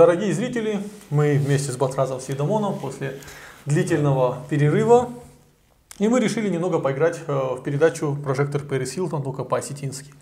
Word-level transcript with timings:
дорогие 0.00 0.32
зрители, 0.32 0.80
мы 1.10 1.34
вместе 1.36 1.70
с 1.70 1.76
Батразом 1.76 2.20
Сидамоном 2.20 2.78
после 2.78 3.18
длительного 3.66 4.38
перерыва, 4.48 5.10
и 5.98 6.08
мы 6.08 6.20
решили 6.20 6.48
немного 6.48 6.78
поиграть 6.78 7.20
э, 7.26 7.32
в 7.32 7.62
передачу 7.62 8.16
«Прожектор 8.24 8.62
Пэрис 8.62 8.92
Хилтон», 8.92 9.22
только 9.22 9.44
по-осетински. 9.44 10.14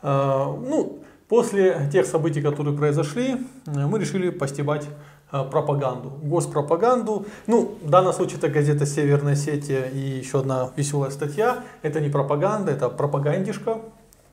Э, 0.00 0.46
ну, 0.46 1.00
после 1.28 1.90
тех 1.92 2.06
событий, 2.06 2.40
которые 2.40 2.74
произошли, 2.74 3.36
э, 3.66 3.86
мы 3.86 3.98
решили 3.98 4.30
постебать 4.30 4.86
пропаганду, 5.30 6.18
госпропаганду. 6.22 7.26
Ну, 7.46 7.76
в 7.82 7.90
данном 7.90 8.14
случае 8.14 8.38
это 8.38 8.48
газета 8.48 8.86
«Северная 8.86 9.34
Осетия» 9.34 9.84
и 9.84 9.98
еще 9.98 10.40
одна 10.40 10.70
веселая 10.76 11.10
статья. 11.10 11.62
Это 11.82 12.00
не 12.00 12.08
пропаганда, 12.08 12.72
это 12.72 12.88
пропагандишка. 12.88 13.80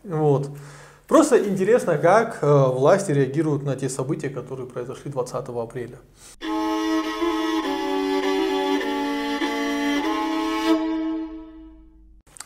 Вот. 0.06 0.50
Просто 1.08 1.48
интересно, 1.48 1.98
как 1.98 2.40
э, 2.42 2.64
власти 2.66 3.14
реагируют 3.14 3.64
на 3.64 3.78
те 3.78 3.88
события, 3.88 4.30
которые 4.30 4.68
произошли 4.68 5.10
20 5.10 5.36
апреля. 5.36 6.00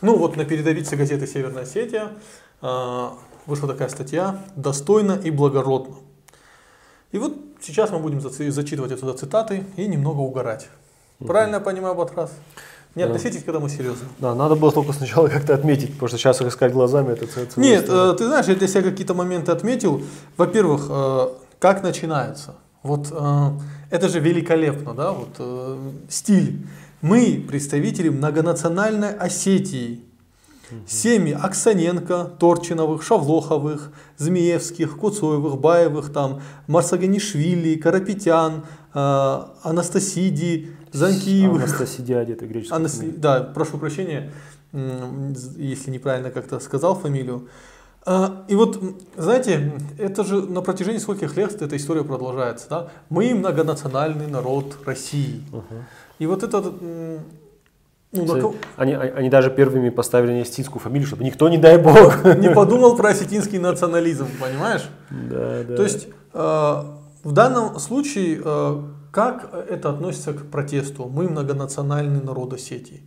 Ну 0.00 0.16
вот 0.16 0.36
на 0.36 0.44
передовице 0.44 0.94
газеты 0.94 1.26
«Северная 1.26 1.64
Осетия» 1.64 2.12
э, 2.60 3.08
вышла 3.46 3.66
такая 3.66 3.88
статья 3.88 4.44
«Достойно 4.54 5.18
и 5.24 5.32
благородно». 5.32 5.96
И 7.10 7.18
вот 7.18 7.36
сейчас 7.60 7.90
мы 7.90 7.98
будем 7.98 8.20
зачитывать 8.20 8.92
отсюда 8.92 9.14
цитаты 9.14 9.64
и 9.76 9.88
немного 9.88 10.20
угорать. 10.20 10.68
Правильно 11.18 11.56
я 11.56 11.60
понимаю, 11.60 11.96
Батрас? 11.96 12.32
Не 12.94 13.04
относитесь 13.04 13.42
к 13.42 13.48
этому 13.48 13.68
серьезно. 13.68 14.06
Да, 14.18 14.34
надо 14.34 14.54
было 14.54 14.70
только 14.70 14.92
сначала 14.92 15.28
как-то 15.28 15.54
отметить, 15.54 15.94
потому 15.94 16.08
что 16.08 16.18
сейчас 16.18 16.42
искать 16.42 16.72
глазами 16.72 17.12
это 17.12 17.26
целая 17.26 17.48
Нет, 17.56 17.86
э, 17.88 18.14
ты 18.18 18.26
знаешь, 18.26 18.46
я 18.46 18.54
для 18.54 18.68
себя 18.68 18.82
какие-то 18.82 19.14
моменты 19.14 19.50
отметил. 19.50 20.02
Во-первых, 20.36 20.86
э, 20.90 21.28
как 21.58 21.82
начинается. 21.82 22.56
Вот 22.82 23.08
э, 23.10 23.50
это 23.90 24.08
же 24.08 24.20
великолепно, 24.20 24.94
да, 24.94 25.12
вот 25.12 25.40
стиль. 26.10 26.66
Мы 27.00 27.44
представители 27.48 28.10
многонациональной 28.10 29.14
Осетии. 29.14 30.04
Семьи 30.86 31.32
Аксаненко, 31.32 32.32
Торчиновых, 32.38 33.02
Шавлоховых, 33.02 33.92
Змеевских, 34.18 34.96
Куцоевых, 34.98 35.58
Баевых, 35.58 36.12
там, 36.12 36.40
Марсаганишвили, 36.66 37.76
Карапетян, 37.76 38.64
э, 38.94 39.42
Анастасиди, 39.62 40.70
Занкиев. 40.92 41.54
Анастасидиади, 41.54 42.32
это 42.32 42.46
греческая 42.46 42.78
Анас... 42.78 43.00
Да, 43.16 43.40
прошу 43.40 43.78
прощения, 43.78 44.30
если 44.72 45.90
неправильно 45.90 46.30
как-то 46.30 46.60
сказал 46.60 46.94
фамилию. 46.94 47.48
А, 48.04 48.44
и 48.48 48.54
вот, 48.54 48.82
знаете, 49.16 49.72
это 49.98 50.24
же 50.24 50.42
на 50.42 50.60
протяжении 50.60 50.98
скольких 50.98 51.36
лет 51.36 51.62
эта 51.62 51.76
история 51.76 52.02
продолжается. 52.02 52.66
Да? 52.68 52.88
Мы 53.10 53.32
многонациональный 53.34 54.26
народ 54.26 54.76
России. 54.84 55.42
Угу. 55.52 55.74
И 56.18 56.26
вот 56.26 56.42
это... 56.42 56.74
Ну, 58.12 58.24
на... 58.26 58.52
они, 58.76 58.92
они 58.92 59.30
даже 59.30 59.50
первыми 59.50 59.88
поставили 59.88 60.40
осетинскую 60.40 60.80
фамилию, 60.80 61.06
чтобы 61.06 61.24
никто, 61.24 61.48
не 61.48 61.56
дай 61.56 61.78
бог, 61.78 62.24
не 62.36 62.50
подумал 62.50 62.94
про 62.94 63.10
осетинский 63.10 63.58
национализм, 63.58 64.26
понимаешь? 64.38 64.82
Да, 65.10 65.62
да. 65.66 65.76
То 65.76 65.82
есть 65.82 66.08
э, 66.34 66.38
в 67.24 67.32
данном 67.32 67.78
случае 67.78 68.42
э, 68.44 68.82
как 69.12 69.54
это 69.68 69.90
относится 69.90 70.32
к 70.32 70.46
протесту? 70.50 71.06
Мы 71.06 71.28
многонациональный 71.28 72.22
народ 72.22 72.54
Осетии. 72.54 73.02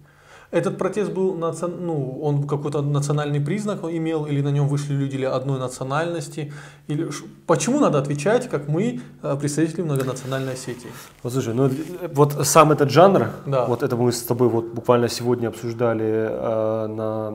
Этот 0.55 0.77
протест 0.77 1.11
был, 1.11 1.35
ну, 1.35 2.19
он 2.21 2.47
какой-то 2.47 2.81
национальный 2.81 3.41
признак 3.41 3.83
имел, 3.83 4.25
или 4.25 4.41
на 4.41 4.51
нем 4.51 4.69
вышли 4.69 4.93
люди 4.93 5.21
одной 5.23 5.59
национальности? 5.59 6.53
Или, 6.87 7.09
почему 7.45 7.79
надо 7.81 7.99
отвечать, 7.99 8.49
как 8.49 8.69
мы, 8.69 9.01
э, 9.23 9.37
представители 9.37 9.81
многонациональной 9.81 10.53
Осетии? 10.53 10.89
Вот 11.23 11.33
слушай, 11.33 11.53
ну 11.53 11.69
вот 12.13 12.47
сам 12.47 12.71
этот 12.71 12.89
жанр, 12.89 13.27
да. 13.45 13.65
вот 13.65 13.83
это 13.83 13.97
мы 13.97 14.13
с 14.13 14.21
тобой 14.21 14.47
вот 14.47 14.65
буквально 14.73 15.09
сегодня 15.09 15.49
обсуждали 15.49 16.29
э, 16.29 16.87
на 16.87 17.33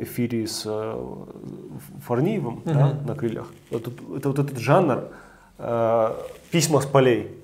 эфире 0.00 0.46
с 0.46 0.62
э, 0.66 1.04
Фарниевым 2.06 2.58
угу. 2.58 2.62
да, 2.64 2.94
на 3.08 3.14
крыльях. 3.16 3.46
Вот, 3.70 3.88
это 4.16 4.28
вот 4.28 4.38
этот 4.38 4.58
жанр 4.58 5.08
э, 5.58 6.12
письма 6.52 6.80
с 6.80 6.86
полей 6.86 7.39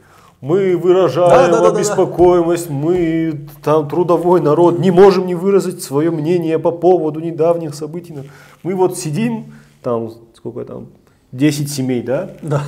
мы 0.46 0.76
выражаем 0.76 1.50
да, 1.50 1.60
да, 1.60 1.68
обеспокоенность, 1.70 2.68
да, 2.68 2.74
да. 2.74 2.80
мы 2.80 3.40
там 3.64 3.88
трудовой 3.88 4.40
народ, 4.40 4.78
не 4.78 4.92
можем 4.92 5.26
не 5.26 5.34
выразить 5.34 5.82
свое 5.82 6.12
мнение 6.12 6.58
по 6.60 6.70
поводу 6.70 7.18
недавних 7.18 7.74
событий. 7.74 8.14
Мы 8.62 8.74
вот 8.76 8.96
сидим, 8.96 9.54
там, 9.82 10.12
сколько 10.34 10.64
там, 10.64 10.86
10 11.32 11.72
семей, 11.72 12.02
да? 12.02 12.30
Да. 12.42 12.62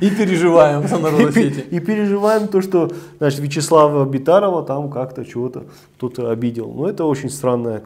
И 0.00 0.10
переживаем 0.10 0.88
за 0.88 0.98
народ 0.98 1.20
Осетии. 1.28 1.64
И, 1.70 1.76
и 1.76 1.80
переживаем 1.80 2.48
то, 2.48 2.60
что 2.60 2.90
значит, 3.18 3.38
Вячеслава 3.38 4.04
Битарова 4.04 4.64
там 4.64 4.90
как-то 4.90 5.24
чего-то 5.24 5.66
кто-то 5.96 6.30
обидел. 6.30 6.72
Но 6.72 6.88
это 6.88 7.04
очень 7.04 7.30
странное. 7.30 7.84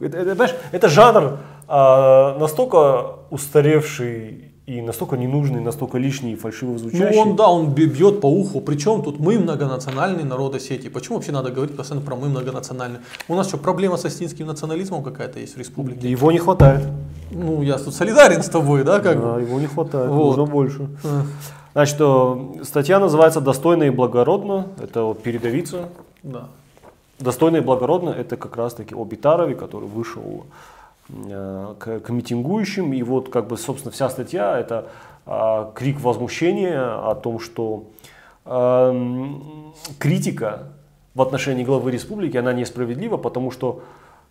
Это, 0.00 0.18
это, 0.18 0.34
знаешь, 0.36 0.54
это 0.70 0.88
жанр 0.88 1.38
а, 1.66 2.38
настолько 2.38 3.16
устаревший 3.30 4.53
и 4.66 4.80
настолько 4.80 5.16
ненужный, 5.16 5.60
настолько 5.60 5.98
лишний 5.98 6.32
и 6.32 6.36
фальшиво 6.36 6.78
звучащий. 6.78 7.14
Ну 7.14 7.30
он, 7.30 7.36
да, 7.36 7.48
он 7.48 7.70
бьет 7.74 8.20
по 8.20 8.26
уху. 8.26 8.60
Причем 8.62 9.02
тут 9.02 9.20
мы 9.20 9.38
многонациональный 9.38 10.24
народ 10.24 10.54
Осетии. 10.54 10.88
Почему 10.88 11.16
вообще 11.16 11.32
надо 11.32 11.50
говорить 11.50 11.76
постоянно 11.76 12.04
про 12.04 12.16
мы 12.16 12.28
многонациональный? 12.28 13.00
У 13.28 13.34
нас 13.34 13.48
что, 13.48 13.58
проблема 13.58 13.98
с 13.98 14.06
осетинским 14.06 14.46
национализмом 14.46 15.02
какая-то 15.02 15.38
есть 15.38 15.56
в 15.56 15.58
республике? 15.58 16.10
Его 16.10 16.32
не 16.32 16.38
хватает. 16.38 16.88
Ну, 17.30 17.60
я 17.62 17.76
тут 17.76 17.94
солидарен 17.94 18.42
с 18.42 18.48
тобой, 18.48 18.84
да? 18.84 19.00
Как 19.00 19.20
да, 19.20 19.38
его 19.38 19.60
не 19.60 19.66
хватает, 19.66 20.08
вот. 20.08 20.36
нужно 20.36 20.46
больше. 20.46 20.88
Значит, 21.74 22.00
статья 22.62 23.00
называется 23.00 23.40
«Достойно 23.40 23.82
и 23.82 23.90
благородно». 23.90 24.68
Это 24.80 25.14
передовица. 25.14 25.88
Да. 26.22 26.48
«Достойно 27.18 27.58
и 27.58 27.60
благородно»– 27.60 28.10
это 28.18 28.36
как 28.36 28.56
раз-таки 28.56 28.94
о 28.94 29.04
Битарове, 29.04 29.54
который 29.54 29.88
вышел 29.88 30.22
Э, 30.22 30.46
к, 31.08 32.00
к 32.00 32.08
митингующим. 32.10 32.92
И 32.92 33.02
вот, 33.02 33.28
как 33.28 33.46
бы, 33.46 33.56
собственно, 33.56 33.92
вся 33.92 34.08
статья– 34.08 34.58
это 34.60 34.86
э, 35.26 35.70
крик 35.74 36.00
возмущения 36.00 37.10
о 37.10 37.14
том, 37.14 37.40
что 37.40 37.84
э, 38.44 39.24
критика 39.98 40.68
в 41.14 41.22
отношении 41.22 41.64
главы 41.64 41.90
республики, 41.90 42.36
она 42.36 42.52
несправедлива, 42.52 43.16
потому 43.16 43.50
что 43.50 43.82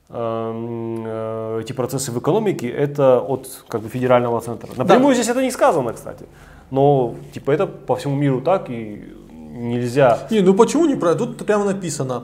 э, 0.09 1.59
эти 1.61 1.73
процессы 1.73 2.11
в 2.11 2.19
экономике 2.19 2.69
это 2.69 3.19
от 3.19 3.47
как 3.67 3.81
бы, 3.81 3.89
федерального 3.89 4.41
центра. 4.41 4.69
Напрямую 4.75 5.15
да. 5.15 5.21
здесь 5.21 5.29
это 5.29 5.41
не 5.41 5.51
сказано, 5.51 5.93
кстати. 5.93 6.25
Но 6.71 7.15
типа 7.33 7.51
это 7.51 7.67
по 7.67 7.95
всему 7.95 8.15
миру 8.15 8.41
так 8.41 8.69
и 8.69 9.03
нельзя. 9.31 10.27
Не, 10.31 10.41
ну 10.41 10.53
почему 10.53 10.85
не 10.85 10.95
про? 10.95 11.15
Тут 11.15 11.45
прямо 11.45 11.65
написано. 11.65 12.23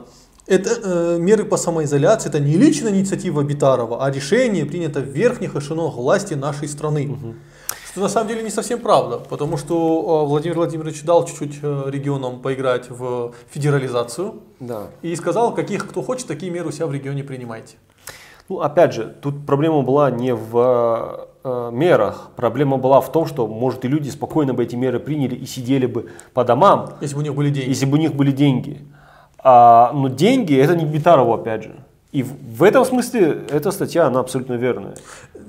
Это 0.50 0.70
э, 0.82 1.18
меры 1.20 1.44
по 1.44 1.56
самоизоляции, 1.56 2.28
это 2.28 2.40
не 2.40 2.56
личная 2.56 2.90
инициатива 2.90 3.42
Битарова, 3.44 4.04
а 4.04 4.10
решение 4.10 4.66
принято 4.66 4.98
в 4.98 5.04
верхних 5.04 5.54
эшелонах 5.54 5.94
власти 5.94 6.34
нашей 6.34 6.66
страны. 6.66 7.08
Угу. 7.08 7.34
Что 7.92 8.00
на 8.00 8.08
самом 8.08 8.26
деле 8.26 8.42
не 8.42 8.50
совсем 8.50 8.80
правда, 8.80 9.18
потому 9.18 9.56
что 9.56 9.74
э, 9.74 10.28
Владимир 10.28 10.56
Владимирович 10.56 11.04
дал 11.04 11.24
чуть-чуть 11.24 11.60
э, 11.62 11.84
регионам 11.86 12.40
поиграть 12.40 12.90
в 12.90 13.32
федерализацию 13.50 14.40
да. 14.58 14.88
и 15.02 15.14
сказал, 15.14 15.54
каких 15.54 15.88
кто 15.88 16.02
хочет, 16.02 16.26
такие 16.26 16.50
меры 16.50 16.70
у 16.70 16.72
себя 16.72 16.88
в 16.88 16.92
регионе 16.92 17.22
принимайте. 17.22 17.76
Ну, 18.48 18.58
опять 18.60 18.92
же, 18.92 19.14
тут 19.22 19.46
проблема 19.46 19.82
была 19.82 20.10
не 20.10 20.34
в 20.34 21.28
э, 21.44 21.70
мерах, 21.72 22.30
проблема 22.34 22.76
была 22.76 23.00
в 23.00 23.12
том, 23.12 23.24
что, 23.26 23.46
может, 23.46 23.84
и 23.84 23.88
люди 23.88 24.10
спокойно 24.10 24.52
бы 24.52 24.64
эти 24.64 24.74
меры 24.74 24.98
приняли 24.98 25.36
и 25.36 25.46
сидели 25.46 25.86
бы 25.86 26.10
по 26.34 26.42
домам, 26.44 26.94
если 27.00 27.14
бы 27.14 27.20
у 27.20 27.24
них 27.24 27.36
были 27.36 27.50
деньги. 27.50 27.68
Если 27.68 27.86
бы 27.86 27.98
у 27.98 28.00
них 28.00 28.16
были 28.16 28.32
деньги. 28.32 28.80
А, 29.42 29.92
но 29.92 30.08
деньги 30.08 30.56
это 30.56 30.76
не 30.76 30.84
Битарову 30.84 31.34
опять 31.34 31.64
же. 31.64 31.74
И 32.12 32.24
в, 32.24 32.62
этом 32.64 32.84
смысле 32.84 33.44
эта 33.50 33.70
статья, 33.70 34.06
она 34.06 34.20
абсолютно 34.20 34.54
верная. 34.54 34.94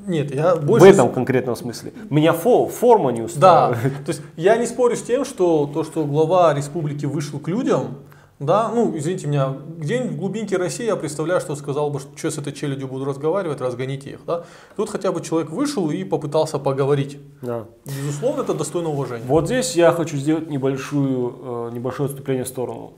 Нет, 0.05 0.33
я 0.33 0.55
больше... 0.55 0.85
В 0.85 0.89
этом 0.89 1.11
конкретном 1.11 1.55
смысле. 1.55 1.91
Меня 2.09 2.33
фо, 2.33 2.67
форма 2.67 3.11
не 3.11 3.21
устраивает. 3.21 3.81
Да, 3.81 3.89
то 4.05 4.09
есть 4.09 4.21
я 4.35 4.57
не 4.57 4.67
спорю 4.67 4.95
с 4.95 5.01
тем, 5.01 5.25
что 5.25 5.69
то, 5.73 5.83
что 5.83 6.05
глава 6.05 6.53
республики 6.53 7.05
вышел 7.05 7.39
к 7.39 7.47
людям, 7.47 7.97
да, 8.41 8.71
ну, 8.73 8.97
извините 8.97 9.27
меня, 9.27 9.53
где-нибудь 9.77 10.13
в 10.13 10.17
глубинке 10.17 10.57
России 10.57 10.85
я 10.85 10.95
представляю, 10.95 11.39
что 11.41 11.55
сказал 11.55 11.91
бы, 11.91 11.99
что, 11.99 12.09
что 12.17 12.31
с 12.31 12.37
этой 12.39 12.51
челядью 12.53 12.87
буду 12.87 13.05
разговаривать, 13.05 13.61
разгоните 13.61 14.11
их, 14.11 14.19
да. 14.25 14.45
Тут 14.75 14.89
хотя 14.89 15.11
бы 15.11 15.21
человек 15.21 15.51
вышел 15.51 15.91
и 15.91 16.03
попытался 16.03 16.57
поговорить. 16.57 17.19
Да. 17.43 17.65
Безусловно, 17.85 18.41
это 18.41 18.55
достойно 18.55 18.89
уважения. 18.89 19.25
Вот 19.27 19.45
здесь 19.45 19.75
я 19.75 19.91
хочу 19.91 20.17
сделать 20.17 20.49
небольшую, 20.49 21.69
э, 21.69 21.69
небольшое 21.73 22.07
отступление 22.07 22.43
в 22.43 22.47
сторону. 22.47 22.93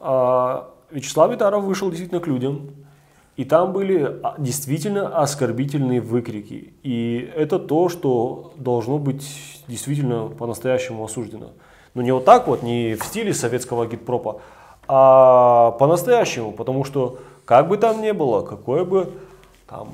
А, 0.00 0.70
Вячеслав 0.90 1.30
Витаров 1.30 1.64
вышел 1.64 1.90
действительно 1.90 2.20
к 2.20 2.26
людям, 2.26 2.70
и 3.36 3.44
там 3.44 3.72
были 3.72 4.20
а, 4.22 4.34
действительно 4.38 5.08
оскорбительные 5.22 6.00
выкрики. 6.00 6.74
И 6.82 7.30
это 7.36 7.58
то, 7.58 7.88
что 7.88 8.52
должно 8.56 8.98
быть 8.98 9.62
действительно 9.68 10.28
по-настоящему 10.28 11.04
осуждено. 11.04 11.50
Но 11.94 12.02
не 12.02 12.12
вот 12.12 12.24
так 12.24 12.48
вот, 12.48 12.62
не 12.62 12.94
в 12.94 13.04
стиле 13.04 13.34
советского 13.34 13.86
гидпропа, 13.86 14.40
а 14.88 15.72
по-настоящему. 15.72 16.52
Потому 16.52 16.84
что 16.84 17.18
как 17.44 17.68
бы 17.68 17.76
там 17.76 18.02
ни 18.02 18.12
было, 18.12 18.42
какое 18.42 18.84
бы 18.84 19.12
там 19.66 19.88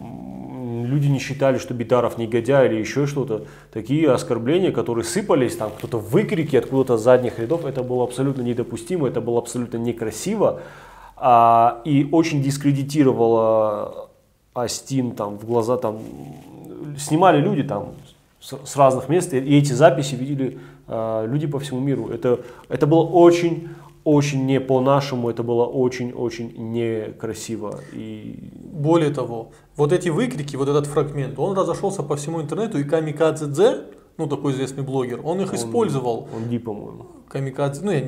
люди 0.84 1.06
не 1.06 1.18
считали, 1.18 1.58
что 1.58 1.72
Битаров 1.74 2.18
негодяй 2.18 2.68
или 2.68 2.76
еще 2.80 3.06
что-то. 3.06 3.44
Такие 3.72 4.10
оскорбления, 4.10 4.72
которые 4.72 5.04
сыпались, 5.04 5.56
там 5.56 5.70
кто-то 5.78 5.98
выкрики 5.98 6.56
откуда-то 6.56 6.98
с 6.98 7.02
задних 7.02 7.38
рядов, 7.38 7.64
это 7.64 7.82
было 7.82 8.04
абсолютно 8.04 8.42
недопустимо, 8.42 9.08
это 9.08 9.20
было 9.20 9.38
абсолютно 9.38 9.78
некрасиво. 9.78 10.60
А, 11.16 11.80
и 11.84 12.08
очень 12.12 12.42
дискредитировало 12.42 14.10
Астин 14.56 15.12
там 15.12 15.38
в 15.38 15.46
глаза 15.46 15.76
там 15.76 15.98
снимали 16.98 17.40
люди 17.40 17.62
там 17.62 17.92
с, 18.40 18.54
с 18.64 18.76
разных 18.76 19.08
мест 19.08 19.32
и 19.34 19.58
эти 19.58 19.72
записи 19.72 20.14
видели 20.14 20.58
э, 20.88 21.26
люди 21.28 21.46
по 21.46 21.58
всему 21.58 21.80
миру. 21.80 22.08
Это 22.08 22.40
это 22.68 22.86
было 22.86 23.02
очень 23.02 23.68
очень 24.06 24.46
не 24.46 24.60
по-нашему, 24.60 25.28
это 25.30 25.42
было 25.42 25.64
очень-очень 25.64 26.52
некрасиво. 26.56 27.80
И... 27.92 28.50
Более 28.72 29.10
того, 29.10 29.50
вот 29.74 29.92
эти 29.92 30.10
выкрики, 30.10 30.54
вот 30.54 30.68
этот 30.68 30.86
фрагмент, 30.86 31.36
он 31.40 31.56
разошелся 31.58 32.04
по 32.04 32.14
всему 32.14 32.40
интернету, 32.40 32.78
и 32.78 32.84
Камикадзе 32.84 33.46
Дзе, 33.46 33.80
ну 34.16 34.28
такой 34.28 34.52
известный 34.52 34.84
блогер, 34.84 35.20
он 35.24 35.40
их 35.40 35.50
он, 35.50 35.56
использовал. 35.56 36.28
Он 36.36 36.48
Ди, 36.48 36.58
по-моему. 36.60 37.06
Камикадзе, 37.28 37.80
ну, 37.82 37.90
я, 37.90 38.06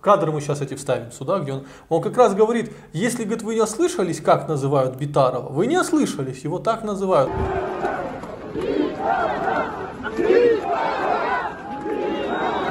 кадры 0.00 0.30
мы 0.30 0.40
сейчас 0.40 0.60
эти 0.60 0.74
вставим 0.74 1.10
сюда, 1.10 1.40
где 1.40 1.54
он, 1.54 1.64
он 1.88 2.00
как 2.00 2.16
раз 2.16 2.36
говорит, 2.36 2.70
если, 2.92 3.24
говорит, 3.24 3.42
вы 3.42 3.56
не 3.56 3.60
ослышались, 3.60 4.20
как 4.20 4.46
называют 4.46 4.94
Битарова, 4.98 5.48
вы 5.48 5.66
не 5.66 5.78
ослышались, 5.78 6.44
его 6.44 6.60
так 6.60 6.84
называют. 6.84 7.32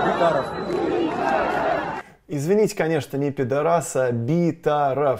Битаров. 0.05 0.60
Извините, 2.33 2.77
конечно, 2.77 3.17
не 3.17 3.29
пидораса, 3.29 4.05
а 4.05 4.11
Битаров. 4.13 5.19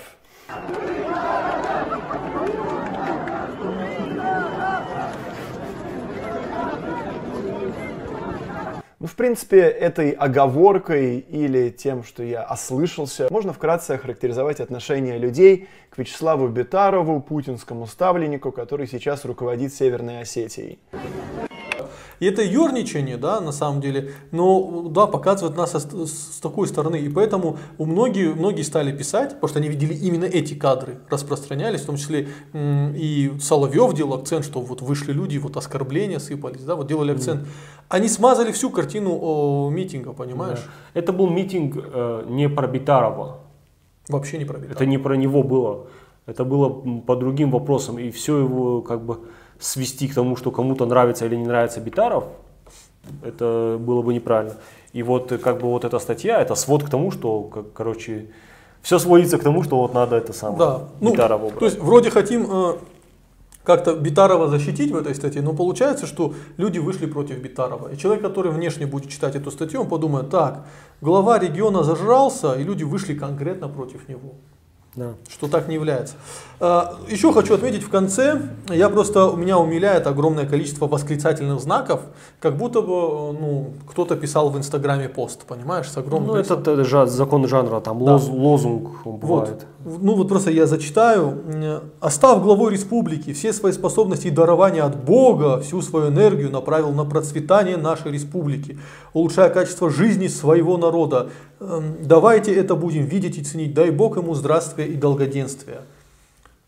Ну, 8.98 9.08
в 9.08 9.16
принципе, 9.18 9.60
этой 9.60 10.12
оговоркой 10.12 11.18
или 11.20 11.70
тем, 11.70 12.06
что 12.06 12.24
я 12.24 12.44
ослышался, 12.50 13.28
можно 13.30 13.52
вкратце 13.52 13.92
охарактеризовать 13.92 14.62
отношение 14.62 15.18
людей 15.18 15.68
к 15.90 15.98
Вячеславу 15.98 16.48
Бетарову, 16.48 17.20
путинскому 17.20 17.88
ставленнику, 17.88 18.54
который 18.54 18.88
сейчас 18.88 19.26
руководит 19.26 19.74
Северной 19.74 20.22
Осетией. 20.22 20.80
И 22.22 22.26
это 22.28 22.44
ерничание, 22.44 23.18
да, 23.18 23.42
на 23.42 23.52
самом 23.52 23.82
деле, 23.82 24.12
но, 24.32 24.88
да, 24.90 25.08
показывает 25.08 25.58
нас 25.58 25.72
с, 25.74 26.36
с 26.36 26.40
такой 26.40 26.68
стороны. 26.68 26.98
И 26.98 27.10
поэтому 27.10 27.58
у 27.80 27.86
многие, 27.86 28.36
многие 28.36 28.62
стали 28.62 28.96
писать, 28.96 29.32
потому 29.32 29.50
что 29.50 29.58
они 29.58 29.70
видели 29.70 29.96
именно 29.96 30.26
эти 30.26 30.54
кадры, 30.54 31.00
распространялись, 31.10 31.82
в 31.82 31.88
том 31.88 31.98
числе 31.98 32.30
и 32.54 33.34
Соловьев 33.42 33.96
делал 33.96 34.14
акцент, 34.14 34.46
что 34.46 34.62
вот 34.62 34.84
вышли 34.84 35.14
люди, 35.14 35.40
вот 35.40 35.58
оскорбления 35.58 36.20
сыпались, 36.20 36.62
да, 36.62 36.76
вот 36.76 36.86
делали 36.86 37.14
акцент. 37.14 37.48
Они 37.90 38.08
смазали 38.08 38.52
всю 38.52 38.70
картину 38.70 39.18
о, 39.20 39.72
митинга, 39.72 40.14
понимаешь? 40.14 40.60
Да. 40.94 41.00
Это 41.00 41.14
был 41.14 41.28
митинг 41.28 41.76
э, 41.76 42.26
не 42.30 42.48
про 42.50 42.68
Битарова. 42.68 43.40
Вообще 44.10 44.38
не 44.38 44.46
про 44.46 44.60
Битарова. 44.60 44.76
Это 44.76 44.86
не 44.86 45.00
про 45.00 45.16
него 45.16 45.42
было. 45.42 45.88
Это 46.28 46.46
было 46.46 46.70
по 47.02 47.16
другим 47.16 47.50
вопросам. 47.50 47.98
И 47.98 48.12
все 48.12 48.38
его 48.38 48.84
как 48.84 49.04
бы 49.04 49.22
свести 49.62 50.08
к 50.08 50.14
тому, 50.14 50.36
что 50.36 50.52
кому-то 50.52 50.86
нравится 50.86 51.26
или 51.26 51.36
не 51.36 51.46
нравится 51.46 51.80
Битаров, 51.80 52.26
это 53.24 53.78
было 53.80 54.02
бы 54.02 54.14
неправильно. 54.14 54.56
И 54.94 55.04
вот 55.04 55.32
как 55.42 55.60
бы 55.60 55.68
вот 55.68 55.86
эта 55.86 56.00
статья, 56.00 56.42
это 56.42 56.56
свод 56.56 56.84
к 56.84 56.90
тому, 56.90 57.12
что, 57.12 57.44
как, 57.44 57.74
короче, 57.74 58.32
все 58.82 59.00
сводится 59.00 59.38
к 59.38 59.44
тому, 59.44 59.64
что 59.64 59.78
вот 59.78 59.94
надо 59.94 60.16
это 60.16 60.34
самое 60.34 60.60
да. 60.60 60.82
ну, 61.00 61.12
Битарова 61.12 61.46
убрать. 61.46 61.60
То 61.60 61.66
есть 61.66 61.80
вроде 61.80 62.10
хотим 62.10 62.48
э, 62.50 62.74
как-то 63.64 63.96
Битарова 63.96 64.48
защитить 64.48 64.92
в 64.92 64.98
этой 64.98 65.16
статье, 65.16 65.42
но 65.42 65.54
получается, 65.54 66.08
что 66.08 66.34
люди 66.58 66.80
вышли 66.80 67.06
против 67.06 67.38
Битарова. 67.38 67.94
И 67.94 67.98
человек, 67.98 68.24
который 68.24 68.52
внешне 68.52 68.88
будет 68.88 69.10
читать 69.10 69.36
эту 69.36 69.52
статью, 69.52 69.82
он 69.82 69.88
подумает, 69.88 70.30
так, 70.30 70.66
глава 71.00 71.40
региона 71.40 71.84
зажрался, 71.84 72.54
и 72.54 72.64
люди 72.64 72.84
вышли 72.84 73.14
конкретно 73.14 73.70
против 73.70 74.10
него. 74.10 74.34
Да. 74.96 75.14
Что 75.30 75.48
так 75.48 75.70
не 75.70 75.76
является. 75.76 76.16
А, 76.60 76.98
еще 77.10 77.32
хочу 77.32 77.54
отметить 77.54 77.82
в 77.82 77.90
конце, 77.90 78.42
я 78.70 78.90
просто, 78.90 79.28
у 79.28 79.38
меня 79.38 79.58
умиляет 79.58 80.06
огромное 80.06 80.46
количество 80.46 80.86
восклицательных 80.86 81.62
знаков, 81.62 82.02
как 82.42 82.58
будто 82.58 82.82
бы 82.82 83.32
ну, 83.32 83.74
кто-то 83.90 84.18
писал 84.18 84.50
в 84.50 84.58
Инстаграме 84.58 85.08
пост, 85.08 85.46
понимаешь, 85.46 85.90
с 85.90 85.96
огромным... 85.96 86.32
Ну, 86.32 86.36
это, 86.36 86.56
это 86.56 86.84
жа, 86.84 87.06
закон 87.06 87.48
жанра, 87.48 87.80
там 87.80 88.04
да. 88.04 88.14
лоз, 88.14 88.28
лозунг 88.28 89.06
он 89.06 89.18
бывает. 89.18 89.66
Вот. 89.80 90.04
Ну, 90.04 90.16
вот 90.16 90.28
просто 90.28 90.52
я 90.52 90.68
зачитаю. 90.68 91.42
«Остав 92.02 92.44
главой 92.44 92.74
республики, 92.74 93.32
все 93.34 93.54
свои 93.54 93.72
способности 93.72 94.28
и 94.28 94.30
дарования 94.30 94.84
от 94.84 95.04
Бога, 95.04 95.62
всю 95.62 95.82
свою 95.82 96.10
энергию 96.10 96.52
направил 96.52 96.92
на 96.92 97.06
процветание 97.06 97.78
нашей 97.78 98.12
республики, 98.12 98.78
улучшая 99.14 99.50
качество 99.50 99.90
жизни 99.90 100.28
своего 100.28 100.78
народа. 100.78 101.30
Эм, 101.62 101.98
давайте 102.02 102.56
это 102.56 102.76
будем 102.76 103.06
видеть 103.06 103.38
и 103.38 103.44
ценить. 103.44 103.76
Дай 103.76 103.92
Бог 103.92 104.18
ему 104.18 104.34
здравствия 104.34 104.88
и 104.88 104.96
долгоденствия». 104.96 105.84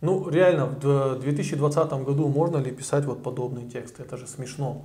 Ну, 0.02 0.30
реально, 0.30 0.68
в 0.68 1.20
2020 1.20 1.94
году 2.04 2.28
можно 2.28 2.58
ли 2.58 2.72
писать 2.72 3.06
вот 3.06 3.24
подобные 3.24 3.68
тексты? 3.68 4.04
Это 4.04 4.18
же 4.18 4.28
смешно. 4.28 4.84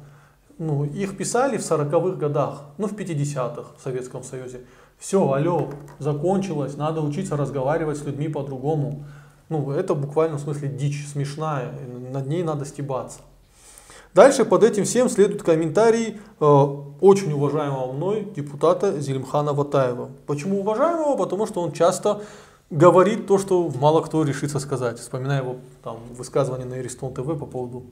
Ну, 0.59 0.85
их 0.85 1.17
писали 1.17 1.59
в 1.59 1.61
40-х 1.61 2.17
годах, 2.17 2.63
ну, 2.79 2.87
в 2.87 2.95
50-х 2.95 3.75
в 3.77 3.83
Советском 3.83 4.23
Союзе. 4.25 4.61
Все, 4.99 5.31
алло, 5.31 5.71
закончилось, 5.99 6.77
надо 6.77 7.03
учиться 7.03 7.37
разговаривать 7.37 7.99
с 7.99 8.05
людьми 8.05 8.29
по-другому. 8.29 9.05
Ну, 9.51 9.71
это 9.73 9.95
буквально 9.95 10.39
в 10.39 10.41
смысле 10.41 10.69
дичь 10.69 11.07
смешная, 11.07 11.73
над 12.13 12.27
ней 12.27 12.43
надо 12.43 12.65
стебаться. 12.65 13.21
Дальше 14.19 14.44
под 14.44 14.65
этим 14.65 14.82
всем 14.82 15.09
следует 15.09 15.44
комментарий 15.44 16.19
э, 16.41 16.44
очень 17.00 17.32
уважаемого 17.32 17.93
мной 17.93 18.26
депутата 18.35 19.00
Зелимхана 19.00 19.53
Ватаева. 19.53 20.11
Почему 20.26 20.59
уважаемого? 20.59 21.17
Потому 21.17 21.47
что 21.47 21.61
он 21.61 21.70
часто 21.70 22.23
говорит 22.69 23.29
то, 23.29 23.38
что 23.38 23.70
мало 23.81 24.03
кто 24.03 24.25
решится 24.25 24.59
сказать. 24.59 24.99
Вспоминая 24.99 25.43
его 25.43 25.59
там, 25.85 25.99
высказывание 26.17 26.67
на 26.67 26.81
Эристон 26.81 27.15
ТВ 27.15 27.38
по 27.38 27.47
поводу 27.47 27.85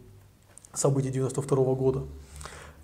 событий 0.74 1.10
92 1.10 1.58
-го 1.58 1.76
года. 1.76 2.00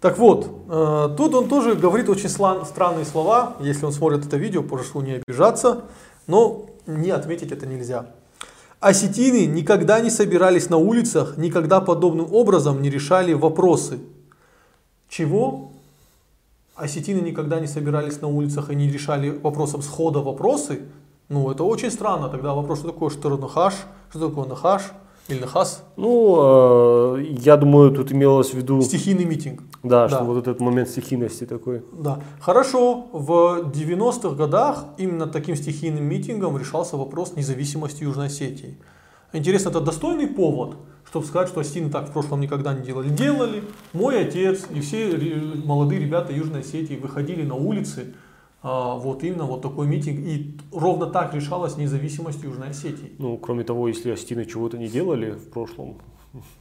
Так 0.00 0.18
вот, 0.18 0.46
э, 0.68 1.08
тут 1.16 1.34
он 1.34 1.48
тоже 1.48 1.74
говорит 1.74 2.08
очень 2.08 2.28
странные 2.28 3.04
слова. 3.04 3.56
Если 3.58 3.84
он 3.84 3.92
смотрит 3.92 4.24
это 4.24 4.36
видео, 4.36 4.62
прошу 4.62 5.00
не 5.00 5.14
обижаться, 5.14 5.80
но 6.28 6.66
не 6.86 7.10
отметить 7.10 7.50
это 7.50 7.66
нельзя. 7.66 8.06
Осетины 8.82 9.46
никогда 9.46 10.00
не 10.00 10.10
собирались 10.10 10.68
на 10.68 10.76
улицах, 10.76 11.36
никогда 11.36 11.80
подобным 11.80 12.34
образом 12.34 12.82
не 12.82 12.90
решали 12.90 13.32
вопросы. 13.32 14.00
Чего? 15.08 15.70
Осетины 16.74 17.20
никогда 17.20 17.60
не 17.60 17.68
собирались 17.68 18.20
на 18.20 18.26
улицах 18.26 18.70
и 18.70 18.74
не 18.74 18.90
решали 18.90 19.30
вопросом 19.30 19.82
схода 19.82 20.18
вопросы? 20.18 20.80
Ну, 21.28 21.48
это 21.52 21.62
очень 21.62 21.92
странно. 21.92 22.28
Тогда 22.28 22.54
вопрос, 22.54 22.80
что 22.80 22.90
такое 22.90 23.10
штырнахаш, 23.10 23.74
что 24.10 24.28
такое 24.28 24.46
нахаш 24.46 24.82
или 25.28 25.38
нахас? 25.38 25.84
Ну, 25.96 27.16
э, 27.16 27.24
я 27.38 27.56
думаю, 27.56 27.92
тут 27.92 28.12
имелось 28.12 28.50
в 28.50 28.54
виду... 28.54 28.80
Стихийный 28.82 29.24
митинг. 29.24 29.62
Да, 29.82 30.08
да, 30.08 30.16
что 30.16 30.24
вот 30.24 30.38
этот 30.38 30.60
момент 30.60 30.88
стихийности 30.88 31.44
такой. 31.44 31.82
Да. 31.92 32.20
Хорошо, 32.40 33.06
в 33.12 33.70
90-х 33.72 34.36
годах 34.36 34.84
именно 34.98 35.26
таким 35.26 35.56
стихийным 35.56 36.04
митингом 36.04 36.56
решался 36.56 36.96
вопрос 36.96 37.34
независимости 37.36 38.04
Южной 38.04 38.26
Осетии. 38.26 38.78
Интересно, 39.32 39.70
это 39.70 39.80
достойный 39.80 40.26
повод, 40.26 40.76
чтобы 41.08 41.24
сказать, 41.26 41.48
что 41.48 41.60
осетины 41.60 41.90
так 41.90 42.08
в 42.08 42.12
прошлом 42.12 42.40
никогда 42.40 42.74
не 42.74 42.82
делали. 42.82 43.08
Делали. 43.08 43.62
Мой 43.92 44.20
отец 44.20 44.66
и 44.70 44.80
все 44.80 45.16
молодые 45.64 46.00
ребята 46.00 46.32
Южной 46.32 46.60
Осетии 46.60 46.96
выходили 46.96 47.42
на 47.42 47.54
улицы, 47.54 48.14
вот 48.62 49.24
именно 49.24 49.44
вот 49.44 49.62
такой 49.62 49.86
митинг. 49.86 50.20
И 50.20 50.56
ровно 50.72 51.06
так 51.06 51.34
решалась 51.34 51.76
независимость 51.76 52.42
Южной 52.44 52.70
Осетии. 52.70 53.12
Ну, 53.18 53.36
кроме 53.36 53.64
того, 53.64 53.88
если 53.88 54.10
осетины 54.10 54.44
чего-то 54.44 54.78
не 54.78 54.88
делали 54.88 55.32
в 55.32 55.50
прошлом, 55.50 55.98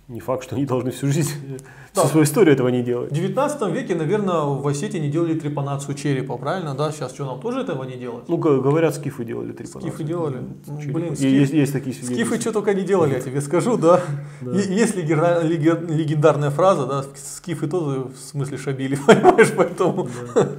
не 0.09 0.19
факт, 0.19 0.43
что 0.43 0.55
они 0.55 0.65
должны 0.65 0.91
всю 0.91 1.07
жизнь, 1.07 1.31
да. 1.95 2.01
всю 2.01 2.09
свою 2.09 2.25
историю 2.25 2.53
этого 2.53 2.67
не 2.67 2.83
делать. 2.83 3.11
В 3.11 3.15
19 3.15 3.73
веке, 3.73 3.95
наверное, 3.95 4.41
в 4.41 4.67
Осетии 4.67 4.97
не 4.97 5.09
делали 5.09 5.39
трепанацию 5.39 5.95
черепа, 5.95 6.37
правильно? 6.37 6.75
Да, 6.75 6.91
сейчас 6.91 7.13
что, 7.13 7.25
нам 7.25 7.39
тоже 7.39 7.61
этого 7.61 7.83
не 7.85 7.95
делать? 7.95 8.27
Ну, 8.27 8.37
говорят, 8.37 8.95
скифы 8.95 9.23
делали 9.23 9.53
трепанацию. 9.53 9.91
Скифы 9.91 10.03
делали? 10.03 10.41
Ну, 10.67 10.93
блин, 10.93 11.15
скиф... 11.15 11.31
есть, 11.31 11.53
есть 11.53 11.71
такие 11.71 11.95
Скифы 11.95 12.39
что 12.41 12.51
только 12.51 12.73
не 12.73 12.83
делали, 12.83 13.13
я 13.13 13.21
тебе 13.21 13.39
скажу, 13.39 13.77
да. 13.77 14.01
да. 14.41 14.51
Есть 14.51 14.97
легендарная 14.97 16.49
фраза, 16.49 16.85
да, 16.85 17.05
скифы 17.15 17.67
тоже 17.67 18.01
в 18.01 18.17
смысле 18.17 18.57
шабили, 18.57 18.95
понимаешь, 19.07 19.53
поэтому... 19.55 20.09
Да. 20.35 20.49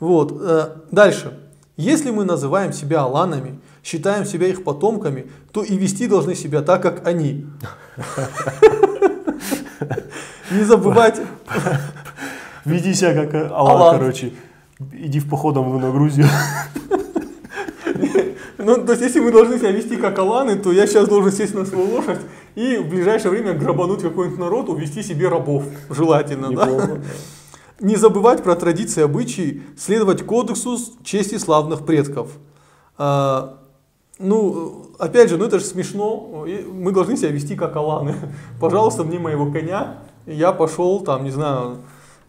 Вот. 0.00 0.36
Э, 0.40 0.76
дальше. 0.90 1.38
Если 1.76 2.10
мы 2.10 2.24
называем 2.24 2.72
себя 2.72 3.02
аланами, 3.02 3.60
считаем 3.84 4.24
себя 4.24 4.48
их 4.48 4.64
потомками, 4.64 5.30
то 5.52 5.62
и 5.62 5.76
вести 5.76 6.08
должны 6.08 6.34
себя 6.34 6.62
так, 6.62 6.82
как 6.82 7.06
они. 7.06 7.46
Не 10.50 10.64
забывайте. 10.64 11.26
Веди 12.64 12.94
себя 12.94 13.14
как 13.26 13.52
Алан, 13.52 13.98
короче. 13.98 14.32
Иди 14.92 15.20
в 15.20 15.28
походом 15.28 15.80
на 15.80 15.90
Грузию. 15.90 16.26
Ну, 18.60 18.84
то 18.84 18.92
есть, 18.92 19.02
если 19.02 19.20
мы 19.20 19.30
должны 19.30 19.56
себя 19.56 19.70
вести 19.70 19.96
как 19.96 20.18
Аланы, 20.18 20.56
то 20.56 20.72
я 20.72 20.86
сейчас 20.86 21.08
должен 21.08 21.32
сесть 21.32 21.54
на 21.54 21.64
свою 21.64 21.88
лошадь 21.90 22.18
и 22.54 22.76
в 22.76 22.88
ближайшее 22.88 23.30
время 23.30 23.54
грабануть 23.54 24.02
какой-нибудь 24.02 24.38
народ, 24.38 24.68
увести 24.68 25.02
себе 25.02 25.28
рабов, 25.28 25.62
желательно, 25.88 26.50
да? 26.50 26.66
Не 27.80 27.96
забывать 27.96 28.42
про 28.42 28.56
традиции 28.56 29.02
обычаи, 29.02 29.62
следовать 29.76 30.22
кодексу 30.26 30.76
чести 31.04 31.36
славных 31.38 31.86
предков. 31.86 32.30
А, 32.96 33.58
ну, 34.18 34.86
опять 34.98 35.30
же, 35.30 35.36
ну 35.36 35.44
это 35.44 35.60
же 35.60 35.64
смешно. 35.64 36.44
Мы 36.72 36.90
должны 36.90 37.16
себя 37.16 37.30
вести 37.30 37.54
как 37.54 37.76
аланы. 37.76 38.14
Пожалуйста, 38.60 39.04
мне 39.04 39.18
моего 39.20 39.50
коня. 39.52 39.98
Я 40.26 40.50
пошел 40.52 41.00
там, 41.00 41.22
не 41.24 41.30
знаю, 41.30 41.78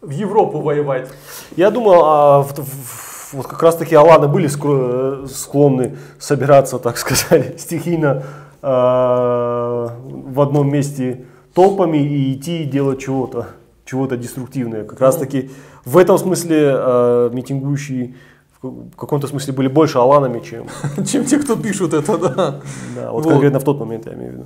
в 0.01 0.11
Европу 0.11 0.61
воевать. 0.61 1.09
Я 1.57 1.71
думал, 1.71 2.01
а, 2.05 2.41
в- 2.43 2.53
в- 2.57 3.33
вот 3.33 3.47
как 3.47 3.61
раз 3.63 3.75
таки 3.75 3.93
Аланы 3.95 4.27
были 4.27 4.47
склонны 4.47 5.97
собираться, 6.19 6.79
так 6.79 6.97
сказать, 6.99 7.59
стихийно 7.59 8.23
а, 8.61 9.95
в 10.07 10.39
одном 10.41 10.71
месте 10.71 11.25
толпами 11.53 11.97
и 11.97 12.33
идти 12.33 12.63
и 12.63 12.65
делать 12.65 12.99
чего-то, 13.01 13.47
чего-то 13.89 14.17
деструктивное. 14.17 14.84
Как 14.84 15.01
раз 15.01 15.17
таки 15.17 15.50
в 15.86 15.98
этом 15.98 16.17
смысле 16.17 16.72
а, 16.72 17.29
митингующие 17.29 18.15
в 18.62 18.96
каком-то 18.98 19.27
смысле 19.27 19.53
были 19.53 19.67
больше 19.67 19.98
Аланами, 20.00 20.41
чем 20.41 20.67
Чем 21.05 21.25
те, 21.25 21.39
кто 21.39 21.55
пишут 21.55 21.93
это, 21.93 22.17
да. 22.17 22.62
да, 22.96 23.12
вот 23.12 23.24
Вот. 23.24 23.31
конкретно 23.31 23.60
в 23.60 23.63
тот 23.63 23.79
момент 23.79 24.05
я 24.05 24.13
имею 24.13 24.31
в 24.31 24.34
виду. 24.34 24.46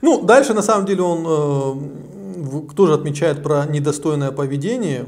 Ну, 0.00 0.22
дальше, 0.22 0.54
на 0.54 0.62
самом 0.62 0.86
деле, 0.86 1.02
он 1.02 1.24
э, 1.26 2.74
тоже 2.74 2.94
отмечает 2.94 3.42
про 3.42 3.66
недостойное 3.66 4.32
поведение. 4.32 5.06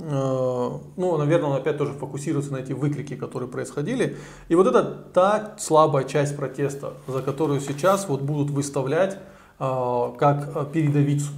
Э, 0.00 0.70
ну, 0.96 1.16
наверное, 1.18 1.50
он 1.50 1.56
опять 1.56 1.76
тоже 1.76 1.92
фокусируется 1.92 2.52
на 2.52 2.56
эти 2.56 2.72
выкрики, 2.72 3.14
которые 3.14 3.48
происходили. 3.48 4.16
И 4.48 4.54
вот 4.54 4.66
это 4.66 4.82
та 4.82 5.54
слабая 5.58 6.04
часть 6.04 6.36
протеста, 6.36 6.94
за 7.06 7.20
которую 7.20 7.60
сейчас 7.60 8.08
вот 8.08 8.22
будут 8.22 8.50
выставлять 8.50 9.18
э, 9.60 10.12
как 10.18 10.50
э, 10.54 10.66
передовицу. 10.72 11.30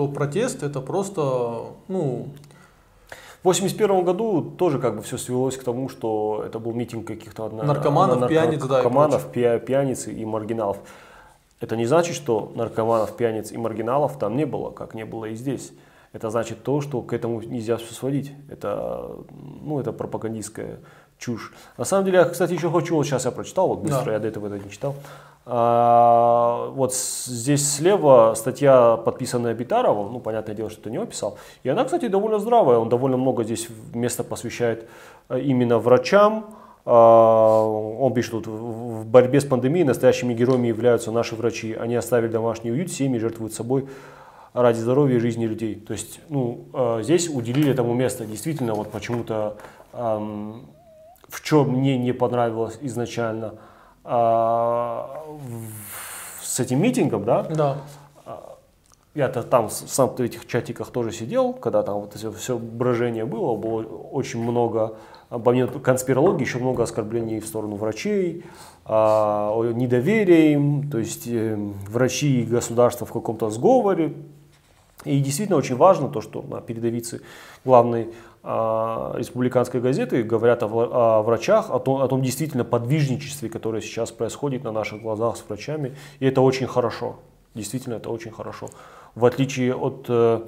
Что 0.00 0.08
протест 0.08 0.62
это 0.62 0.80
просто, 0.80 1.74
ну, 1.88 2.28
В 3.42 3.44
81 3.44 4.02
году 4.02 4.40
тоже 4.42 4.78
как 4.78 4.96
бы 4.96 5.02
все 5.02 5.18
свелось 5.18 5.58
к 5.58 5.62
тому, 5.64 5.90
что 5.90 6.42
это 6.46 6.58
был 6.58 6.72
митинг 6.72 7.06
каких-то 7.06 7.50
Наркоманов, 7.50 8.28
пьяниц, 8.28 8.60
да, 8.60 8.66
и 8.66 8.82
наркоманов, 8.82 9.26
пья- 9.30 9.58
пьяниц 9.58 10.08
и 10.08 10.24
маргиналов. 10.24 10.78
Это 11.60 11.76
не 11.76 11.84
значит, 11.84 12.16
что 12.16 12.50
наркоманов, 12.54 13.14
пьяниц 13.14 13.52
и 13.52 13.58
маргиналов 13.58 14.18
там 14.18 14.36
не 14.36 14.46
было, 14.46 14.70
как 14.70 14.94
не 14.94 15.04
было 15.04 15.26
и 15.26 15.34
здесь. 15.34 15.72
Это 16.12 16.30
значит 16.30 16.62
то, 16.62 16.80
что 16.80 17.02
к 17.02 17.12
этому 17.12 17.42
нельзя 17.42 17.76
все 17.76 17.92
сводить. 17.92 18.32
Это, 18.48 19.10
ну, 19.62 19.80
это 19.80 19.92
пропагандистская 19.92 20.78
чушь. 21.20 21.52
На 21.78 21.84
самом 21.84 22.06
деле, 22.06 22.18
я, 22.18 22.24
кстати, 22.24 22.54
еще 22.54 22.70
хочу, 22.70 22.96
вот 22.96 23.04
сейчас 23.06 23.24
я 23.26 23.30
прочитал, 23.30 23.68
вот 23.68 23.80
быстро, 23.80 24.06
Да. 24.06 24.12
я 24.14 24.18
до 24.18 24.26
этого 24.28 24.46
это 24.48 24.58
не 24.58 24.70
читал. 24.70 24.94
А, 25.46 26.70
вот 26.74 26.94
здесь 26.94 27.76
слева 27.76 28.34
статья, 28.36 28.96
подписанная 28.96 29.54
Битаровым, 29.54 30.12
ну, 30.12 30.20
понятное 30.20 30.54
дело, 30.54 30.70
что 30.70 30.80
это 30.80 30.90
не 30.90 30.98
он 30.98 31.06
писал. 31.06 31.38
И 31.62 31.68
она, 31.68 31.84
кстати, 31.84 32.08
довольно 32.08 32.38
здравая, 32.38 32.78
он 32.78 32.88
довольно 32.88 33.16
много 33.16 33.44
здесь 33.44 33.68
места 33.94 34.24
посвящает 34.24 34.88
э, 35.28 35.40
именно 35.40 35.78
врачам. 35.78 36.46
А, 36.86 37.62
Он 37.64 38.14
пишет, 38.14 38.32
тут, 38.32 38.46
в 38.46 39.04
борьбе 39.06 39.40
с 39.40 39.44
пандемией 39.44 39.84
настоящими 39.84 40.34
героями 40.34 40.68
являются 40.68 41.12
наши 41.12 41.36
врачи. 41.36 41.74
Они 41.74 41.94
оставили 41.96 42.30
домашний 42.30 42.70
уют, 42.70 42.90
семьи 42.90 43.18
жертвуют 43.18 43.52
собой 43.52 43.86
ради 44.54 44.78
здоровья 44.78 45.16
и 45.16 45.20
жизни 45.20 45.46
людей. 45.46 45.74
То 45.74 45.92
есть, 45.92 46.20
ну, 46.28 46.64
э, 46.72 47.00
здесь 47.02 47.28
уделили 47.28 47.70
этому 47.70 47.92
место. 47.94 48.24
Действительно, 48.24 48.74
вот 48.74 48.90
почему-то 48.90 49.56
ам, 49.92 50.62
в 51.30 51.42
чем 51.42 51.70
мне 51.70 51.96
не 51.96 52.12
понравилось 52.12 52.78
изначально 52.82 53.54
а, 54.04 55.24
в- 55.28 56.44
с 56.44 56.60
этим 56.60 56.82
митингом, 56.82 57.24
да, 57.24 57.42
да. 57.44 57.76
я-то 59.14 59.42
там 59.42 59.70
сам 59.70 60.08
в 60.10 60.20
этих 60.20 60.46
чатиках 60.46 60.90
тоже 60.90 61.12
сидел, 61.12 61.52
когда 61.52 61.82
там 61.82 62.00
вот 62.00 62.16
это 62.16 62.32
все 62.32 62.58
брожение 62.58 63.24
было, 63.24 63.54
было 63.56 63.82
очень 63.82 64.42
много, 64.42 64.96
помимо 65.28 65.68
конспирологии, 65.68 66.44
еще 66.44 66.58
много 66.58 66.82
оскорблений 66.82 67.40
в 67.40 67.46
сторону 67.46 67.76
врачей, 67.76 68.44
а, 68.84 69.52
о 69.54 69.64
недоверии 69.72 70.52
им, 70.52 70.90
то 70.90 70.98
есть 70.98 71.28
э, 71.28 71.54
врачи 71.88 72.42
и 72.42 72.44
государство 72.44 73.06
в 73.06 73.12
каком-то 73.12 73.50
сговоре. 73.50 74.14
И 75.04 75.18
действительно 75.20 75.58
очень 75.58 75.76
важно 75.76 76.08
то, 76.08 76.20
что 76.20 76.42
на 76.42 76.60
передовице 76.60 77.22
главной 77.64 78.10
а, 78.42 79.14
республиканской 79.16 79.80
газеты 79.80 80.22
говорят 80.22 80.62
о, 80.62 80.66
о 80.66 81.22
врачах, 81.22 81.70
о 81.70 81.78
том, 81.78 82.02
о 82.02 82.08
том 82.08 82.22
действительно 82.22 82.64
подвижничестве, 82.64 83.48
которое 83.48 83.80
сейчас 83.80 84.10
происходит 84.12 84.64
на 84.64 84.72
наших 84.72 85.02
глазах 85.02 85.36
с 85.36 85.44
врачами. 85.46 85.96
И 86.18 86.26
это 86.26 86.40
очень 86.40 86.66
хорошо. 86.66 87.16
Действительно, 87.54 87.94
это 87.94 88.10
очень 88.10 88.30
хорошо. 88.30 88.68
В 89.14 89.24
отличие 89.24 89.74
от 89.74 90.06
э, 90.08 90.40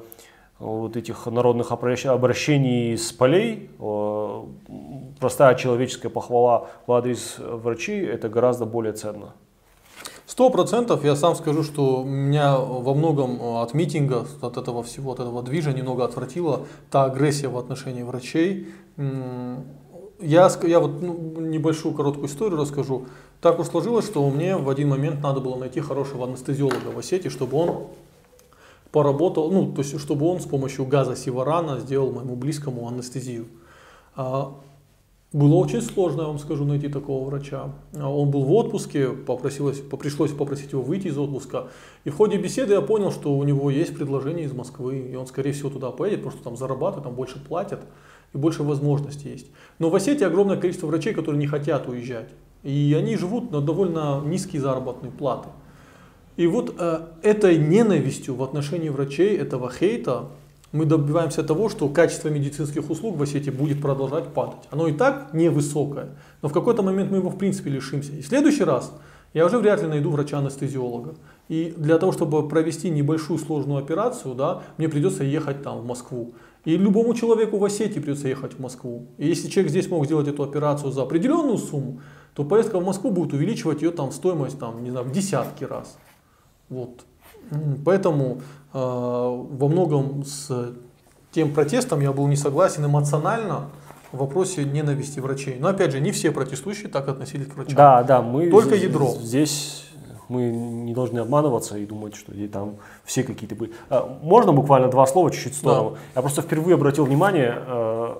вот 0.58 0.96
этих 0.96 1.26
народных 1.26 1.72
обращ- 1.72 2.06
обращений 2.06 2.96
с 2.96 3.12
полей, 3.12 3.70
э, 3.78 4.42
простая 5.18 5.54
человеческая 5.56 6.10
похвала 6.10 6.68
в 6.86 6.92
адрес 6.92 7.36
врачей, 7.38 8.06
это 8.06 8.28
гораздо 8.28 8.66
более 8.66 8.92
ценно. 8.92 9.34
Сто 10.32 10.48
процентов 10.48 11.04
я 11.04 11.14
сам 11.14 11.36
скажу, 11.36 11.62
что 11.62 12.02
меня 12.04 12.56
во 12.56 12.94
многом 12.94 13.38
э, 13.38 13.60
от 13.60 13.74
митинга, 13.74 14.26
от 14.40 14.56
этого 14.56 14.82
всего, 14.82 15.12
от 15.12 15.20
этого 15.20 15.42
движа 15.42 15.74
немного 15.74 16.06
отвратила 16.06 16.62
та 16.90 17.04
агрессия 17.04 17.48
в 17.48 17.58
отношении 17.58 18.02
врачей. 18.02 18.68
Я, 18.96 20.50
я 20.62 20.80
вот 20.80 21.02
ну, 21.02 21.38
небольшую 21.38 21.94
короткую 21.94 22.28
историю 22.28 22.58
расскажу. 22.58 23.04
Так 23.42 23.58
уж 23.58 23.66
сложилось, 23.66 24.06
что 24.06 24.26
мне 24.30 24.56
в 24.56 24.70
один 24.70 24.88
момент 24.88 25.20
надо 25.20 25.40
было 25.40 25.56
найти 25.56 25.80
хорошего 25.80 26.26
анестезиолога 26.26 26.92
в 26.94 26.98
Осетии, 26.98 27.28
чтобы 27.28 27.58
он 27.58 27.88
поработал, 28.90 29.50
ну, 29.50 29.70
то 29.70 29.82
есть, 29.82 30.00
чтобы 30.00 30.24
он 30.24 30.40
с 30.40 30.46
помощью 30.46 30.86
газа 30.86 31.14
сиварана 31.14 31.78
сделал 31.78 32.10
моему 32.10 32.36
близкому 32.36 32.88
анестезию. 32.88 33.48
Было 35.32 35.54
очень 35.54 35.80
сложно, 35.80 36.22
я 36.22 36.26
вам 36.28 36.38
скажу, 36.38 36.66
найти 36.66 36.88
такого 36.88 37.26
врача. 37.26 37.72
А, 37.96 38.10
Он 38.10 38.30
был 38.30 38.44
в 38.44 38.52
отпуске, 38.52 39.08
попросилось, 39.08 39.80
пришлось 39.80 40.30
попросить 40.30 40.72
его 40.72 40.82
выйти 40.82 41.06
из 41.06 41.16
отпуска. 41.16 41.68
И 42.04 42.10
в 42.10 42.16
ходе 42.16 42.36
беседы 42.36 42.74
я 42.74 42.82
понял, 42.82 43.10
что 43.10 43.34
у 43.34 43.42
него 43.42 43.70
есть 43.70 43.96
предложение 43.96 44.44
из 44.44 44.52
Москвы, 44.52 44.98
и 44.98 45.14
он, 45.14 45.26
скорее 45.26 45.52
всего, 45.52 45.70
туда 45.70 45.90
поедет, 45.90 46.20
потому 46.20 46.36
что 46.36 46.44
там 46.44 46.56
зарабатывает, 46.58 47.04
там 47.04 47.14
больше 47.14 47.42
платят, 47.42 47.80
и 48.34 48.38
больше 48.38 48.62
возможностей 48.62 49.30
есть. 49.30 49.46
Но 49.78 49.88
в 49.88 49.94
Осетии 49.94 50.24
огромное 50.24 50.58
количество 50.58 50.86
врачей, 50.86 51.14
которые 51.14 51.38
не 51.38 51.46
хотят 51.46 51.88
уезжать. 51.88 52.28
И 52.62 52.94
они 52.98 53.16
живут 53.16 53.50
на 53.50 53.62
довольно 53.62 54.20
низкие 54.24 54.60
заработные 54.60 55.10
платы. 55.10 55.48
И 56.36 56.46
вот 56.46 56.74
э, 56.78 57.00
этой 57.22 57.56
ненавистью 57.56 58.34
в 58.34 58.42
отношении 58.42 58.90
врачей, 58.90 59.36
этого 59.36 59.70
хейта, 59.70 60.28
мы 60.72 60.86
добиваемся 60.86 61.42
того, 61.42 61.68
что 61.68 61.88
качество 61.88 62.28
медицинских 62.28 62.90
услуг 62.90 63.16
в 63.16 63.22
Осетии 63.22 63.50
будет 63.50 63.80
продолжать 63.80 64.28
падать. 64.28 64.66
Оно 64.70 64.88
и 64.88 64.92
так 64.92 65.32
невысокое, 65.34 66.08
но 66.40 66.48
в 66.48 66.52
какой-то 66.52 66.82
момент 66.82 67.10
мы 67.10 67.18
его 67.18 67.28
в 67.28 67.38
принципе 67.38 67.70
лишимся. 67.70 68.12
И 68.12 68.22
в 68.22 68.26
следующий 68.26 68.64
раз 68.64 68.92
я 69.34 69.46
уже 69.46 69.58
вряд 69.58 69.82
ли 69.82 69.88
найду 69.88 70.10
врача-анестезиолога. 70.10 71.14
И 71.48 71.74
для 71.76 71.98
того, 71.98 72.12
чтобы 72.12 72.48
провести 72.48 72.90
небольшую 72.90 73.38
сложную 73.38 73.78
операцию, 73.78 74.34
да, 74.34 74.62
мне 74.78 74.88
придется 74.88 75.24
ехать 75.24 75.62
там 75.62 75.80
в 75.80 75.86
Москву. 75.86 76.34
И 76.64 76.76
любому 76.76 77.14
человеку 77.14 77.58
в 77.58 77.64
Осетии 77.64 77.98
придется 77.98 78.28
ехать 78.28 78.54
в 78.54 78.60
Москву. 78.60 79.06
И 79.18 79.26
если 79.26 79.48
человек 79.48 79.70
здесь 79.70 79.88
мог 79.88 80.04
сделать 80.06 80.28
эту 80.28 80.42
операцию 80.42 80.92
за 80.92 81.02
определенную 81.02 81.58
сумму, 81.58 82.00
то 82.34 82.44
поездка 82.44 82.78
в 82.78 82.84
Москву 82.84 83.10
будет 83.10 83.32
увеличивать 83.32 83.82
ее 83.82 83.90
там 83.90 84.12
стоимость 84.12 84.58
там, 84.58 84.82
не 84.82 84.90
знаю, 84.90 85.06
в 85.06 85.12
десятки 85.12 85.64
раз. 85.64 85.98
Вот. 86.68 87.04
Поэтому 87.84 88.40
во 88.72 89.68
многом 89.68 90.24
с 90.24 90.74
тем 91.32 91.52
протестом 91.52 92.00
я 92.00 92.12
был 92.12 92.26
не 92.26 92.36
согласен 92.36 92.84
эмоционально 92.84 93.70
в 94.12 94.18
вопросе 94.18 94.64
ненависти 94.64 95.20
врачей. 95.20 95.56
Но 95.58 95.68
опять 95.68 95.92
же, 95.92 96.00
не 96.00 96.12
все 96.12 96.30
протестующие 96.30 96.88
так 96.88 97.08
относились 97.08 97.46
к 97.46 97.54
врачам. 97.54 97.74
Да, 97.74 98.02
да, 98.02 98.22
мы 98.22 98.50
Только 98.50 98.76
здесь, 98.76 98.82
ядро. 98.82 99.14
Здесь 99.20 99.84
мы 100.28 100.50
не 100.50 100.92
должны 100.94 101.18
обманываться 101.20 101.78
и 101.78 101.86
думать, 101.86 102.14
что 102.14 102.32
и 102.32 102.48
там 102.48 102.76
все 103.04 103.22
какие-то 103.22 103.54
были. 103.54 103.72
А, 103.88 104.18
Можно 104.22 104.52
буквально 104.52 104.88
два 104.88 105.06
слова 105.06 105.30
чуть-чуть 105.30 105.54
в 105.54 105.56
сторону? 105.56 105.96
Я 106.14 106.20
просто 106.20 106.42
впервые 106.42 106.74
обратил 106.74 107.04
внимание, 107.06 107.58
э, 107.66 108.14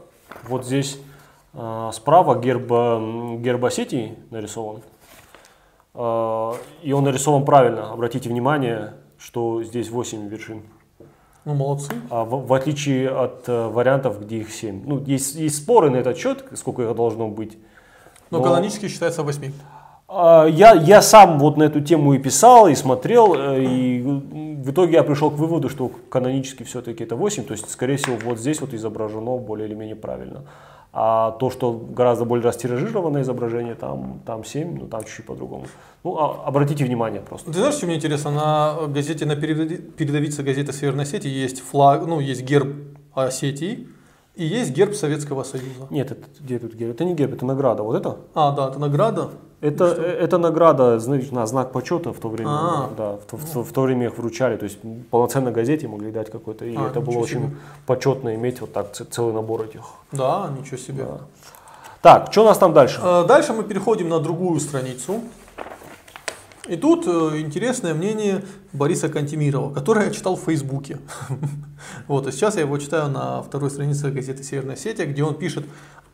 вот 0.49 0.64
здесь 0.64 0.99
справа 1.92 2.40
герб, 2.40 2.71
герб 3.42 3.62
Осетии 3.62 4.16
нарисован. 4.30 4.80
И 5.94 5.99
он 5.99 7.04
нарисован 7.04 7.44
правильно. 7.44 7.92
Обратите 7.92 8.30
внимание, 8.30 8.94
что 9.23 9.62
здесь 9.62 9.91
8 9.91 10.29
вершин. 10.29 10.62
Ну, 11.45 11.55
молодцы. 11.55 11.93
А 12.11 12.25
в, 12.25 12.47
в 12.47 12.52
отличие 12.52 13.09
от 13.11 13.49
э, 13.49 13.69
вариантов, 13.69 14.21
где 14.21 14.38
их 14.38 14.52
7. 14.52 14.83
Ну, 14.87 15.02
есть, 15.05 15.35
есть 15.35 15.57
споры 15.57 15.91
на 15.91 15.97
этот 15.97 16.17
счет, 16.17 16.45
сколько 16.55 16.83
их 16.83 16.95
должно 16.95 17.29
быть. 17.29 17.59
Но, 18.31 18.38
Но- 18.38 18.45
канонически 18.45 18.88
считается 18.88 19.23
8. 19.23 19.52
А, 20.09 20.47
Я, 20.47 20.73
я 20.73 21.02
сам 21.02 21.38
вот 21.38 21.57
на 21.57 21.64
эту 21.64 21.81
тему 21.81 22.14
и 22.14 22.19
писал, 22.19 22.69
и 22.69 22.75
смотрел, 22.75 23.35
э, 23.35 23.62
и 23.62 24.02
в 24.02 24.71
итоге 24.71 24.95
я 24.95 25.02
пришел 25.02 25.31
к 25.31 25.35
выводу, 25.35 25.69
что 25.69 25.91
канонически 26.09 26.64
все-таки 26.64 27.05
это 27.05 27.17
8, 27.17 27.45
то 27.45 27.52
есть, 27.52 27.71
скорее 27.71 27.97
всего, 27.97 28.17
вот 28.25 28.38
здесь 28.38 28.61
вот 28.61 28.75
изображено 28.75 29.37
более 29.38 29.67
или 29.69 29.75
менее 29.75 29.97
правильно. 29.97 30.45
А 30.95 31.31
то, 31.33 31.49
что 31.51 31.73
гораздо 31.73 32.27
более 32.27 32.45
растиражированное 32.45 33.23
изображение, 33.23 33.75
там, 33.75 34.21
там 34.27 34.45
7, 34.45 34.79
ну 34.79 34.87
там 34.89 35.05
чуть-чуть 35.05 35.25
по-другому. 35.25 35.65
Ну, 36.05 36.19
а, 36.19 36.45
обратите 36.45 36.85
внимание 36.85 37.23
просто. 37.23 37.51
Ты 37.51 37.59
знаешь, 37.59 37.77
что 37.77 37.87
мне 37.87 37.97
интересно? 37.97 38.31
На 38.31 38.89
газете, 38.89 39.25
на 39.25 39.35
передовице 39.35 40.43
газеты 40.43 40.75
Северной 40.75 41.05
Осетии 41.05 41.31
есть 41.31 41.63
флаг, 41.63 42.07
ну, 42.07 42.21
есть 42.21 42.43
герб 42.43 42.75
Осетии, 43.15 43.89
и 44.35 44.45
есть 44.45 44.71
герб 44.73 44.95
Советского 44.95 45.45
Союза. 45.45 45.87
Нет, 45.91 46.11
это, 46.11 46.27
где 46.41 46.59
тут 46.59 46.75
герб? 46.75 46.95
Это 46.95 47.05
не 47.05 47.15
герб, 47.15 47.35
это 47.35 47.45
награда. 47.45 47.83
Вот 47.83 47.97
это? 47.97 48.17
А, 48.35 48.53
да, 48.53 48.69
это 48.69 48.79
награда. 48.79 49.29
Это, 49.61 49.85
это 49.85 50.39
награда, 50.39 50.99
знаешь, 50.99 51.31
на 51.31 51.47
знак 51.47 51.71
почета 51.71 52.12
в 52.12 52.19
то 52.19 52.29
время. 52.29 52.51
А, 52.51 52.91
да, 52.97 53.19
в, 53.31 53.55
в, 53.55 53.65
в 53.65 53.73
то 53.73 53.83
время 53.83 54.07
их 54.07 54.19
вручали. 54.19 54.57
То 54.57 54.65
есть 54.65 54.79
полноценно 55.11 55.53
газете 55.53 55.87
могли 55.87 56.11
дать 56.11 56.31
какой-то. 56.31 56.65
И 56.65 56.75
а, 56.75 56.89
это 56.89 57.01
было 57.01 57.19
очень 57.19 57.43
себе. 57.43 57.57
почетно 57.87 58.35
иметь 58.35 58.61
вот 58.61 58.73
так 58.73 58.93
целый 58.93 59.33
набор 59.33 59.62
этих. 59.62 59.83
Да, 60.11 60.51
ничего 60.59 60.79
себе. 60.79 61.05
Да. 61.05 61.21
Так, 62.01 62.33
что 62.33 62.43
у 62.43 62.45
нас 62.47 62.59
там 62.59 62.73
дальше? 62.73 62.99
А, 63.03 63.25
дальше 63.25 63.53
мы 63.53 63.62
переходим 63.62 64.09
на 64.09 64.19
другую 64.19 64.59
страницу. 64.59 65.21
И 66.69 66.76
тут 66.76 67.09
э, 67.09 67.40
интересное 67.40 67.92
мнение 67.92 68.45
Бориса 68.73 69.09
Кантемирова, 69.09 69.75
которое 69.75 70.07
я 70.07 70.11
читал 70.12 70.37
в 70.37 70.45
Фейсбуке. 70.45 71.00
вот, 72.07 72.28
а 72.28 72.33
сейчас 72.33 72.54
я 72.54 72.61
его 72.61 72.78
читаю 72.78 73.09
на 73.09 73.42
второй 73.42 73.69
странице 73.69 74.11
газеты 74.12 74.45
«Северная 74.45 74.75
Осетия», 74.76 75.07
где 75.07 75.25
он 75.25 75.35
пишет 75.35 75.64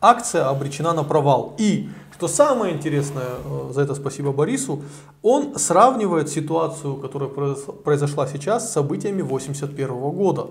«Акция 0.01 0.49
обречена 0.49 0.93
на 0.93 1.03
провал». 1.03 1.53
И, 1.59 1.89
что 2.15 2.27
самое 2.27 2.73
интересное, 2.73 3.27
э, 3.45 3.71
за 3.73 3.81
это 3.81 3.93
спасибо 3.93 4.31
Борису, 4.31 4.81
он 5.21 5.55
сравнивает 5.55 6.29
ситуацию, 6.29 6.95
которая 6.95 7.29
произошла 7.29 8.25
сейчас, 8.25 8.69
с 8.69 8.73
событиями 8.73 9.21
1981 9.21 10.11
года. 10.11 10.47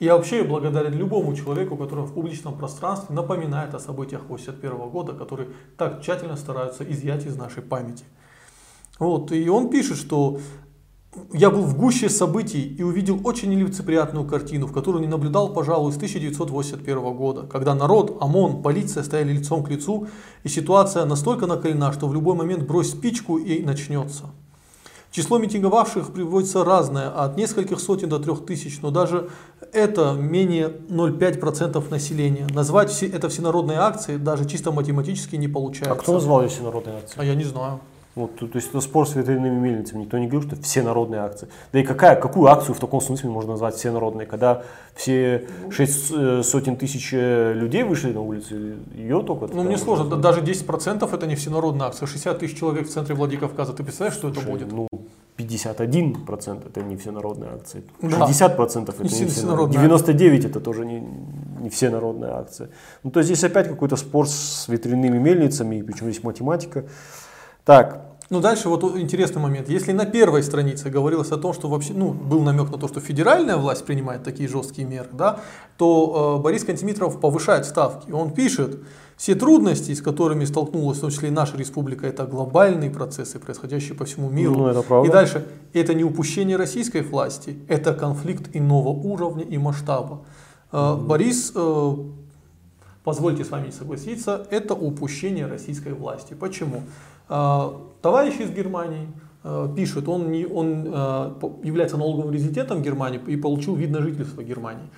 Я 0.00 0.16
вообще 0.16 0.42
благодарен 0.42 0.94
любому 0.94 1.32
человеку, 1.36 1.76
который 1.76 2.04
в 2.04 2.12
публичном 2.12 2.58
пространстве 2.58 3.14
напоминает 3.14 3.72
о 3.72 3.78
событиях 3.78 4.22
1981 4.24 4.90
года, 4.90 5.12
которые 5.12 5.50
так 5.76 6.02
тщательно 6.02 6.36
стараются 6.36 6.82
изъять 6.82 7.24
из 7.24 7.36
нашей 7.36 7.62
памяти. 7.62 8.02
Вот, 9.02 9.32
и 9.32 9.48
он 9.48 9.68
пишет, 9.68 9.96
что 9.96 10.38
я 11.32 11.50
был 11.50 11.62
в 11.62 11.76
гуще 11.76 12.08
событий 12.08 12.62
и 12.62 12.84
увидел 12.84 13.18
очень 13.24 13.50
нелицеприятную 13.50 14.24
картину, 14.24 14.68
в 14.68 14.72
которую 14.72 15.02
не 15.02 15.08
наблюдал, 15.08 15.52
пожалуй, 15.52 15.90
с 15.90 15.96
1981 15.96 17.12
года, 17.16 17.42
когда 17.42 17.74
народ, 17.74 18.18
ОМОН, 18.20 18.62
полиция 18.62 19.02
стояли 19.02 19.32
лицом 19.32 19.64
к 19.64 19.70
лицу, 19.70 20.06
и 20.44 20.48
ситуация 20.48 21.04
настолько 21.04 21.46
накалена, 21.46 21.92
что 21.92 22.06
в 22.06 22.14
любой 22.14 22.36
момент 22.36 22.62
брось 22.62 22.90
спичку 22.90 23.38
и 23.38 23.64
начнется. 23.64 24.26
Число 25.10 25.38
митинговавших 25.38 26.12
приводится 26.12 26.64
разное, 26.64 27.08
от 27.08 27.36
нескольких 27.36 27.80
сотен 27.80 28.08
до 28.08 28.20
трех 28.20 28.46
тысяч, 28.46 28.78
но 28.82 28.92
даже 28.92 29.30
это 29.72 30.12
менее 30.12 30.68
0,5% 30.88 31.90
населения. 31.90 32.46
Назвать 32.54 32.90
все, 32.90 33.08
это 33.08 33.28
всенародной 33.28 33.76
акцией 33.76 34.18
даже 34.20 34.44
чисто 34.44 34.70
математически 34.70 35.34
не 35.34 35.48
получается. 35.48 35.92
А 35.92 35.96
кто 35.96 36.12
назвал 36.12 36.42
ее 36.42 36.48
всенародной 36.48 36.98
акцией? 36.98 37.20
А 37.20 37.24
я 37.24 37.34
не 37.34 37.44
знаю. 37.44 37.80
Вот, 38.14 38.36
то, 38.36 38.46
то 38.46 38.56
есть 38.56 38.68
это 38.68 38.80
спор 38.82 39.08
с 39.08 39.14
ветряными 39.14 39.58
мельницами. 39.58 40.02
Никто 40.02 40.18
не 40.18 40.26
говорил, 40.26 40.46
что 40.46 40.62
все 40.62 40.82
народные 40.82 41.22
акции. 41.22 41.48
Да 41.72 41.80
и 41.80 41.82
какая, 41.82 42.14
какую 42.14 42.50
акцию 42.50 42.74
в 42.74 42.78
таком 42.78 43.00
смысле 43.00 43.30
можно 43.30 43.52
назвать 43.52 43.74
все 43.74 43.90
народные? 43.90 44.26
Когда 44.26 44.64
все 44.94 45.46
шесть 45.70 46.12
э, 46.14 46.42
сотен 46.44 46.76
тысяч 46.76 47.10
э, 47.14 47.54
людей 47.54 47.84
вышли 47.84 48.12
на 48.12 48.20
улицы, 48.20 48.76
ее 48.94 49.22
только... 49.22 49.46
Ну, 49.54 49.62
мне 49.62 49.78
сложно. 49.78 50.04
Да, 50.04 50.16
даже 50.16 50.42
10% 50.42 51.14
это 51.14 51.26
не 51.26 51.36
всенародная 51.36 51.86
акция. 51.86 52.06
60 52.06 52.38
тысяч 52.38 52.58
человек 52.58 52.86
в 52.86 52.90
центре 52.90 53.14
Владикавказа. 53.14 53.72
Ты 53.72 53.82
представляешь, 53.82 54.18
что 54.18 54.30
Слушай, 54.30 54.42
это 54.42 54.50
будет? 54.50 54.72
Ну, 54.72 54.88
51% 55.38 56.68
это 56.68 56.82
не 56.82 56.96
всенародные 56.96 57.50
акции. 57.50 57.82
60% 58.02 58.90
это 58.90 59.02
не, 59.02 59.08
всенародные. 59.08 59.88
99% 59.88 60.46
это 60.46 60.60
тоже 60.60 60.84
не, 60.84 61.02
не 61.60 61.70
все 61.70 61.88
народные 61.88 62.32
акции. 62.32 62.68
Ну, 63.02 63.10
то 63.10 63.20
есть 63.20 63.28
здесь 63.28 63.44
опять 63.44 63.68
какой-то 63.68 63.96
спор 63.96 64.28
с 64.28 64.68
ветряными 64.68 65.16
мельницами, 65.18 65.80
причем 65.80 66.10
здесь 66.10 66.22
математика. 66.22 66.84
Так. 67.64 68.08
Ну, 68.30 68.40
дальше 68.40 68.70
вот 68.70 68.82
интересный 68.96 69.42
момент. 69.42 69.68
Если 69.68 69.92
на 69.92 70.06
первой 70.06 70.42
странице 70.42 70.88
говорилось 70.88 71.32
о 71.32 71.36
том, 71.36 71.52
что 71.52 71.68
вообще, 71.68 71.92
ну, 71.92 72.12
был 72.12 72.40
намек 72.40 72.70
на 72.70 72.78
то, 72.78 72.88
что 72.88 72.98
федеральная 72.98 73.58
власть 73.58 73.84
принимает 73.84 74.22
такие 74.22 74.48
жесткие 74.48 74.86
меры, 74.86 75.08
да, 75.12 75.40
то 75.76 76.38
э, 76.38 76.42
Борис 76.42 76.64
Кантемитров 76.64 77.20
повышает 77.20 77.66
ставки. 77.66 78.10
Он 78.10 78.32
пишет, 78.32 78.80
все 79.18 79.34
трудности, 79.34 79.92
с 79.92 80.00
которыми 80.00 80.46
столкнулась, 80.46 80.96
в 80.96 81.00
том 81.02 81.10
числе 81.10 81.28
и 81.28 81.30
наша 81.30 81.58
республика, 81.58 82.06
это 82.06 82.24
глобальные 82.24 82.88
процессы, 82.90 83.38
происходящие 83.38 83.94
по 83.94 84.06
всему 84.06 84.30
миру. 84.30 84.54
Ну, 84.54 84.66
это 84.66 84.80
правда. 84.80 85.08
И 85.08 85.12
дальше, 85.12 85.46
это 85.74 85.92
не 85.92 86.02
упущение 86.02 86.56
российской 86.56 87.02
власти, 87.02 87.58
это 87.68 87.92
конфликт 87.92 88.48
иного 88.54 88.88
уровня 88.88 89.44
и 89.44 89.58
масштаба. 89.58 90.22
Э, 90.72 90.96
Борис 90.96 91.52
э, 91.54 91.94
позвольте 93.04 93.44
с 93.44 93.50
вами 93.50 93.66
не 93.66 93.72
согласиться, 93.72 94.46
это 94.50 94.74
упущение 94.74 95.46
российской 95.46 95.92
власти. 95.92 96.34
Почему? 96.34 96.82
А, 97.34 97.80
товарищ 98.02 98.40
из 98.40 98.50
Германии 98.50 99.08
а, 99.42 99.66
пишет, 99.74 100.06
он, 100.06 100.30
не, 100.30 100.44
он 100.44 100.84
а, 100.92 101.38
является 101.62 101.96
налоговым 101.96 102.30
резидентом 102.30 102.82
Германии 102.82 103.18
и 103.26 103.36
получил 103.36 103.74
вид 103.74 103.90
на 103.90 104.02
жительство 104.02 104.42
Германии. 104.42 104.90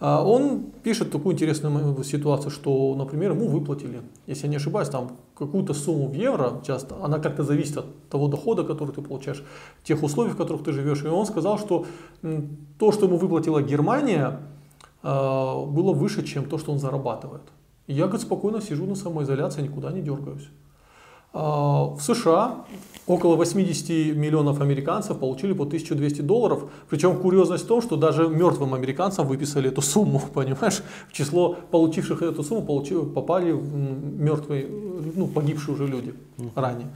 Он 0.00 0.70
пишет 0.82 1.10
такую 1.12 1.34
интересную 1.34 2.02
ситуацию, 2.04 2.50
что, 2.50 2.94
например, 2.94 3.32
ему 3.32 3.48
выплатили, 3.48 4.00
если 4.26 4.44
я 4.44 4.50
не 4.50 4.56
ошибаюсь, 4.56 4.88
там 4.88 5.10
какую-то 5.36 5.74
сумму 5.74 6.08
в 6.08 6.14
евро, 6.14 6.62
часто, 6.66 6.94
она 7.02 7.18
как-то 7.18 7.42
зависит 7.42 7.76
от 7.76 8.08
того 8.08 8.28
дохода, 8.28 8.64
который 8.64 8.94
ты 8.94 9.02
получаешь, 9.02 9.44
тех 9.84 10.02
условий, 10.02 10.30
в 10.30 10.38
которых 10.38 10.64
ты 10.64 10.72
живешь. 10.72 11.04
И 11.04 11.08
он 11.08 11.26
сказал, 11.26 11.58
что 11.58 11.84
то, 12.78 12.92
что 12.92 13.06
ему 13.06 13.18
выплатила 13.18 13.60
Германия, 13.60 14.40
было 15.02 15.92
выше, 15.92 16.24
чем 16.24 16.44
то, 16.46 16.56
что 16.56 16.72
он 16.72 16.78
зарабатывает. 16.78 17.42
И 17.86 17.92
я, 17.92 18.04
говорит, 18.06 18.22
спокойно 18.22 18.62
сижу 18.62 18.86
на 18.86 18.94
самоизоляции, 18.94 19.60
никуда 19.60 19.92
не 19.92 20.00
дергаюсь. 20.00 20.48
А, 21.32 21.84
в 21.84 22.00
США 22.00 22.64
около 23.06 23.36
80 23.36 24.16
миллионов 24.16 24.60
американцев 24.60 25.18
получили 25.18 25.52
по 25.52 25.64
1200 25.64 26.22
долларов. 26.22 26.64
Причем 26.88 27.18
курьезность 27.18 27.64
в 27.64 27.66
том, 27.66 27.82
что 27.82 27.96
даже 27.96 28.28
мертвым 28.28 28.74
американцам 28.74 29.26
выписали 29.26 29.68
эту 29.68 29.82
сумму, 29.82 30.20
понимаешь? 30.34 30.82
В 31.08 31.12
число 31.12 31.56
получивших 31.70 32.22
эту 32.22 32.42
сумму 32.42 32.62
получили, 32.62 33.00
попали 33.00 33.52
мертвые, 33.52 34.68
ну, 35.16 35.26
погибшие 35.26 35.74
уже 35.74 35.86
люди 35.86 36.14
ранее. 36.54 36.88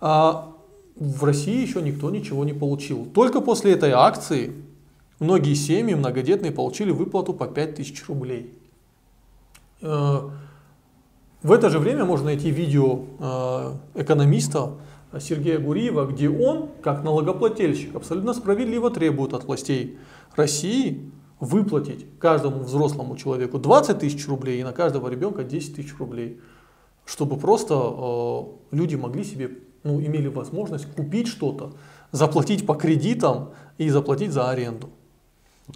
А 0.00 0.52
в 0.96 1.24
России 1.24 1.60
еще 1.60 1.82
никто 1.82 2.10
ничего 2.10 2.44
не 2.44 2.54
получил. 2.54 3.06
Только 3.14 3.40
после 3.40 3.72
этой 3.72 3.92
акции 3.92 4.52
многие 5.20 5.54
семьи 5.54 5.94
многодетные 5.94 6.52
получили 6.52 6.90
выплату 6.90 7.34
по 7.34 7.46
5000 7.46 8.08
рублей. 8.08 8.52
В 11.46 11.52
это 11.52 11.70
же 11.70 11.78
время 11.78 12.04
можно 12.04 12.26
найти 12.26 12.50
видео 12.50 13.02
э, 13.20 13.74
экономиста 14.02 14.72
Сергея 15.20 15.60
Гуриева, 15.60 16.06
где 16.06 16.28
он, 16.28 16.70
как 16.82 17.04
налогоплательщик, 17.04 17.94
абсолютно 17.94 18.34
справедливо 18.34 18.90
требует 18.90 19.32
от 19.32 19.44
властей 19.44 19.96
России 20.34 21.08
выплатить 21.38 22.04
каждому 22.18 22.64
взрослому 22.64 23.16
человеку 23.16 23.58
20 23.58 24.00
тысяч 24.00 24.26
рублей 24.26 24.60
и 24.60 24.64
на 24.64 24.72
каждого 24.72 25.08
ребенка 25.08 25.44
10 25.44 25.76
тысяч 25.76 25.96
рублей, 26.00 26.40
чтобы 27.04 27.36
просто 27.36 27.74
э, 27.76 28.42
люди 28.72 28.96
могли 28.96 29.22
себе, 29.22 29.50
ну, 29.84 30.00
имели 30.00 30.26
возможность 30.26 30.92
купить 30.96 31.28
что-то, 31.28 31.74
заплатить 32.10 32.66
по 32.66 32.74
кредитам 32.74 33.50
и 33.78 33.88
заплатить 33.88 34.32
за 34.32 34.50
аренду. 34.50 34.88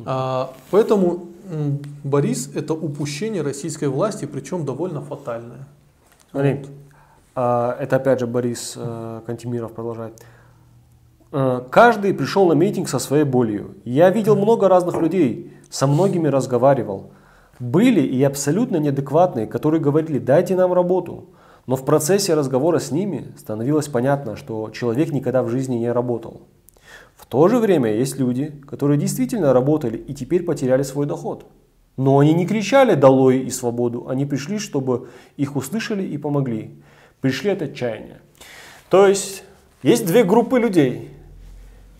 А, 0.04 0.52
поэтому 0.72 1.29
Борис– 2.04 2.50
это 2.54 2.74
упущение 2.74 3.42
российской 3.42 3.86
власти, 3.86 4.24
причем 4.26 4.64
довольно 4.64 5.00
фатальное. 5.00 5.66
Смотри, 6.30 6.54
вот. 6.54 6.68
А, 7.34 7.76
это 7.80 7.96
опять 7.96 8.20
же 8.20 8.26
Борис 8.26 8.74
э, 8.76 9.20
Кантемиров 9.26 9.72
продолжает. 9.72 10.22
Э, 11.32 11.62
Каждый 11.70 12.14
пришел 12.14 12.46
на 12.46 12.52
митинг 12.54 12.88
со 12.88 12.98
своей 12.98 13.24
болью. 13.24 13.74
Я 13.84 14.10
видел 14.10 14.36
много 14.36 14.68
разных 14.68 15.00
людей, 15.00 15.52
со 15.70 15.86
многими 15.86 16.28
разговаривал. 16.28 17.10
Были 17.58 18.00
и 18.00 18.22
абсолютно 18.22 18.78
неадекватные, 18.78 19.46
которые 19.46 19.80
говорили, 19.80 20.18
дайте 20.18 20.56
нам 20.56 20.72
работу. 20.72 21.26
Но 21.66 21.76
в 21.76 21.84
процессе 21.84 22.34
разговора 22.34 22.78
с 22.78 22.90
ними 22.90 23.32
становилось 23.38 23.88
понятно, 23.88 24.34
что 24.36 24.70
человек 24.70 25.12
никогда 25.12 25.42
в 25.42 25.48
жизни 25.48 25.76
не 25.76 25.92
работал. 25.92 26.42
То 27.30 27.46
же 27.46 27.58
время 27.58 27.94
есть 27.94 28.18
люди, 28.18 28.52
которые 28.68 28.98
действительно 28.98 29.52
работали 29.52 29.96
и 29.96 30.14
теперь 30.14 30.42
потеряли 30.42 30.82
свой 30.82 31.06
доход. 31.06 31.46
Но 31.96 32.18
они 32.18 32.34
не 32.34 32.44
кричали 32.44 32.94
«долой» 32.94 33.38
и 33.38 33.50
«свободу», 33.50 34.08
они 34.08 34.26
пришли, 34.26 34.58
чтобы 34.58 35.08
их 35.36 35.54
услышали 35.54 36.02
и 36.02 36.18
помогли. 36.18 36.72
Пришли 37.20 37.50
от 37.50 37.62
отчаяния. 37.62 38.20
То 38.88 39.06
есть, 39.06 39.44
есть 39.84 40.06
две 40.06 40.24
группы 40.24 40.58
людей. 40.58 41.10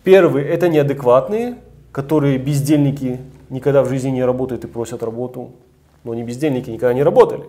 Первые– 0.03 0.47
это 0.49 0.67
неадекватные, 0.67 1.59
которые 1.93 2.37
бездельники, 2.37 3.21
никогда 3.49 3.83
в 3.83 3.89
жизни 3.89 4.09
не 4.09 4.25
работают 4.25 4.65
и 4.65 4.67
просят 4.67 5.01
работу. 5.01 5.51
Но 6.03 6.11
они 6.11 6.23
бездельники, 6.23 6.69
никогда 6.69 6.93
не 6.93 7.03
работали. 7.03 7.45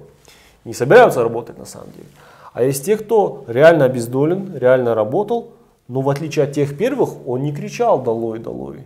Не 0.64 0.74
собираются 0.74 1.20
работать 1.20 1.58
на 1.58 1.64
самом 1.64 1.90
деле. 1.90 2.06
А 2.52 2.62
есть 2.62 2.84
те, 2.84 2.96
кто 2.96 3.44
реально 3.48 3.86
обездолен, 3.86 4.56
реально 4.56 4.94
работал, 4.94 5.54
но 5.88 6.00
в 6.00 6.08
отличие 6.08 6.44
от 6.44 6.52
тех 6.52 6.76
первых, 6.76 7.26
он 7.26 7.42
не 7.42 7.52
кричал 7.52 8.02
«долой, 8.02 8.38
долой». 8.38 8.84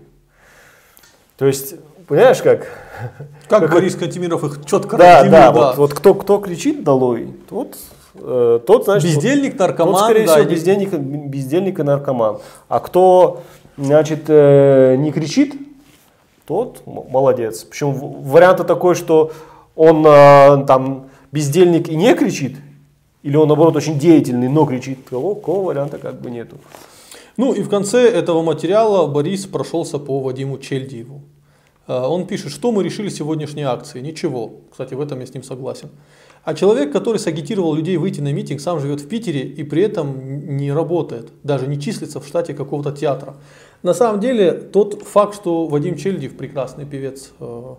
То 1.37 1.47
есть, 1.47 1.75
понимаешь 2.07 2.41
как? 2.43 2.67
Как, 3.49 3.61
Как 3.61 3.73
Борис 3.73 3.95
Кантемиров 3.95 4.43
их 4.43 4.65
четко 4.65 4.97
Да, 4.97 5.21
разделил, 5.23 5.33
да, 5.33 5.53
вот, 5.53 5.77
вот 5.77 5.95
кто, 5.95 6.15
кто 6.15 6.39
кричит 6.39 6.83
долой, 6.83 7.29
тот, 7.49 7.77
э, 8.15 8.61
тот 8.67 8.85
значит, 8.85 9.11
Бездельник, 9.11 9.53
тот, 9.53 9.61
наркоман, 9.61 10.05
скорее 10.05 10.27
да, 10.27 10.37
всего, 10.37 10.51
бездельник, 10.51 10.93
бездельник 10.95 11.79
и 11.79 11.83
наркоман. 11.83 12.39
А 12.69 12.81
кто, 12.81 13.43
значит, 13.77 14.25
э, 14.29 14.97
не 14.97 15.13
кричит, 15.13 15.55
тот 16.47 16.83
молодец. 16.87 17.65
Причем 17.65 17.93
вариант 17.93 18.67
такой, 18.67 18.95
что 18.95 19.33
он 19.75 20.05
э, 20.07 20.65
там 20.67 21.11
бездельник 21.33 21.89
и 21.89 21.97
не 21.97 22.15
кричит, 22.15 22.57
или 23.27 23.37
он, 23.37 23.49
наоборот, 23.49 23.75
очень 23.75 23.99
деятельный, 23.99 24.49
но 24.49 24.65
кричит, 24.67 25.05
такого, 25.05 25.35
такого 25.35 25.67
варианта 25.67 25.99
как 25.99 26.21
бы 26.21 26.31
нету. 26.31 26.59
Ну 27.37 27.53
и 27.53 27.61
в 27.61 27.69
конце 27.69 28.09
этого 28.09 28.41
материала 28.43 29.09
Борис 29.09 29.47
прошелся 29.47 29.99
по 29.99 30.21
Вадиму 30.21 30.59
Чельдиеву. 30.59 31.23
Э, 31.89 32.03
Он 32.07 32.29
пишет, 32.29 32.53
что 32.53 32.71
мы 32.71 32.85
решили 32.85 33.09
сегодняшней 33.09 33.65
акции. 33.65 34.01
Ничего. 34.01 34.53
Кстати, 34.71 34.95
в 34.95 35.01
этом 35.01 35.19
я 35.19 35.27
с 35.27 35.35
ним 35.35 35.43
согласен. 35.43 35.89
А 36.45 36.55
человек, 36.55 36.93
который 36.93 37.19
сагитировал 37.19 37.75
людей 37.75 37.97
выйти 37.97 38.21
на 38.21 38.33
митинг, 38.33 38.61
сам 38.61 38.79
живет 38.79 39.01
в 39.01 39.09
Питере 39.09 39.41
и 39.41 39.65
при 39.65 39.83
этом 39.83 40.57
не 40.57 40.71
работает, 40.71 41.33
даже 41.43 41.67
не 41.67 41.81
числится 41.81 42.21
в 42.21 42.27
штате 42.29 42.55
какого-то 42.55 42.93
театра. 42.93 43.35
На 43.83 43.93
самом 43.93 44.21
деле, 44.21 44.53
тот 44.53 45.03
факт, 45.03 45.35
что 45.35 45.67
Вадим 45.67 45.97
Чельдиев, 45.97 46.37
прекрасный 46.37 46.87
певец, 46.87 47.33
э, 47.41 47.75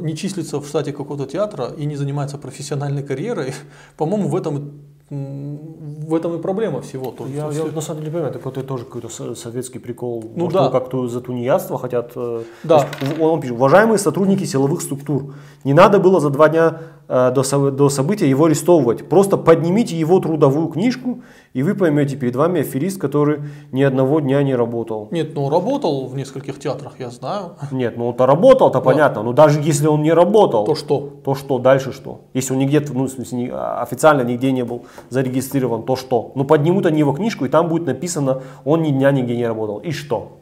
не 0.00 0.14
числится 0.16 0.58
в 0.60 0.66
штате 0.66 0.92
какого-то 0.92 1.26
театра 1.26 1.66
и 1.76 1.86
не 1.86 1.96
занимается 1.96 2.38
профессиональной 2.38 3.02
карьерой, 3.02 3.52
по-моему, 3.96 4.28
в 4.28 4.36
этом, 4.36 4.72
в 5.10 6.14
этом 6.14 6.36
и 6.38 6.42
проблема 6.42 6.80
всего. 6.80 7.10
То 7.10 7.26
Я, 7.26 7.48
я 7.50 7.64
на 7.72 7.80
самом 7.80 8.00
деле 8.00 8.10
не 8.10 8.14
понимаю, 8.14 8.34
это, 8.34 8.48
это 8.48 8.62
тоже 8.62 8.84
какой-то 8.84 9.08
со- 9.08 9.34
советский 9.34 9.78
прикол. 9.78 10.22
Ну 10.34 10.44
Может, 10.44 10.58
да. 10.58 10.70
как-то 10.70 11.08
за 11.08 11.20
тунеядство 11.20 11.78
хотят. 11.78 12.12
э, 12.16 12.42
Да. 12.64 12.86
есть 13.00 13.20
он, 13.20 13.30
он 13.30 13.40
пишет, 13.40 13.56
уважаемые 13.56 13.98
сотрудники 13.98 14.44
силовых 14.44 14.80
структур, 14.80 15.34
не 15.64 15.74
надо 15.74 15.98
было 15.98 16.20
за 16.20 16.30
два 16.30 16.48
дня 16.48 16.78
э, 17.03 17.03
до, 17.08 17.42
со- 17.42 17.70
до 17.70 17.88
события 17.88 18.28
его 18.28 18.46
арестовывать. 18.46 19.08
Просто 19.08 19.36
поднимите 19.36 19.96
его 19.98 20.20
трудовую 20.20 20.68
книжку, 20.68 21.20
и 21.52 21.62
вы 21.62 21.74
поймете, 21.74 22.16
перед 22.16 22.34
вами 22.36 22.60
аферист, 22.60 23.00
который 23.00 23.40
ни 23.72 23.82
одного 23.82 24.20
дня 24.20 24.42
не 24.42 24.54
работал. 24.54 25.08
Нет, 25.10 25.34
ну 25.34 25.50
работал 25.50 26.06
в 26.06 26.16
нескольких 26.16 26.58
театрах, 26.58 26.94
я 26.98 27.10
знаю. 27.10 27.56
Нет, 27.70 27.96
ну 27.96 28.08
он-то 28.08 28.26
работал, 28.26 28.70
то 28.70 28.80
понятно. 28.80 29.22
Но 29.22 29.32
даже 29.32 29.60
если 29.60 29.86
он 29.86 30.02
не 30.02 30.12
работал, 30.12 30.64
То 30.64 30.74
что? 30.74 31.10
то 31.24 31.34
что, 31.34 31.58
дальше 31.58 31.92
что? 31.92 32.22
Если 32.34 32.52
он 32.54 32.58
нигде, 32.60 32.82
ну, 32.92 33.04
в 33.04 33.08
смысле, 33.10 33.38
не- 33.38 33.50
официально 33.52 34.22
нигде 34.22 34.50
не 34.52 34.64
был 34.64 34.84
зарегистрирован, 35.10 35.82
то 35.82 35.96
что? 35.96 36.32
Ну, 36.34 36.44
поднимут 36.44 36.86
они 36.86 36.98
его 37.00 37.12
книжку, 37.12 37.44
и 37.44 37.48
там 37.48 37.68
будет 37.68 37.86
написано, 37.86 38.42
он 38.64 38.82
ни 38.82 38.90
дня 38.90 39.10
нигде 39.10 39.36
не 39.36 39.46
работал. 39.46 39.78
И 39.78 39.90
что? 39.92 40.38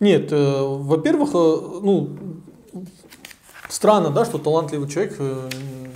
Нет, 0.00 0.32
э, 0.32 0.62
во-первых, 0.62 1.30
э, 1.34 1.56
ну, 1.82 2.08
странно, 3.68 4.10
да, 4.10 4.24
что 4.24 4.38
талантливый 4.38 4.88
человек 4.88 5.16
э, 5.18 5.50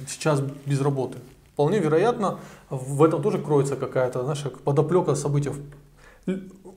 сейчас 0.09 0.41
без 0.67 0.81
работы. 0.81 1.19
Вполне 1.55 1.79
вероятно, 1.79 2.39
в 2.71 3.03
этом 3.03 3.23
тоже 3.23 3.39
кроется 3.39 3.77
какая-то, 3.77 4.23
знаешь, 4.23 4.43
подоплека 4.65 5.15
событий. 5.15 5.51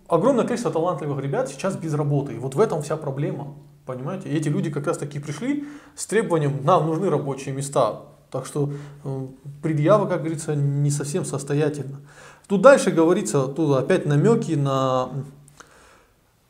Огромное 0.08 0.44
количество 0.46 0.72
талантливых 0.72 1.22
ребят 1.24 1.50
сейчас 1.50 1.76
без 1.76 1.94
работы. 1.94 2.34
И 2.34 2.38
вот 2.38 2.56
в 2.56 2.60
этом 2.60 2.82
вся 2.82 2.98
проблема. 2.98 3.56
Понимаете? 3.86 4.30
И 4.30 4.36
эти 4.36 4.50
люди 4.50 4.70
как 4.72 4.88
раз 4.88 4.98
таки 4.98 5.20
пришли 5.20 5.66
с 5.96 6.06
требованием, 6.08 6.60
нам 6.64 6.88
нужны 6.88 7.10
рабочие 7.10 7.54
места. 7.54 8.02
Так 8.32 8.46
что 8.46 8.72
э, 9.04 9.28
предъява, 9.62 10.08
как 10.08 10.20
говорится, 10.20 10.56
не 10.56 10.92
совсем 10.92 11.24
состоятельна. 11.24 12.02
Тут 12.48 12.62
дальше 12.62 12.92
говорится, 12.92 13.48
тут 13.48 13.78
опять 13.78 14.06
намеки 14.06 14.54
на 14.54 15.10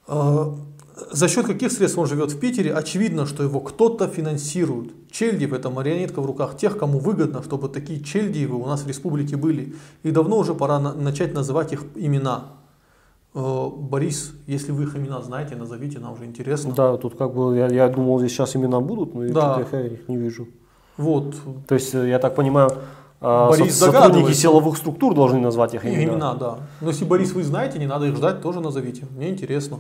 э, 0.08 0.46
за 1.12 1.28
счет 1.28 1.46
каких 1.46 1.72
средств 1.72 1.98
он 1.98 2.08
живет 2.08 2.32
в 2.32 2.40
Питере, 2.40 2.74
очевидно, 2.74 3.26
что 3.26 3.44
его 3.44 3.60
кто-то 3.60 4.08
финансирует. 4.08 4.92
Чельдиев– 5.12 5.52
это 5.54 5.70
марионетка 5.70 6.22
в 6.22 6.26
руках 6.26 6.58
тех, 6.58 6.78
кому 6.78 7.00
выгодно, 7.00 7.44
чтобы 7.44 7.68
такие 7.70 8.00
Чельдиевы 8.04 8.56
у 8.56 8.66
нас 8.66 8.84
в 8.84 8.88
республике 8.88 9.36
были. 9.36 9.76
И 10.04 10.12
давно 10.12 10.38
уже 10.38 10.54
пора 10.54 10.80
на- 10.80 10.94
начать 10.94 11.34
называть 11.34 11.74
их 11.74 11.84
имена. 11.96 12.46
Э, 13.34 13.68
Борис, 13.76 14.34
если 14.48 14.72
вы 14.72 14.84
их 14.84 14.96
имена 14.96 15.22
знаете, 15.22 15.56
назовите, 15.56 16.00
нам 16.00 16.14
уже 16.14 16.26
интересно. 16.26 16.74
Да, 16.74 16.96
тут 16.98 17.18
как 17.18 17.34
бы, 17.34 17.58
я, 17.58 17.68
я 17.68 17.90
думал, 17.90 18.20
здесь 18.20 18.32
сейчас 18.32 18.56
имена 18.56 18.80
будут, 18.80 19.14
но 19.16 19.28
Да. 19.34 19.66
я 19.74 19.82
их 19.88 20.08
не 20.08 20.16
вижу. 20.18 20.48
Вот, 20.98 21.36
То 21.68 21.76
есть, 21.76 21.94
э, 21.94 22.08
я 22.08 22.20
так 22.20 22.36
понимаю, 22.36 22.70
Борис 23.22 23.78
со- 23.80 23.92
сотрудники 23.92 24.34
силовых 24.34 24.78
структур 24.78 25.14
должны 25.16 25.40
назвать 25.40 25.74
их 25.74 25.86
имена. 25.86 26.04
имена, 26.14 26.34
да. 26.34 26.58
Но 26.82 26.90
если 26.90 27.06
Борис 27.06 27.32
вы 27.34 27.44
знаете, 27.44 27.80
не 27.80 27.88
надо 27.88 28.06
их 28.08 28.16
ждать, 28.16 28.42
тоже 28.42 28.60
назовите. 28.60 29.06
Мне 29.16 29.30
интересно, 29.30 29.80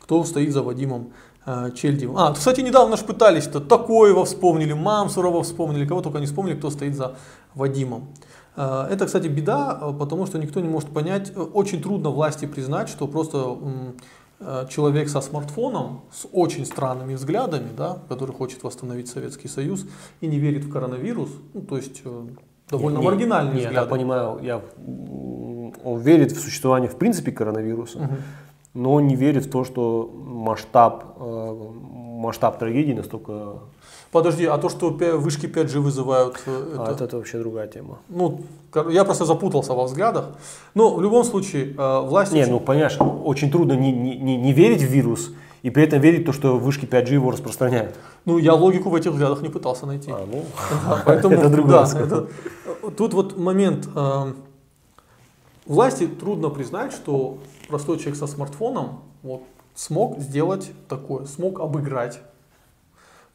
кто 0.00 0.24
стоит 0.24 0.52
за 0.52 0.62
Вадимом 0.62 1.10
э, 1.46 1.70
Чельдиевым. 1.74 2.16
А, 2.18 2.32
кстати, 2.32 2.60
недавно 2.62 2.96
же 2.96 3.04
пытались-то, 3.04 3.60
Такоева 3.60 4.24
вспомнили, 4.24 4.72
Мамсурова 4.72 5.42
вспомнили, 5.42 5.86
кого 5.86 6.00
только 6.02 6.18
не 6.18 6.26
вспомнили, 6.26 6.56
кто 6.56 6.70
стоит 6.70 6.96
за 6.96 7.14
Вадимом. 7.54 8.08
Э, 8.56 8.86
Это, 8.90 9.06
кстати, 9.06 9.28
беда, 9.28 9.78
э, 9.80 9.92
потому 9.98 10.26
что 10.26 10.38
никто 10.38 10.60
не 10.60 10.68
может 10.68 10.88
понять, 10.90 11.30
э, 11.36 11.40
очень 11.40 11.80
трудно 11.82 12.10
власти 12.10 12.46
признать, 12.46 12.88
что 12.88 13.06
просто 13.06 13.56
э, 14.40 14.66
человек 14.70 15.08
со 15.10 15.20
смартфоном, 15.20 16.00
с 16.12 16.26
очень 16.32 16.64
странными 16.66 17.14
взглядами, 17.14 17.68
да, 17.76 17.98
который 18.08 18.34
хочет 18.34 18.62
восстановить 18.64 19.08
Советский 19.08 19.48
Союз 19.48 19.84
и 20.22 20.26
не 20.26 20.38
верит 20.38 20.64
в 20.64 20.72
коронавирус, 20.72 21.28
ну, 21.54 21.60
то 21.60 21.76
есть 21.76 22.00
э, 22.04 22.26
довольно 22.70 22.98
Не- 22.98 23.04
маргинальные 23.04 23.54
не, 23.54 23.60
Я 23.62 23.68
взгляды. 23.68 23.86
так 23.86 23.90
понимаю, 23.90 24.38
я, 24.42 24.60
он 25.84 26.00
верит 26.00 26.32
в 26.32 26.40
существование 26.40 26.88
в 26.88 26.96
принципе 26.96 27.32
коронавируса, 27.32 27.98
Мгм. 27.98 28.16
но 28.74 29.00
не 29.00 29.16
верит 29.16 29.46
в 29.46 29.50
то, 29.50 29.64
что 29.64 30.10
масштаб, 30.26 31.04
э, 31.18 31.54
масштаб 32.20 32.58
трагедии 32.58 32.92
настолько... 32.94 33.54
Подожди, 34.12 34.44
а 34.44 34.58
то, 34.58 34.68
что 34.68 34.90
вышки 34.90 35.46
5G 35.46 35.78
вызывают, 35.80 36.42
э, 36.46 36.50
А, 36.78 36.82
это, 36.82 36.92
это, 36.92 37.04
это 37.04 37.16
вообще 37.16 37.38
другая 37.38 37.68
тема. 37.68 37.98
ну, 38.08 38.40
я 38.90 39.04
просто 39.04 39.24
запутался 39.24 39.72
во 39.74 39.84
взглядах. 39.84 40.30
Но 40.74 40.94
в 40.94 41.00
любом 41.02 41.24
случае, 41.24 41.74
э, 41.78 42.00
власти... 42.08 42.34
Не, 42.34 42.46
ну 42.46 42.60
понимаешь, 42.60 42.98
очень 43.24 43.50
трудно 43.50 43.74
не, 43.74 43.92
не, 43.92 44.36
не 44.36 44.52
верить 44.52 44.82
в 44.82 44.86
вирус 44.92 45.30
и 45.62 45.70
при 45.70 45.82
этом 45.84 46.00
верить 46.00 46.22
в 46.22 46.26
то, 46.26 46.32
что 46.32 46.58
вышки 46.58 46.84
5G 46.86 47.12
его 47.14 47.30
распространяют. 47.30 47.96
Ну, 48.24 48.38
я 48.38 48.54
логику 48.54 48.90
в 48.90 48.94
этих 48.94 49.10
взглядах 49.12 49.42
не 49.42 49.48
пытался 49.48 49.86
найти. 49.86 50.10
А, 50.10 50.26
ну, 50.30 50.44
Да, 50.86 51.02
поэтому, 51.06 51.34
это 51.34 51.48
другой 51.48 51.72
да, 51.72 51.84
это- 52.00 52.28
тут 52.96 53.14
вот 53.14 53.36
момент. 53.38 53.88
э, 53.94 54.32
власти 55.66 56.06
трудно 56.06 56.48
признать, 56.50 56.92
что 56.92 57.38
простой 57.68 57.98
человек 57.98 58.16
со 58.16 58.26
смартфоном 58.26 59.00
вот, 59.22 59.42
смог 59.74 60.18
сделать 60.18 60.72
такое, 60.88 61.26
смог 61.26 61.60
обыграть. 61.60 62.20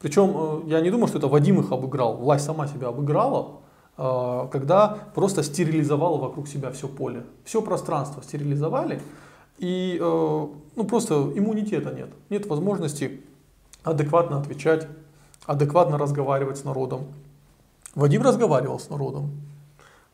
Причем 0.00 0.32
э, 0.66 0.68
я 0.70 0.80
не 0.80 0.90
думаю, 0.90 1.08
что 1.08 1.18
это 1.18 1.28
Вадим 1.28 1.60
их 1.60 1.72
обыграл. 1.72 2.16
Власть 2.16 2.44
сама 2.44 2.66
себя 2.68 2.88
обыграла, 2.88 3.52
э, 3.96 4.48
когда 4.50 4.98
просто 5.14 5.42
стерилизовала 5.42 6.18
вокруг 6.18 6.48
себя 6.48 6.70
все 6.70 6.88
поле. 6.88 7.22
Все 7.44 7.62
пространство 7.62 8.22
стерилизовали, 8.22 9.00
и 9.58 9.98
э, 10.00 10.46
ну, 10.76 10.84
просто 10.84 11.14
иммунитета 11.34 11.90
нет. 11.90 12.10
Нет 12.30 12.46
возможности 12.46 13.22
адекватно 13.82 14.38
отвечать, 14.38 14.86
адекватно 15.46 15.98
разговаривать 15.98 16.58
с 16.58 16.64
народом. 16.64 17.06
Вадим 17.94 18.22
разговаривал 18.22 18.78
с 18.78 18.90
народом, 18.90 19.30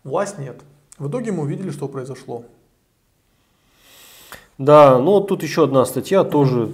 власть 0.04 0.38
нет. 0.38 0.62
В 0.98 1.08
итоге 1.08 1.32
мы 1.32 1.42
увидели, 1.42 1.70
что 1.70 1.88
произошло. 1.88 2.44
Да, 4.56 4.98
ну 4.98 5.20
тут 5.20 5.42
еще 5.42 5.64
одна 5.64 5.84
статья, 5.84 6.22
тоже 6.22 6.72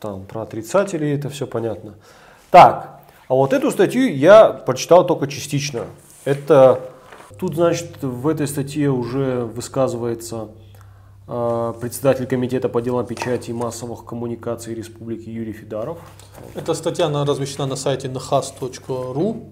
там 0.00 0.26
про 0.26 0.42
отрицателей, 0.42 1.14
это 1.14 1.30
все 1.30 1.46
понятно. 1.46 1.94
Так, 2.50 3.00
а 3.28 3.34
вот 3.34 3.54
эту 3.54 3.70
статью 3.70 4.14
я 4.14 4.50
прочитал 4.50 5.06
только 5.06 5.26
частично. 5.28 5.86
Это 6.26 6.80
тут, 7.38 7.54
значит, 7.54 8.02
в 8.02 8.28
этой 8.28 8.46
статье 8.46 8.90
уже 8.90 9.44
высказывается 9.44 10.48
председатель 11.26 12.26
комитета 12.26 12.68
по 12.68 12.82
делам 12.82 13.06
печати 13.06 13.50
и 13.50 13.52
массовых 13.54 14.04
коммуникаций 14.04 14.74
Республики 14.74 15.30
Юрий 15.30 15.52
Федаров. 15.52 15.98
Эта 16.54 16.74
статья 16.74 17.06
она 17.06 17.24
размещена 17.24 17.66
на 17.66 17.76
сайте 17.76 18.08
nahas.ru. 18.08 19.42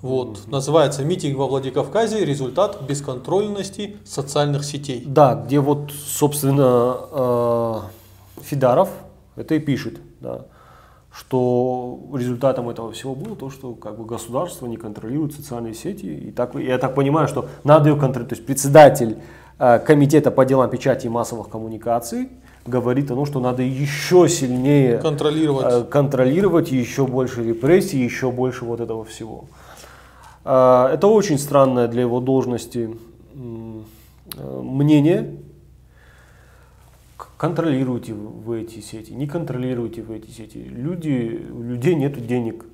Вот, 0.00 0.48
называется 0.48 1.02
«Митинг 1.02 1.38
во 1.38 1.46
Владикавказе. 1.46 2.24
Результат 2.24 2.82
бесконтрольности 2.82 3.96
социальных 4.04 4.64
сетей». 4.64 5.02
Да, 5.06 5.34
где 5.34 5.60
вот, 5.60 5.92
собственно, 5.92 6.96
э, 7.10 8.42
Фидаров 8.42 8.90
это 9.36 9.54
и 9.54 9.60
пишет, 9.60 10.00
да, 10.20 10.46
что 11.10 12.00
результатом 12.12 12.68
этого 12.68 12.92
всего 12.92 13.14
было 13.14 13.36
то, 13.36 13.48
что 13.48 13.74
как 13.74 13.96
бы 13.96 14.04
государство 14.04 14.66
не 14.66 14.76
контролирует 14.76 15.32
социальные 15.34 15.74
сети. 15.74 16.06
И 16.06 16.30
так, 16.32 16.54
я 16.54 16.76
так 16.78 16.94
понимаю, 16.94 17.26
что 17.26 17.48
надо 17.62 17.88
ее 17.88 17.94
контролировать. 17.94 18.28
То 18.30 18.34
есть 18.34 18.46
председатель 18.46 19.18
комитета 19.58 20.30
по 20.30 20.44
делам 20.44 20.68
печати 20.70 21.06
и 21.06 21.08
массовых 21.08 21.48
коммуникаций 21.48 22.28
говорит 22.66 23.10
о 23.10 23.14
том, 23.14 23.26
что 23.26 23.40
надо 23.40 23.62
еще 23.62 24.28
сильнее 24.28 24.98
Контролировать. 24.98 25.66
э, 25.70 25.84
контролировать, 25.84 26.72
еще 26.72 27.06
больше 27.06 27.44
репрессий, 27.44 28.02
еще 28.02 28.30
больше 28.30 28.64
вот 28.64 28.80
этого 28.80 29.04
всего. 29.04 29.44
Э, 30.44 30.88
Это 30.94 31.06
очень 31.06 31.38
странное 31.38 31.88
для 31.88 32.02
его 32.02 32.20
должности 32.20 32.96
э, 33.34 34.60
мнение, 34.62 35.36
к- 37.16 37.28
контролируете 37.36 38.14
вы 38.14 38.62
эти 38.62 38.80
сети, 38.80 39.12
не 39.12 39.26
контролируете 39.26 40.02
вы 40.02 40.16
эти 40.16 40.30
сети. 40.30 40.58
Люди, 40.64 41.46
у 41.52 41.62
людей 41.62 41.94
нет 41.94 42.26
денег. 42.26 42.64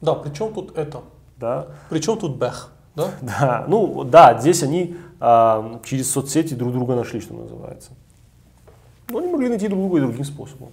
Да, 0.00 0.14
при 0.14 0.32
чем 0.32 0.54
тут 0.54 0.78
это? 0.78 1.00
Да. 1.36 1.66
При 1.90 1.98
чем 2.00 2.18
тут 2.18 2.36
бэх? 2.38 2.72
Да? 2.96 3.10
Да, 3.22 3.64
ну 3.68 4.04
да, 4.04 4.38
здесь 4.38 4.62
они 4.62 4.96
а, 5.20 5.80
через 5.84 6.10
соцсети 6.10 6.54
друг 6.54 6.72
друга 6.72 6.94
нашли, 6.96 7.20
что 7.20 7.34
называется. 7.34 7.90
Но 9.08 9.18
они 9.18 9.28
могли 9.28 9.48
найти 9.48 9.68
друг 9.68 9.80
друга 9.80 9.98
и 9.98 10.00
другим 10.00 10.24
способом. 10.24 10.70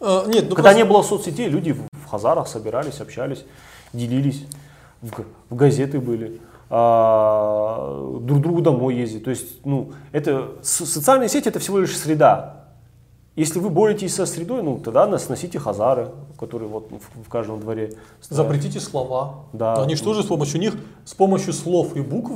А, 0.00 0.26
нет, 0.26 0.44
ну 0.48 0.54
Когда 0.56 0.70
просто- 0.70 0.76
не 0.76 0.84
было 0.84 1.02
соцсетей, 1.02 1.48
люди 1.48 1.72
в 1.72 2.06
хазарах 2.08 2.48
собирались, 2.48 3.00
общались, 3.00 3.44
делились, 3.92 4.44
в, 5.02 5.10
в 5.50 5.54
газеты 5.56 6.00
были, 6.00 6.40
а, 6.70 8.18
друг 8.20 8.40
другу 8.40 8.60
домой 8.60 8.94
ездить. 8.96 9.24
То 9.24 9.30
есть, 9.30 9.64
ну, 9.64 9.92
это 10.12 10.52
со- 10.62 10.86
социальные 10.86 11.28
сети 11.28 11.48
это 11.48 11.58
всего 11.58 11.78
лишь 11.78 11.96
среда. 11.96 12.57
Если 13.38 13.60
вы 13.60 13.70
боретесь 13.70 14.14
со 14.14 14.26
средой, 14.26 14.62
ну 14.62 14.78
тогда 14.78 15.06
нас 15.06 15.28
носите 15.28 15.58
хазары, 15.58 16.08
которые 16.38 16.68
вот 16.68 16.90
в, 16.90 17.26
в 17.26 17.28
каждом 17.28 17.60
дворе. 17.60 17.92
стоят. 18.20 18.36
Запретите 18.36 18.80
слова. 18.80 19.34
Да. 19.52 19.74
Они 19.82 19.94
что 19.94 20.12
же 20.14 20.22
с 20.22 20.26
помощью 20.26 20.60
них, 20.60 20.74
с 21.04 21.14
помощью 21.14 21.52
слов 21.52 21.94
и 21.96 22.00
букв 22.00 22.32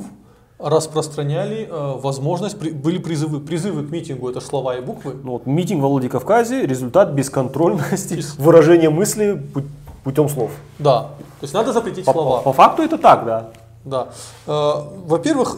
распространяли 0.59 1.69
э, 1.69 1.99
возможность, 2.01 2.57
при- 2.59 2.71
были 2.71 2.99
призывы, 2.99 3.41
призывы 3.41 3.85
к 3.85 3.91
митингу, 3.91 4.29
это 4.31 4.41
слова 4.41 4.77
и 4.77 4.81
буквы. 4.81 5.17
Ну, 5.25 5.33
вот, 5.33 5.47
митинг 5.47 5.83
во 5.83 5.89
Владикавказе, 5.89 6.65
результат 6.67 7.11
бесконтрольности 7.11 8.15
Без- 8.15 8.37
выражения 8.39 8.89
мысли 8.91 9.43
пу- 9.53 9.65
путем 10.05 10.29
слов. 10.29 10.53
Да, 10.79 11.01
то 11.41 11.45
есть 11.45 11.55
надо 11.55 11.73
запретить 11.73 12.05
По, 12.05 12.13
слова. 12.13 12.37
по- 12.39 12.43
по 12.45 12.53
факту 12.53 12.83
это 12.83 12.97
так, 12.97 13.25
да. 13.25 13.51
Да. 13.85 14.09
Э, 14.47 14.73
Во-первых, 15.07 15.57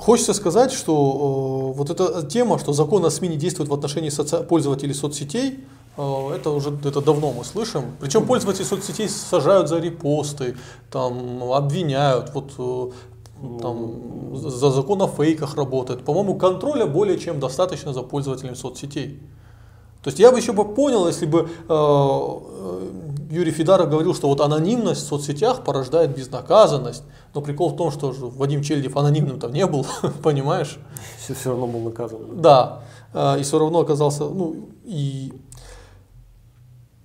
хочется 0.00 0.34
сказать, 0.34 0.72
что 0.72 1.72
э, 1.72 1.78
вот 1.78 1.90
эта 1.90 2.26
тема, 2.26 2.58
что 2.58 2.72
закон 2.72 3.04
о 3.04 3.10
СМИ 3.10 3.28
не 3.28 3.36
действует 3.36 3.68
в 3.68 3.74
отношении 3.74 4.10
соци- 4.10 4.42
пользователей 4.44 4.94
соцсетей, 4.94 5.64
э, 5.96 6.30
это 6.34 6.50
уже 6.50 6.70
это 6.84 7.00
давно 7.00 7.32
мы 7.32 7.44
слышим. 7.44 7.82
Причем 8.00 8.26
пользователи 8.26 8.64
соцсетей 8.64 9.08
сажают 9.08 9.68
за 9.68 9.78
репосты, 9.78 10.56
там, 10.90 11.42
обвиняют, 11.52 12.32
вот 12.34 12.52
э, 12.58 12.90
там, 13.60 14.36
за 14.36 14.70
закон 14.70 15.02
о 15.02 15.06
фейках 15.06 15.56
работает. 15.56 16.04
По-моему, 16.04 16.34
контроля 16.36 16.86
более 16.86 17.18
чем 17.18 17.38
достаточно 17.38 17.92
за 17.92 18.02
пользователями 18.02 18.54
соцсетей. 18.54 19.20
То 20.02 20.08
есть 20.08 20.18
я 20.18 20.32
бы 20.32 20.38
еще 20.38 20.52
бы 20.52 20.64
понял, 20.64 21.06
если 21.08 21.26
бы 21.26 21.40
э, 21.40 21.46
э, 21.68 23.09
Юрий 23.30 23.52
Федаров 23.52 23.88
говорил, 23.88 24.12
что 24.14 24.26
вот 24.28 24.40
анонимность 24.40 25.02
в 25.02 25.06
соцсетях 25.06 25.62
порождает 25.62 26.16
безнаказанность. 26.16 27.04
Но 27.32 27.40
прикол 27.40 27.70
в 27.70 27.76
том, 27.76 27.92
что 27.92 28.10
Вадим 28.10 28.62
Чельдев 28.62 28.96
анонимным-то 28.96 29.48
не 29.48 29.66
был, 29.66 29.86
понимаешь? 30.22 30.78
Все, 31.18 31.34
все 31.34 31.50
равно 31.50 31.68
был 31.68 31.80
наказан. 31.80 32.40
Да. 32.42 32.80
Э, 33.14 33.38
И 33.38 33.42
все 33.44 33.58
равно 33.58 33.78
оказался, 33.78 34.24
ну 34.24 34.68
и 34.84 35.32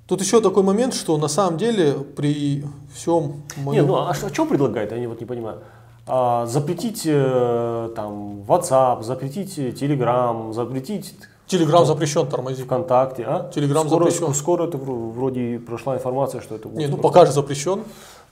тут 0.08 0.22
еще 0.22 0.42
такой 0.42 0.64
момент, 0.64 0.96
что 0.96 1.16
на 1.18 1.28
самом 1.28 1.58
деле 1.58 1.94
при 1.94 2.66
всем 2.94 3.44
Не, 3.58 3.64
моем... 3.64 3.88
ну 3.88 4.08
а 4.08 4.14
что, 4.16 4.34
что 4.34 4.46
предлагает, 4.46 4.92
я 4.92 4.98
не, 5.00 5.08
вот 5.08 5.20
не 5.20 5.28
понимаю. 5.28 5.60
А, 6.08 6.46
запретить 6.48 7.04
э, 7.06 7.90
там 7.96 8.42
WhatsApp, 8.48 9.04
запретить 9.04 9.58
Telegram, 9.58 10.54
запретить 10.54 11.16
Телеграм 11.47 11.86
запрещен 11.86 12.27
тормозить. 12.27 12.65
ВКонтакте, 12.65 13.23
а? 13.27 13.51
Телеграм 13.53 13.88
скоро, 13.88 14.05
запрещен. 14.10 14.34
Скоро 14.34 14.63
это 14.67 14.77
вро- 14.77 15.12
вроде 15.12 15.60
прошла 15.60 15.95
информация, 15.95 16.41
что 16.41 16.55
это 16.55 16.67
будет. 16.67 16.79
Не, 16.79 16.88
ну 16.88 16.97
пока 16.97 17.25
же 17.25 17.31
запрещен. 17.31 17.81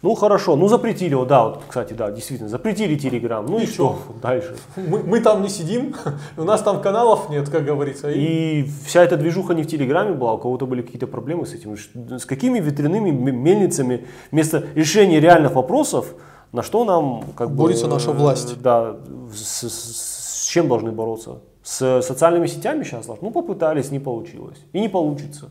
Ну 0.02 0.16
хорошо, 0.16 0.58
ну 0.58 0.68
запретили 0.68 1.12
его, 1.12 1.24
да, 1.24 1.46
вот, 1.46 1.62
кстати, 1.66 1.94
да, 1.94 2.12
действительно, 2.12 2.50
запретили 2.50 2.98
Telegram. 2.98 3.46
Ну 3.48 3.60
и, 3.60 3.64
И 3.64 3.68
что 3.68 4.00
дальше? 4.22 4.58
Мы, 4.76 5.00
мы 5.02 5.22
там 5.22 5.42
не 5.42 5.48
сидим, 5.50 5.96
у 6.38 6.44
нас 6.44 6.62
там 6.62 6.82
каналов 6.82 7.30
нет, 7.30 7.48
как 7.50 7.64
говорится. 7.64 8.10
и- 8.12 8.20
И 8.64 8.70
вся 8.86 9.02
эта 9.04 9.16
движуха 9.16 9.54
не 9.54 9.64
в 9.64 9.68
Телеграме 9.68 10.12
была, 10.14 10.34
у 10.34 10.38
кого-то 10.40 10.66
были 10.66 10.82
какие-то 10.82 11.08
проблемы 11.08 11.46
с 11.46 11.54
этим. 11.54 11.78
С 12.20 12.26
какими 12.26 12.60
ветряными 12.60 13.12
мельницами 13.12 14.06
вместо 14.32 14.66
решения 14.76 15.22
реальных 15.22 15.54
вопросов, 15.56 16.08
на 16.52 16.64
что 16.64 16.84
нам 16.84 17.24
как 17.38 17.50
бы, 17.52 17.56
Борется 17.56 17.88
наша 17.88 18.10
э, 18.12 18.14
власть. 18.14 18.60
Да, 18.62 18.98
с, 19.34 19.62
с- 19.70 20.44
с 20.44 20.48
чем 20.48 20.68
должны 20.68 20.92
бороться? 20.92 21.38
С 21.64 22.02
социальными 22.02 22.48
сетями 22.48 22.84
сейчас? 22.84 23.08
Ну 23.08 23.32
попытались, 23.32 23.90
не 23.92 24.00
получилось. 24.00 24.60
И 24.74 24.80
не 24.82 24.90
получится. 24.90 25.50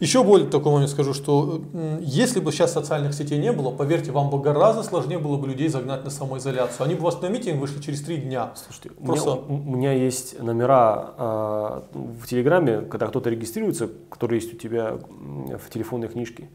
Еще 0.00 0.22
более 0.24 0.48
такой 0.48 0.72
момент 0.72 0.90
скажу, 0.90 1.12
что 1.12 1.60
если 2.00 2.40
бы 2.40 2.52
сейчас 2.52 2.72
социальных 2.72 3.12
сетей 3.12 3.38
не 3.38 3.52
было, 3.52 3.70
поверьте, 3.70 4.12
вам 4.12 4.30
бы 4.30 4.40
гораздо 4.40 4.82
сложнее 4.82 5.18
было 5.18 5.36
бы 5.36 5.46
людей 5.48 5.68
загнать 5.68 6.04
на 6.04 6.10
самоизоляцию. 6.10 6.84
Они 6.86 6.94
бы 6.94 7.02
у 7.02 7.04
вас 7.04 7.20
на 7.20 7.26
митинг 7.28 7.60
вышли 7.60 7.80
через 7.80 8.00
три 8.02 8.16
дня. 8.18 8.52
Слушайте, 8.54 8.92
у, 8.98 9.04
Просто- 9.04 9.30
меня, 9.30 9.40
у- 9.48 9.54
у 9.54 9.76
меня 9.76 9.92
есть 9.92 10.40
номера 10.40 11.10
э, 11.18 11.80
в 12.22 12.26
Телеграме, 12.26 12.80
когда 12.82 13.08
кто-то 13.08 13.28
регистрируется, 13.28 13.90
который 14.08 14.36
есть 14.36 14.54
у 14.54 14.56
тебя 14.56 14.92
в 14.94 15.70
телефонной 15.70 16.08
книжке. 16.08 16.48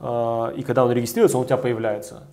Э, 0.00 0.52
и 0.56 0.62
когда 0.62 0.84
он 0.84 0.90
регистрируется, 0.92 1.36
он 1.38 1.44
у 1.44 1.46
тебя 1.46 1.58
появляется. 1.58 2.26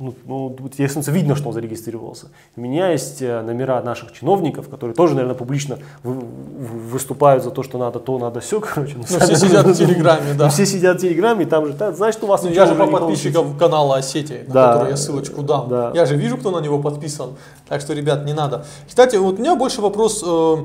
Ну, 0.00 0.14
ну, 0.26 0.56
естественно, 0.68 1.04
видно, 1.12 1.34
что 1.34 1.48
он 1.48 1.54
зарегистрировался. 1.54 2.28
У 2.56 2.60
меня 2.60 2.90
есть 2.92 3.20
э, 3.20 3.42
номера 3.42 3.82
наших 3.82 4.12
чиновников, 4.12 4.68
которые 4.68 4.94
тоже, 4.94 5.14
наверное, 5.14 5.34
публично 5.34 5.78
вы- 6.04 6.14
вы- 6.14 6.78
выступают 6.92 7.42
за 7.42 7.50
то, 7.50 7.64
что 7.64 7.78
надо 7.78 7.98
то, 7.98 8.16
надо 8.18 8.38
все, 8.46 8.60
короче. 8.60 8.94
Ну, 8.96 9.02
все 9.02 9.34
сидят 9.34 9.66
в 9.66 9.74
Телеграме, 9.76 10.34
да. 10.38 10.48
Все 10.50 10.66
сидят 10.66 10.98
в 10.98 11.00
Телеграме, 11.00 11.44
и 11.44 11.48
там 11.48 11.66
же, 11.66 11.72
«Да, 11.72 11.90
значит, 11.92 12.22
у 12.22 12.28
вас 12.28 12.44
Ну, 12.44 12.50
я 12.50 12.66
же 12.66 12.76
по 12.76 12.84
не 12.84 12.90
получится». 12.92 13.24
подписчикам 13.28 13.58
канала 13.58 13.96
Осетии, 13.96 14.44
на 14.46 14.54
Да. 14.54 14.72
который 14.74 14.90
я 14.90 14.96
ссылочку 14.96 15.42
дам. 15.42 15.68
Да. 15.68 15.90
Я 15.94 16.06
же 16.06 16.14
вижу, 16.16 16.36
кто 16.36 16.52
на 16.52 16.60
него 16.60 16.78
подписан. 16.78 17.30
Так 17.68 17.80
что, 17.80 17.92
ребят, 17.92 18.24
не 18.24 18.34
надо. 18.34 18.64
Кстати, 18.86 19.16
вот 19.16 19.34
у 19.34 19.38
меня 19.38 19.56
больше 19.56 19.80
вопрос. 19.80 20.22
э, 20.24 20.56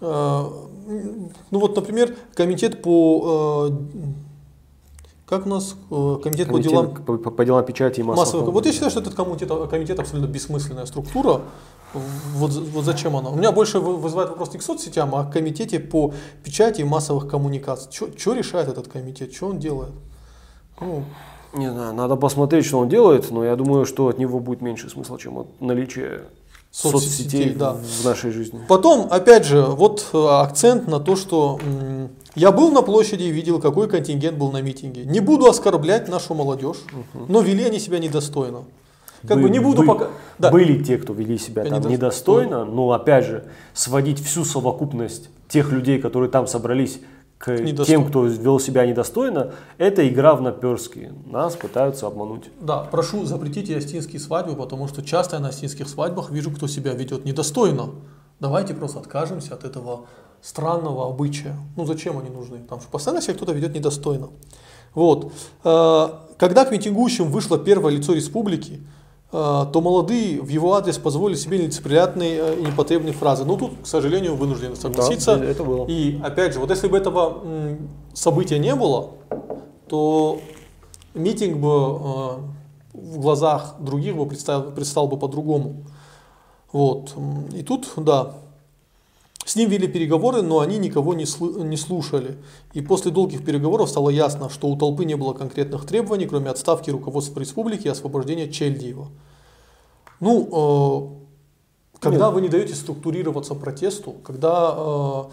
э, 0.00 0.44
ну 1.50 1.58
вот, 1.58 1.76
например, 1.76 2.14
комитет 2.34 2.80
по... 2.80 3.68
э, 3.68 3.72
как 5.28 5.44
у 5.44 5.48
нас? 5.50 5.76
Э, 5.90 6.16
комитет, 6.22 6.46
по 6.46 6.54
Комитет 6.54 6.72
делам 6.72 6.94
по, 6.94 7.18
по- 7.18 7.44
делам 7.44 7.62
печати 7.64 8.00
и 8.00 8.02
массовых. 8.02 8.48
Вот 8.48 8.64
я 8.64 8.72
считаю, 8.72 8.90
что 8.90 9.00
этот 9.00 9.14
комитет, 9.14 9.50
комитет 9.68 10.00
абсолютно 10.00 10.26
бессмысленная 10.26 10.86
структура. 10.86 11.42
Вот, 11.92 12.50
вот 12.50 12.84
зачем 12.84 13.14
она? 13.14 13.28
У 13.28 13.36
меня 13.36 13.52
больше 13.52 13.78
вы- 13.78 13.96
вызывает 13.96 14.30
вопрос 14.30 14.52
не 14.54 14.58
к 14.58 14.62
соцсетям, 14.62 15.14
а 15.14 15.24
к 15.24 15.32
комитете 15.32 15.80
по 15.80 16.14
печати 16.42 16.80
и 16.80 16.84
массовых 16.84 17.28
коммуникаций. 17.28 17.90
Что 17.92 18.32
решает 18.32 18.68
этот 18.68 18.88
комитет? 18.88 19.34
Что 19.34 19.48
он 19.48 19.58
делает? 19.58 19.92
Ну, 20.80 21.04
Не 21.52 21.70
знаю, 21.70 21.94
надо 21.94 22.16
посмотреть, 22.16 22.64
что 22.64 22.78
он 22.78 22.88
делает, 22.88 23.30
но 23.30 23.44
я 23.44 23.56
думаю, 23.56 23.84
что 23.84 24.08
от 24.08 24.18
него 24.18 24.40
будет 24.40 24.62
меньше 24.62 24.88
смысла, 24.88 25.18
чем 25.18 25.38
от 25.38 25.60
наличия 25.60 26.22
Соцсетей, 26.70 27.08
соцсетей, 27.08 27.54
да. 27.54 27.72
в, 27.72 28.04
нашей 28.04 28.30
жизни. 28.30 28.60
Потом, 28.68 29.08
опять 29.10 29.44
же, 29.46 29.62
вот 29.62 30.06
э, 30.12 30.26
акцент 30.26 30.86
на 30.86 31.00
то, 31.00 31.16
что 31.16 31.58
я 32.38 32.52
был 32.52 32.70
на 32.72 32.82
площади 32.82 33.24
и 33.24 33.30
видел, 33.30 33.60
какой 33.60 33.88
контингент 33.88 34.38
был 34.38 34.50
на 34.52 34.62
митинге. 34.62 35.04
Не 35.04 35.20
буду 35.20 35.46
оскорблять 35.46 36.08
нашу 36.08 36.34
молодежь, 36.34 36.78
но 37.28 37.40
вели 37.40 37.64
они 37.64 37.78
себя 37.78 37.98
недостойно. 37.98 38.64
Как 39.26 39.36
бы 39.38 39.44
Бы- 39.44 39.50
не 39.50 39.58
буду 39.58 39.82
бы- 39.82 39.86
пока... 39.86 40.08
Да. 40.38 40.50
Были 40.52 40.82
те, 40.82 40.96
кто 40.96 41.12
вели 41.12 41.38
себя 41.38 41.64
там 41.64 41.72
Недостойно. 41.90 41.92
недостойно, 41.92 42.64
но 42.64 42.92
опять 42.92 43.26
же, 43.26 43.44
сводить 43.74 44.24
всю 44.24 44.44
совокупность 44.44 45.28
тех 45.48 45.72
людей, 45.72 45.98
которые 46.00 46.30
там 46.30 46.46
собрались, 46.46 47.00
к 47.36 47.48
Недостойно. 47.50 47.84
тем, 47.84 48.04
кто 48.08 48.24
вел 48.26 48.58
себя 48.60 48.84
недостойно, 48.86 49.52
это 49.76 50.08
игра 50.08 50.34
в 50.34 50.42
наперстки. 50.42 51.12
Нас 51.26 51.54
пытаются 51.56 52.06
обмануть. 52.06 52.44
Да, 52.60 52.78
прошу 52.90 53.24
запретите 53.26 53.76
остинские 53.76 54.20
свадьбы, 54.20 54.54
потому 54.54 54.86
что 54.88 55.02
часто 55.02 55.36
я 55.36 55.42
на 55.42 55.48
остинских 55.48 55.88
свадьбах 55.88 56.30
вижу, 56.30 56.50
кто 56.50 56.66
себя 56.68 56.94
ведет 56.94 57.24
недостойно. 57.24 57.90
Давайте 58.40 58.74
просто 58.74 59.00
откажемся 59.00 59.54
от 59.54 59.64
этого 59.64 60.06
странного 60.40 61.08
обычая. 61.08 61.56
Ну 61.76 61.84
зачем 61.84 62.18
они 62.18 62.30
нужны? 62.30 62.58
Там 62.68 62.78
постоянно 62.90 63.20
себя 63.22 63.34
кто-то 63.34 63.52
ведет 63.52 63.74
недостойно. 63.74 64.28
Вот. 64.94 65.32
Э, 65.64 66.08
Когда 66.38 66.64
к 66.64 66.70
митингующим 66.70 67.30
вышло 67.30 67.58
первое 67.58 67.92
лицо 67.92 68.12
республики, 68.12 68.80
э, 69.32 69.66
то 69.72 69.80
молодые 69.80 70.40
в 70.40 70.48
его 70.48 70.74
адрес 70.74 70.98
позволили 70.98 71.36
себе 71.36 71.58
нелицеприятные 71.58 72.38
э, 72.38 72.60
и 72.60 72.66
непотребные 72.66 73.12
фразы. 73.12 73.44
Но 73.44 73.56
тут, 73.56 73.72
к 73.82 73.86
сожалению, 73.86 74.36
вынуждены 74.36 74.76
согласиться. 74.76 75.36
Да, 75.36 75.44
это 75.44 75.64
было. 75.64 75.86
И 75.86 76.20
опять 76.22 76.54
же, 76.54 76.60
вот 76.60 76.70
если 76.70 76.88
бы 76.88 76.96
этого 76.96 77.42
события 78.14 78.58
не 78.58 78.74
было, 78.74 79.10
то 79.88 80.40
митинг 81.14 81.58
бы 81.58 82.38
в 82.92 83.18
глазах 83.20 83.76
других 83.80 84.16
бы 84.16 84.26
предстал, 84.26 84.70
предстал 84.70 85.08
бы 85.08 85.16
по-другому. 85.16 85.84
Вот. 86.72 87.14
И 87.54 87.62
тут, 87.62 87.88
да, 87.96 88.34
с 89.48 89.56
ним 89.56 89.70
вели 89.70 89.88
переговоры, 89.88 90.42
но 90.42 90.60
они 90.60 90.76
никого 90.76 91.14
не, 91.14 91.24
слы- 91.24 91.62
не 91.64 91.78
слушали. 91.78 92.36
И 92.74 92.82
после 92.82 93.10
долгих 93.10 93.44
переговоров 93.44 93.88
стало 93.88 94.10
ясно, 94.10 94.50
что 94.50 94.68
у 94.68 94.76
толпы 94.76 95.06
не 95.06 95.14
было 95.14 95.32
конкретных 95.32 95.86
требований, 95.86 96.26
кроме 96.26 96.50
отставки 96.50 96.90
руководства 96.90 97.40
республики 97.40 97.86
и 97.86 97.90
освобождения 97.90 98.50
Чельдиева. 98.50 99.08
Ну, 100.20 101.22
э, 101.94 101.98
когда 102.00 102.30
вы 102.30 102.42
не 102.42 102.50
даете 102.50 102.74
структурироваться 102.74 103.54
протесту, 103.54 104.12
когда 104.22 104.74
э, 104.76 105.24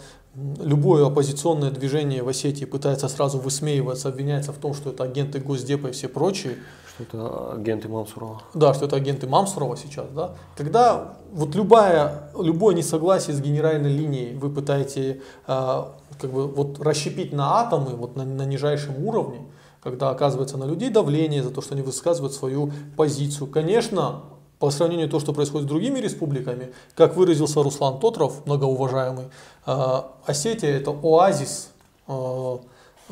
любое 0.64 1.06
оппозиционное 1.06 1.70
движение 1.70 2.22
в 2.22 2.28
Осетии 2.28 2.64
пытается 2.64 3.08
сразу 3.08 3.38
высмеиваться, 3.38 4.08
обвиняется 4.08 4.52
в 4.52 4.56
том, 4.56 4.72
что 4.72 4.90
это 4.90 5.04
агенты 5.04 5.40
Госдепа 5.40 5.88
и 5.88 5.92
все 5.92 6.08
прочие. 6.08 6.56
Что 6.96 7.04
это 7.04 7.52
агенты 7.52 7.88
Мамсурова. 7.88 8.42
Да, 8.54 8.72
что 8.72 8.86
это 8.86 8.96
агенты 8.96 9.26
Мамсурова 9.26 9.76
сейчас, 9.76 10.06
да. 10.14 10.32
Когда 10.56 11.16
вот 11.32 11.54
любая, 11.54 12.30
любое 12.38 12.74
несогласие 12.74 13.36
с 13.36 13.40
генеральной 13.40 13.92
линией 13.92 14.34
вы 14.34 14.48
пытаете 14.48 15.20
э, 15.46 15.84
как 16.18 16.30
бы 16.32 16.48
вот 16.48 16.80
расщепить 16.80 17.32
на 17.34 17.60
атомы, 17.60 17.90
вот 17.96 18.16
на, 18.16 18.24
на 18.24 18.46
нижайшем 18.46 19.04
уровне, 19.06 19.40
когда 19.82 20.08
оказывается 20.08 20.56
на 20.56 20.64
людей 20.64 20.88
давление 20.88 21.42
за 21.42 21.50
то, 21.50 21.60
что 21.60 21.74
они 21.74 21.82
высказывают 21.82 22.32
свою 22.32 22.72
позицию. 22.96 23.46
Конечно, 23.48 24.22
по 24.58 24.70
сравнению 24.70 25.08
с 25.08 25.10
то, 25.10 25.20
что 25.20 25.34
происходит 25.34 25.66
с 25.66 25.68
другими 25.68 25.98
республиками, 25.98 26.72
как 26.94 27.14
выразился 27.14 27.62
Руслан 27.62 28.00
Тотров, 28.00 28.46
многоуважаемый, 28.46 29.26
э, 29.66 30.00
Осетия 30.24 30.70
это 30.70 30.92
оазис 30.92 31.68
э, 32.08 32.56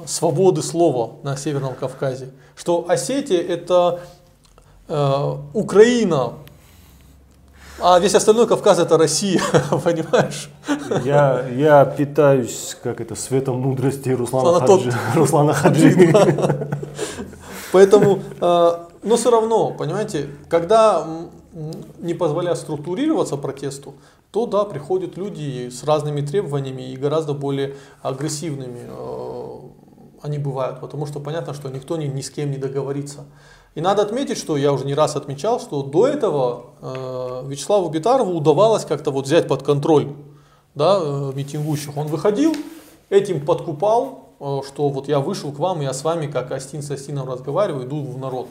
свободы 0.07 0.62
слова 0.62 1.16
на 1.22 1.37
Северном 1.37 1.74
Кавказе. 1.74 2.30
Что 2.57 2.87
Осетия 2.88 3.40
это 3.40 4.00
э, 4.88 5.37
Украина, 5.52 6.35
а 7.80 7.98
весь 7.98 8.14
остальной 8.14 8.46
Кавказ 8.46 8.78
это 8.78 8.96
Россия, 8.96 9.40
понимаешь? 9.85 10.48
Я, 11.04 11.46
я 11.48 11.85
питаюсь, 11.85 12.76
как 12.83 13.00
это, 13.00 13.14
светом 13.14 13.61
мудрости 13.61 14.11
Руслана, 14.11 14.61
Хаджи, 14.61 14.92
Руслана 15.14 15.52
Хаджи. 15.52 16.14
Поэтому, 17.72 18.20
э, 18.40 18.70
но 19.02 19.16
все 19.16 19.30
равно, 19.30 19.70
понимаете, 19.72 20.28
когда 20.48 21.07
не 21.98 22.14
позволяя 22.14 22.54
структурироваться 22.54 23.37
протесту, 23.37 23.94
то 24.30 24.46
да, 24.46 24.64
приходят 24.64 25.16
люди 25.16 25.68
с 25.70 25.85
разными 25.85 26.20
требованиями 26.20 26.90
и 26.92 26.96
гораздо 26.96 27.35
более 27.35 27.76
агрессивными 28.02 28.80
э, 28.88 29.59
они 30.24 30.38
бывают, 30.38 30.80
потому 30.80 31.04
что 31.04 31.20
понятно, 31.20 31.52
что 31.52 31.68
никто 31.68 31.98
ни, 31.98 32.06
ни 32.06 32.22
с 32.22 32.30
кем 32.30 32.50
не 32.50 32.56
договорится. 32.56 33.26
И 33.74 33.82
надо 33.82 34.02
отметить, 34.02 34.38
что 34.38 34.56
я 34.56 34.72
уже 34.72 34.87
не 34.87 34.94
раз 34.94 35.16
отмечал, 35.16 35.60
что 35.60 35.82
до 35.82 36.06
этого 36.06 36.64
э, 36.80 37.42
Вячеславу 37.46 37.90
Битарову 37.90 38.32
удавалось 38.32 38.87
как-то 38.87 39.10
вот 39.10 39.26
взять 39.26 39.46
под 39.46 39.62
контроль 39.62 40.14
да, 40.74 40.98
э, 40.98 41.32
митингующих. 41.34 41.94
Он 41.98 42.06
выходил, 42.06 42.54
этим 43.10 43.44
подкупал, 43.44 44.30
э, 44.40 44.60
что 44.66 44.88
вот 44.88 45.08
я 45.08 45.20
вышел 45.20 45.52
к 45.52 45.58
вам, 45.58 45.82
я 45.82 45.92
с 45.92 46.02
вами 46.02 46.26
как 46.26 46.52
Астин 46.52 46.80
с 46.80 46.90
Астином 46.90 47.28
разговариваю, 47.30 47.87
иду 47.87 48.02
в 48.02 48.16
народ. 48.16 48.48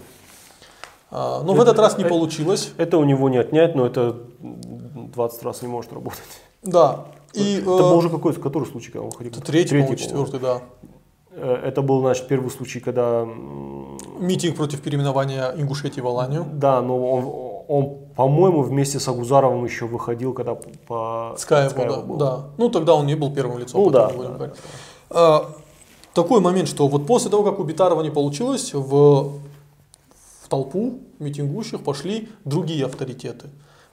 Э, 1.09 1.41
но 1.43 1.53
это, 1.53 1.59
в 1.59 1.62
этот 1.62 1.79
раз 1.79 1.97
не 1.97 2.03
это, 2.03 2.13
получилось. 2.13 2.69
Это 2.77 2.99
у 2.99 3.03
него 3.03 3.29
не 3.29 3.38
отнять, 3.38 3.73
но 3.73 3.88
это 3.88 4.15
20 4.41 5.43
раз 5.43 5.63
не 5.63 5.69
может 5.69 5.91
работать. 5.91 6.21
Да. 6.62 7.05
И, 7.33 7.55
это 7.57 7.65
был 7.65 7.97
уже 7.97 8.12
какой-то, 8.12 8.39
который 8.39 8.65
случай, 8.65 8.91
когда 8.91 9.07
он 9.07 9.12
ходил? 9.12 9.31
Это 9.31 9.41
третий, 9.41 9.69
третий 9.69 9.97
четвертый, 9.97 10.39
да. 10.39 10.62
Э, 11.36 11.62
это 11.65 11.82
был 11.82 12.02
наш 12.02 12.22
первый 12.22 12.50
случай, 12.50 12.80
когда... 12.80 13.28
Митинг 14.19 14.56
против 14.56 14.82
переименования 14.82 15.52
Ингушетии 15.58 16.02
в 16.02 16.08
Аланию. 16.08 16.46
Да, 16.54 16.82
но 16.82 16.98
он, 16.98 17.65
он 17.67 17.98
по-моему, 18.15 18.62
вместе 18.62 19.00
с 19.00 19.08
Агузаровым 19.08 19.65
еще 19.65 19.86
выходил, 19.86 20.34
когда 20.34 20.56
по 20.88 21.36
Скайпу, 21.38 21.82
да, 21.82 22.02
был. 22.02 22.17
да. 22.17 22.46
Ну, 22.58 22.69
тогда 22.69 22.93
он 22.93 23.08
не 23.08 23.15
был 23.15 23.34
первым 23.34 23.58
лицом. 23.58 23.84
Ну, 23.84 23.89
да, 23.89 24.10
да, 24.10 24.54
а, 25.10 25.50
такой 26.13 26.39
момент, 26.39 26.69
что 26.69 26.88
вот 26.88 27.08
после 27.08 27.32
того, 27.32 27.43
как 27.43 27.60
у 27.60 27.63
Битарова 27.63 28.02
не 28.02 28.12
получилось, 28.12 28.74
в, 28.74 28.84
в 28.84 30.50
толпу 30.50 31.00
митингующих 31.19 31.84
пошли 31.84 32.30
другие 32.46 32.86
авторитеты. 32.86 33.50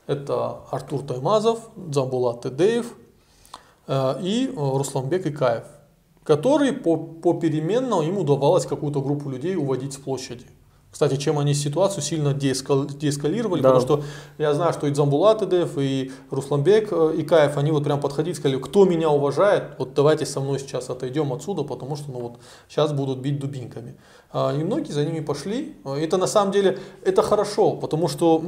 Это 0.07 0.59
Артур 0.71 1.03
Таймазов, 1.03 1.61
Дзамбулат 1.77 2.43
Тедеев 2.43 2.95
э, 3.87 4.15
и 4.23 4.53
Русланбек 4.57 5.27
Икаев 5.27 5.65
который 6.25 6.73
по, 6.73 6.97
попеременно 6.97 8.03
им 8.03 8.19
удавалось 8.19 8.67
какую-то 8.67 9.01
группу 9.01 9.31
людей 9.31 9.57
уводить 9.57 9.95
с 9.95 9.97
площади. 9.97 10.47
Кстати, 10.91 11.17
чем 11.17 11.39
они 11.39 11.55
ситуацию 11.55 12.03
сильно 12.03 12.35
деэскал, 12.35 12.85
деэскалировали, 12.85 13.63
да. 13.63 13.69
потому 13.69 13.87
что 13.87 14.05
я 14.39 14.53
знаю, 14.55 14.73
что 14.73 14.89
и 14.89 14.91
Дзамбулат 14.91 15.41
Эдев, 15.43 15.79
и 15.79 16.11
Русланбек 16.31 16.89
э, 16.91 17.15
и 17.17 17.23
Каев, 17.23 17.57
они 17.57 17.71
вот 17.71 17.85
прям 17.85 18.01
подходили 18.01 18.35
и 18.35 18.37
сказали, 18.37 18.59
кто 18.59 18.85
меня 18.85 19.09
уважает, 19.09 19.75
вот 19.79 19.95
давайте 19.95 20.27
со 20.27 20.41
мной 20.41 20.59
сейчас 20.59 20.91
отойдем 20.91 21.33
отсюда, 21.33 21.63
потому 21.63 21.95
что 21.95 22.11
ну 22.11 22.19
вот 22.19 22.39
сейчас 22.69 22.93
будут 22.93 23.21
бить 23.21 23.39
дубинками. 23.39 23.95
А, 24.33 24.55
и 24.55 24.63
многие 24.63 24.93
за 24.93 25.05
ними 25.05 25.21
пошли. 25.21 25.77
А, 25.85 25.97
это 25.97 26.17
на 26.17 26.27
самом 26.27 26.53
деле 26.53 26.79
это 27.05 27.23
хорошо, 27.23 27.73
потому 27.73 28.09
что 28.09 28.43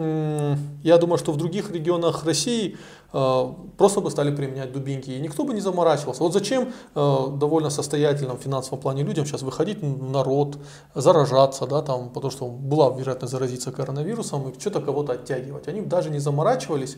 я 0.82 0.98
думаю, 0.98 1.18
что 1.18 1.32
в 1.32 1.36
других 1.36 1.72
регионах 1.72 2.24
России 2.24 2.76
а, 3.12 3.52
просто 3.76 4.00
бы 4.00 4.10
стали 4.10 4.34
применять 4.34 4.72
дубинки, 4.72 5.10
и 5.10 5.20
никто 5.20 5.44
бы 5.44 5.54
не 5.54 5.60
заморачивался. 5.60 6.22
Вот 6.22 6.32
зачем 6.32 6.72
довольно 6.94 7.70
состоятельным 7.70 8.36
в 8.38 8.42
финансовом 8.42 8.78
плане 8.78 9.02
людям 9.02 9.26
сейчас 9.26 9.42
выходить 9.42 9.82
в 9.82 10.10
народ, 10.10 10.56
заражаться, 10.94 11.66
да, 11.66 11.82
там, 11.82 12.10
потому 12.10 12.30
что 12.30 12.46
была 12.46 12.90
вероятность 12.96 13.32
заразиться 13.32 13.72
коронавирусом 13.72 14.48
и 14.48 14.60
что-то 14.60 14.80
кого-то 14.80 15.14
оттягивать. 15.14 15.68
Они 15.68 15.80
даже 15.80 16.10
не 16.10 16.20
заморачивались. 16.20 16.96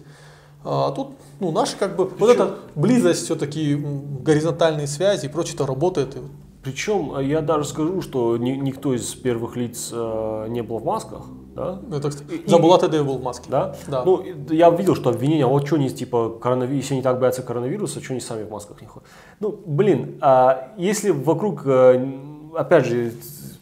А 0.67 0.93
тут 0.93 1.09
ну, 1.41 1.53
наши 1.53 1.77
как 1.77 1.97
бы, 1.97 2.07
вот 2.07 2.31
эта 2.31 2.57
близость, 2.75 3.25
все-таки 3.25 3.75
горизонтальные 3.75 4.87
связи 4.87 5.27
и 5.27 5.29
прочее-то 5.29 5.67
работает. 5.67 6.17
Причем 6.65 7.15
э, 7.17 7.25
я 7.25 7.43
даже 7.43 7.67
скажу, 7.67 8.01
что 8.01 8.37
ни, 8.39 8.53
никто 8.53 8.95
из 8.95 9.15
первых 9.15 9.55
лиц 9.57 9.91
э, 9.93 10.47
не 10.49 10.63
был 10.63 10.79
в 10.79 10.85
масках. 10.85 11.27
Да? 11.55 11.79
Это, 11.93 12.11
Забулат 12.47 12.83
Эдеев 12.83 13.07
был 13.07 13.19
в 13.19 13.23
маске. 13.23 13.49
Да? 13.51 13.77
да? 13.87 14.03
Ну, 14.05 14.25
я 14.51 14.71
видел, 14.71 14.97
что 14.97 15.11
обвинения, 15.11 15.47
вот 15.47 15.67
что 15.67 15.77
они, 15.77 15.91
типа, 15.91 16.31
коронавирус, 16.41 16.83
если 16.83 16.95
они 16.95 17.03
так 17.03 17.21
боятся 17.21 17.43
коронавируса, 17.43 18.03
что 18.03 18.15
они 18.15 18.21
сами 18.21 18.45
в 18.45 18.51
масках 18.51 18.81
не 18.81 18.87
ходят. 18.87 19.07
Ну, 19.41 19.61
блин, 19.67 20.19
а 20.21 20.73
если 20.79 21.11
вокруг, 21.11 21.63
э, 21.67 22.13
опять 22.57 22.87
же, 22.87 23.13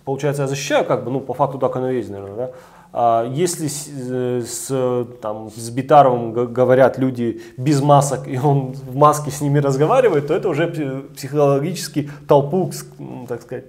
получается, 0.05 0.43
я 0.43 0.49
защищаю, 0.49 0.87
как 0.87 1.05
бы, 1.05 1.11
ну, 1.11 1.21
по 1.21 1.35
факту, 1.35 1.59
да, 1.59 1.69
коронавирус, 1.69 2.09
наверное, 2.09 2.37
да, 2.37 2.53
если 2.95 3.69
с, 3.69 3.89
э, 3.89 4.43
с, 4.47 5.07
там, 5.23 5.51
с 5.51 5.71
Битаровым 5.71 6.33
говорят 6.33 6.99
люди 6.99 7.41
без 7.57 7.81
масок, 7.81 8.29
и 8.29 8.39
он 8.39 8.73
в 8.73 8.95
маске 8.95 9.31
с 9.31 9.41
ними 9.41 9.61
разговаривает, 9.61 10.27
то 10.27 10.35
это 10.35 10.51
уже 10.51 10.69
психологически 11.17 12.11
толпу, 12.29 12.71
так 13.29 13.43
сказать, 13.43 13.65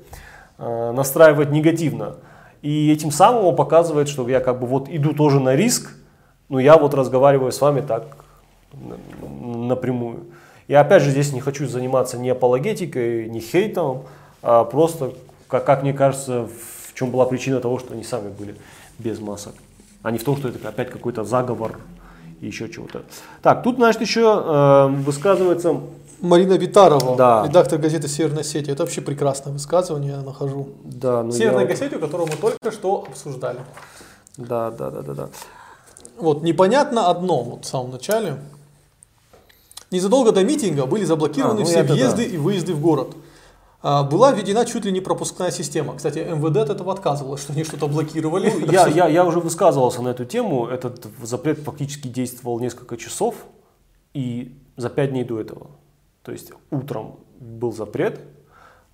э, 0.58 0.92
настраивает 0.92 1.52
негативно. 1.52 2.18
И 2.62 2.92
этим 2.92 3.12
самым 3.12 3.46
он 3.46 3.56
показывает, 3.56 4.10
что 4.10 4.28
я 4.28 4.42
как 4.42 4.60
бы 4.60 4.68
вот 4.68 4.90
иду 4.90 5.14
тоже 5.14 5.40
на 5.40 5.56
риск, 5.56 5.96
но 6.50 6.60
я 6.60 6.78
вот 6.78 6.94
разговариваю 6.94 7.54
с 7.54 7.62
вами 7.62 7.80
так 7.80 8.18
напрямую. 8.74 10.26
И 10.68 10.74
опять 10.74 11.02
же 11.02 11.12
здесь 11.12 11.32
не 11.32 11.40
хочу 11.40 11.66
заниматься 11.68 12.18
ни 12.18 12.28
апологетикой, 12.28 13.30
ни 13.30 13.40
хейтом, 13.40 14.04
а 14.42 14.66
просто, 14.66 15.14
как, 15.48 15.66
как 15.66 15.84
мне 15.84 15.94
кажется, 15.94 16.48
в 16.48 16.94
чем 16.94 17.10
была 17.10 17.26
причина 17.26 17.62
того, 17.62 17.80
что 17.80 17.94
они 17.94 18.04
сами 18.04 18.30
были 18.30 18.56
без 19.00 19.20
масок, 19.20 19.54
а 20.02 20.12
не 20.12 20.18
в 20.18 20.24
том, 20.24 20.38
что 20.38 20.50
это 20.50 20.68
опять 20.68 20.90
какой-то 20.90 21.24
заговор 21.24 21.80
и 22.42 22.48
еще 22.48 22.70
чего-то. 22.70 23.04
Так, 23.42 23.64
тут, 23.64 23.76
значит, 23.76 24.02
еще 24.02 24.44
э, 24.46 24.88
высказывается... 24.88 25.82
Марина 26.22 26.54
Витарова, 26.54 27.18
да. 27.18 27.46
редактор 27.46 27.80
газеты 27.80 28.08
«Северная 28.08 28.44
сеть». 28.44 28.70
Это 28.70 28.84
вообще 28.84 29.02
прекрасное 29.02 29.52
высказывание, 29.52 30.12
я 30.12 30.22
нахожу. 30.22 30.70
Да, 30.86 31.22
ну 31.22 31.34
Северная 31.34 31.64
я... 31.64 31.68
газета, 31.68 32.00
которую 32.00 32.30
мы 32.30 32.38
только 32.38 32.72
что 32.72 33.04
обсуждали. 33.06 33.60
Да, 34.38 34.72
да, 34.72 34.90
да, 34.90 35.02
да, 35.02 35.14
да. 35.14 35.30
Вот, 36.18 36.42
непонятно 36.42 37.10
одно 37.10 37.44
вот 37.44 37.66
в 37.66 37.68
самом 37.68 37.92
начале. 37.92 38.38
Незадолго 39.92 40.32
до 40.32 40.46
митинга 40.46 40.86
были 40.86 41.04
заблокированы 41.04 41.58
а, 41.58 41.64
ну 41.64 41.66
все 41.66 41.84
въезды 41.84 42.26
да. 42.26 42.36
и 42.36 42.38
выезды 42.38 42.74
в 42.74 42.80
город. 42.80 43.16
А, 43.86 44.04
была 44.04 44.32
введена 44.32 44.66
чуть 44.66 44.86
ли 44.86 44.94
не 44.94 45.02
пропускная 45.02 45.52
система. 45.52 45.98
Кстати, 45.98 46.20
МВД 46.20 46.58
от 46.58 46.70
этого 46.70 46.94
отказывалось, 46.94 47.42
что 47.42 47.52
они 47.52 47.66
что-то 47.66 47.88
блокировали. 47.88 48.50
Ну, 48.50 48.72
я, 48.72 48.88
я, 48.88 49.08
я 49.10 49.26
уже 49.26 49.42
высказывался 49.42 50.02
на 50.02 50.10
эту 50.10 50.24
тему. 50.24 50.68
Этот 50.68 51.06
запрет 51.22 51.60
фактически 51.60 52.08
действовал 52.08 52.62
несколько 52.62 52.96
часов 52.96 53.36
и 54.14 54.58
за 54.78 54.90
пять 54.90 55.12
дней 55.12 55.26
до 55.26 55.42
этого. 55.42 55.72
То 56.24 56.32
есть 56.32 56.54
утром 56.72 57.20
был 57.42 57.74
запрет, 57.74 58.22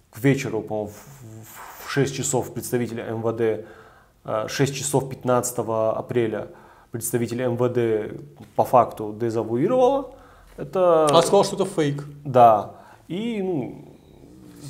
к 0.10 0.17
вечеру, 0.17 0.63
по-моему, 0.63 0.91
в 1.86 1.91
6 1.91 2.15
часов 2.15 2.52
представители 2.52 3.04
МВД, 3.04 3.67
6 4.49 4.71
а, 4.71 4.75
часов 4.75 5.08
15 5.08 5.60
апреля 5.60 6.47
представители 6.89 7.45
МВД 7.45 8.19
по 8.56 8.63
факту 8.63 9.15
дезавуировало. 9.19 10.15
Это... 10.58 11.06
А 11.06 11.21
сказал, 11.21 11.43
что 11.43 11.58
это 11.58 11.65
фейк. 11.65 12.04
Да. 12.25 12.71
И 13.08 13.39
ну, 13.43 13.88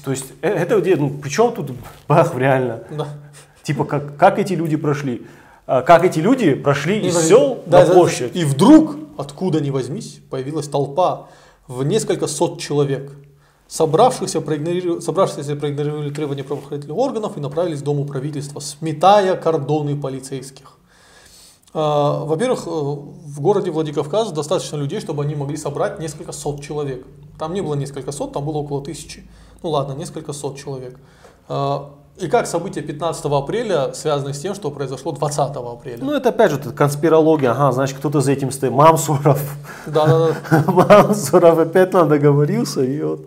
то 0.04 0.12
есть 0.12 0.26
э, 0.42 0.50
это 0.50 0.80
где, 0.80 0.96
ну 0.96 1.10
причем 1.10 1.52
тут 1.54 1.72
бах, 2.08 2.36
реально? 2.36 2.84
Да. 2.92 3.08
Типа 3.64 3.86
как, 3.86 4.18
как 4.18 4.40
эти 4.40 4.54
люди 4.54 4.78
прошли? 4.78 5.26
А, 5.68 5.82
как 5.84 6.04
эти 6.04 6.20
люди 6.20 6.56
прошли 6.56 7.00
из 7.00 7.16
сел 7.28 7.60
да, 7.68 7.86
на 7.86 7.94
площадь? 7.94 8.36
И 8.36 8.44
вдруг, 8.44 8.96
откуда 9.18 9.62
ни 9.62 9.70
возьмись, 9.70 10.20
появилась 10.30 10.68
толпа 10.68 11.28
в 11.68 11.84
несколько 11.84 12.26
сот 12.26 12.60
человек, 12.60 13.12
собравшихся, 13.68 14.42
проигнорировали, 14.42 15.00
собравшихся 15.00 15.56
проигнорировали 15.56 16.10
требования 16.10 16.44
правоохранительных 16.44 16.98
органов 16.98 17.38
и 17.38 17.40
направились 17.40 17.82
к 17.82 17.84
Дому 17.84 18.06
правительства, 18.06 18.60
сметая 18.60 19.36
кордоны 19.36 19.96
полицейских. 19.96 20.80
А, 21.74 22.24
Во-первых, 22.26 22.66
э, 22.66 22.70
в 22.70 23.40
городе 23.40 23.70
Владикавказ 23.70 24.32
достаточно 24.32 24.78
людей, 24.78 25.00
чтобы 25.00 25.24
они 25.24 25.36
могли 25.36 25.56
собрать 25.56 26.00
несколько 26.00 26.32
сот 26.32 26.64
человек. 26.64 27.06
Там 27.38 27.54
не 27.54 27.62
было 27.62 27.76
несколько 27.76 28.12
сот, 28.12 28.34
там 28.34 28.44
было 28.44 28.58
около 28.58 28.84
тысячи. 28.84 29.24
Ну 29.64 29.70
ладно, 29.70 29.94
несколько 29.94 30.34
сот 30.34 30.58
человек. 30.58 30.98
А, 31.48 31.92
И 32.18 32.28
как 32.28 32.48
события 32.48 32.82
15 32.82 33.26
апреля 33.26 33.94
связаны 33.94 34.34
с 34.34 34.40
тем, 34.40 34.54
что 34.56 34.72
произошло 34.72 35.12
20 35.12 35.40
апреля? 35.56 36.04
Ну, 36.04 36.14
это 36.14 36.30
опять 36.30 36.52
же 36.52 36.58
это 36.58 36.72
конспирология. 36.72 37.52
Ага, 37.52 37.72
значит, 37.72 37.98
кто-то 37.98 38.22
за 38.22 38.32
этим 38.34 38.52
стоит. 38.52 38.72
Мамсуров. 38.74 39.40
Да-да-да. 39.88 40.64
Мамсуров 40.72 41.58
опять 41.60 41.94
нам 41.94 42.10
договорился, 42.10 42.84
и 42.84 43.02
вот. 43.02 43.22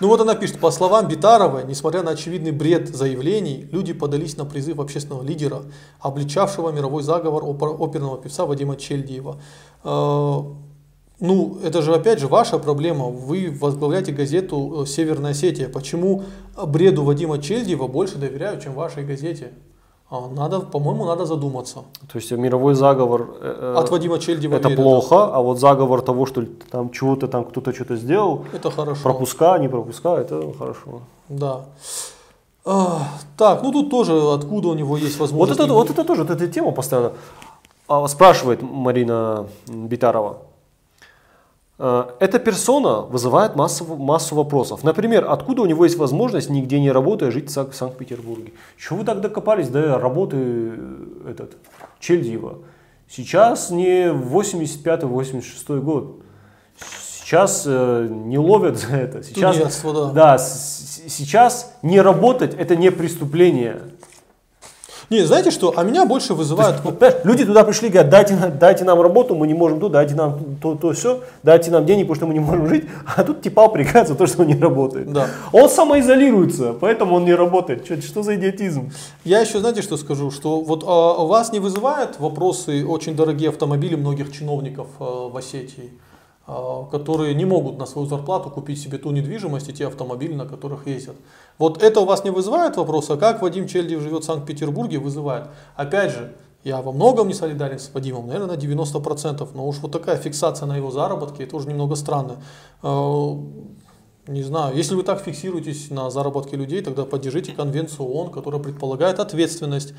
Ну 0.00 0.08
вот 0.08 0.18
она 0.20 0.34
пишет, 0.34 0.58
по 0.60 0.70
словам 0.70 1.08
Битаровой, 1.08 1.64
несмотря 1.64 2.02
на 2.02 2.12
очевидный 2.12 2.52
бред 2.52 2.94
заявлений, 2.96 3.68
люди 3.70 3.92
подались 3.92 4.36
на 4.38 4.46
призыв 4.46 4.78
общественного 4.78 5.22
лидера, 5.22 5.62
обличавшего 6.00 6.70
мировой 6.70 7.02
заговор 7.02 7.44
опер- 7.44 7.76
оперного 7.78 8.16
певца 8.16 8.46
Вадима 8.46 8.76
Чельдиева. 8.76 9.36
Э, 11.20 11.24
Ну, 11.26 11.58
это 11.64 11.82
же 11.82 11.94
опять 11.94 12.18
же 12.18 12.26
ваша 12.28 12.58
проблема. 12.58 13.06
Вы 13.06 13.50
возглавляете 13.60 14.12
газету 14.12 14.82
э, 14.82 14.86
«Северная 14.86 15.30
Осетия». 15.32 15.68
Почему 15.68 16.22
бреду 16.66 17.04
Вадима 17.04 17.38
Чельдиева 17.38 17.86
больше 17.86 18.18
доверяют, 18.18 18.62
чем 18.62 18.74
вашей 18.74 19.04
газете? 19.04 19.52
А, 20.10 20.28
Надо, 20.28 20.60
по-моему, 20.60 21.04
надо 21.04 21.24
задуматься. 21.24 21.84
То 22.12 22.18
есть 22.18 22.32
мировой 22.32 22.74
заговор 22.74 23.28
э, 23.40 23.74
От 23.78 23.90
Вадима 23.90 24.18
Чельдиева 24.18 24.56
это 24.56 24.68
верят. 24.68 24.82
плохо, 24.82 25.16
а 25.36 25.40
вот 25.40 25.58
заговор 25.60 26.02
того, 26.02 26.26
что 26.26 26.44
там 26.70 26.90
чего-то 26.90 27.28
там 27.28 27.44
кто-то 27.44 27.72
что-то 27.72 27.96
сделал, 27.96 28.44
Это 28.52 28.70
хорошо. 28.70 29.02
пропуска, 29.02 29.58
не 29.58 29.68
пропуска, 29.68 30.16
это 30.16 30.52
хорошо. 30.58 31.02
Да. 31.28 31.60
А, 32.64 32.98
так, 33.36 33.62
ну 33.62 33.70
тут 33.72 33.90
тоже 33.90 34.12
откуда 34.34 34.68
у 34.68 34.74
него 34.74 34.96
есть 34.96 35.18
Вот 35.18 35.30
возможность. 35.30 35.60
это, 35.60 35.72
вот 35.72 35.90
это 35.90 36.04
тоже, 36.04 36.24
вот 36.24 36.30
эта 36.30 36.48
тема 36.48 36.72
постоянно. 36.72 37.12
А, 37.88 38.08
Спрашивает 38.08 38.62
Марина 38.62 39.46
Битарова. 39.68 40.38
Э, 41.82 42.04
Эта 42.20 42.38
персона 42.38 43.00
вызывает 43.00 43.56
массу, 43.56 43.84
массу 43.96 44.34
вопросов. 44.34 44.84
Например, 44.84 45.24
откуда 45.30 45.62
у 45.62 45.66
него 45.66 45.84
есть 45.84 45.96
возможность, 45.96 46.50
нигде 46.50 46.78
не 46.78 46.92
работая, 46.92 47.30
жить 47.30 47.48
в 47.48 47.52
Сан- 47.52 47.72
Санкт-Петербурге? 47.72 48.52
Чего 48.76 48.98
вы 48.98 49.04
так 49.06 49.20
докопались 49.22 49.68
до 49.68 49.98
работы 49.98 50.36
э, 50.36 51.30
этот, 51.30 51.56
Чельдиева? 51.98 52.58
Сейчас 53.08 53.70
не 53.70 54.08
85-86 54.12 55.80
год. 55.80 56.20
Сейчас 56.78 57.64
э, 57.66 58.08
не 58.10 58.38
ловят 58.38 58.76
за 58.76 58.96
это. 58.96 59.22
Сейчас, 59.22 59.54
Тунеядство, 59.56 59.92
да. 59.94 60.10
да, 60.12 60.38
с- 60.38 61.02
сейчас 61.08 61.72
не 61.82 62.00
работать 62.00 62.54
это 62.54 62.76
не 62.76 62.90
преступление. 62.90 63.80
Не, 65.10 65.26
знаете 65.26 65.50
что? 65.50 65.74
А 65.76 65.82
меня 65.82 66.06
больше. 66.06 66.34
Вот, 66.34 66.46
понимаешь, 66.46 67.16
люди 67.24 67.44
туда 67.44 67.64
пришли, 67.64 67.88
говорят, 67.88 68.10
дайте, 68.10 68.36
дайте 68.60 68.84
нам 68.84 69.00
работу, 69.00 69.34
мы 69.34 69.48
не 69.48 69.54
можем 69.54 69.80
тут, 69.80 69.90
дайте 69.90 70.14
нам 70.14 70.56
то, 70.62 70.76
то, 70.76 70.92
все, 70.92 71.22
дайте 71.42 71.72
нам 71.72 71.84
денег, 71.84 72.06
потому 72.06 72.14
что 72.14 72.26
мы 72.26 72.34
не 72.34 72.38
можем 72.38 72.68
жить. 72.68 72.84
А 73.16 73.24
тут 73.24 73.42
типа 73.42 73.62
упрекают 73.62 74.06
за 74.06 74.14
то, 74.14 74.28
что 74.28 74.42
он 74.42 74.48
не 74.48 74.54
работает. 74.54 75.12
Да. 75.12 75.26
Он 75.52 75.68
самоизолируется, 75.68 76.74
поэтому 76.80 77.16
он 77.16 77.24
не 77.24 77.34
работает. 77.34 77.84
Что, 77.84 78.00
что 78.00 78.22
за 78.22 78.36
идиотизм? 78.36 78.92
Я 79.24 79.40
еще, 79.40 79.58
знаете, 79.58 79.82
что 79.82 79.96
скажу? 79.96 80.30
Что 80.30 80.60
вот 80.60 80.84
а, 80.86 81.24
вас 81.24 81.52
не 81.52 81.58
вызывают 81.58 82.20
вопросы 82.20 82.86
очень 82.86 83.16
дорогие 83.16 83.48
автомобили 83.48 83.96
многих 83.96 84.30
чиновников 84.30 84.86
а, 85.00 85.28
в 85.28 85.36
Осетии, 85.36 85.90
которые 86.90 87.34
не 87.34 87.44
могут 87.44 87.78
на 87.78 87.86
свою 87.86 88.08
зарплату 88.08 88.50
купить 88.50 88.80
себе 88.80 88.98
ту 88.98 89.10
недвижимость 89.10 89.68
и 89.68 89.72
те 89.72 89.86
автомобили, 89.86 90.34
на 90.34 90.46
которых 90.46 90.86
ездят. 90.86 91.16
Вот 91.58 91.82
это 91.82 92.00
у 92.00 92.04
вас 92.04 92.24
не 92.24 92.30
вызывает 92.30 92.76
вопроса, 92.76 93.16
как 93.16 93.42
Вадим 93.42 93.68
Чельдев 93.68 94.00
живет 94.00 94.22
в 94.22 94.26
Санкт-Петербурге, 94.26 94.98
вызывает. 94.98 95.48
Опять 95.76 96.12
же, 96.12 96.34
я 96.64 96.82
во 96.82 96.92
многом 96.92 97.28
не 97.28 97.34
солидарен 97.34 97.78
с 97.78 97.90
Вадимом, 97.94 98.26
наверное, 98.26 98.56
на 98.56 98.60
90%, 98.60 99.48
но 99.54 99.66
уж 99.66 99.78
вот 99.78 99.92
такая 99.92 100.16
фиксация 100.16 100.66
на 100.66 100.76
его 100.76 100.90
заработке, 100.90 101.44
это 101.44 101.56
уже 101.56 101.68
немного 101.68 101.94
странно. 101.94 102.42
А, 102.82 103.36
Не 104.26 104.42
знаю, 104.42 104.76
если 104.76 104.94
вы 104.94 105.02
так 105.02 105.22
фиксируетесь 105.22 105.90
на 105.90 106.10
заработке 106.10 106.56
людей, 106.56 106.82
тогда 106.82 107.04
поддержите 107.04 107.52
конвенцию 107.52 108.06
ООН, 108.06 108.30
которая 108.30 108.60
предполагает 108.60 109.18
ответственность 109.18 109.94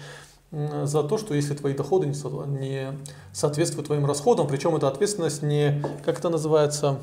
за 0.51 1.03
то, 1.03 1.17
что 1.17 1.33
если 1.33 1.53
твои 1.53 1.73
доходы 1.73 2.07
не 2.07 2.13
со- 2.13 2.45
не 2.45 2.97
соответствуют 3.31 3.87
твоим 3.87 4.05
расходам, 4.05 4.47
причем 4.47 4.75
эта 4.75 4.87
ответственность 4.87 5.41
не, 5.41 5.81
как 6.03 6.19
это 6.19 6.29
называется, 6.29 6.99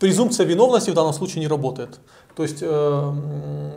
презумпция 0.00 0.44
виновности 0.44 0.90
в 0.90 0.94
данном 0.94 1.12
случае 1.12 1.40
не 1.40 1.48
работает. 1.48 2.00
То 2.34 2.42
есть 2.42 2.58
э, 2.62 3.72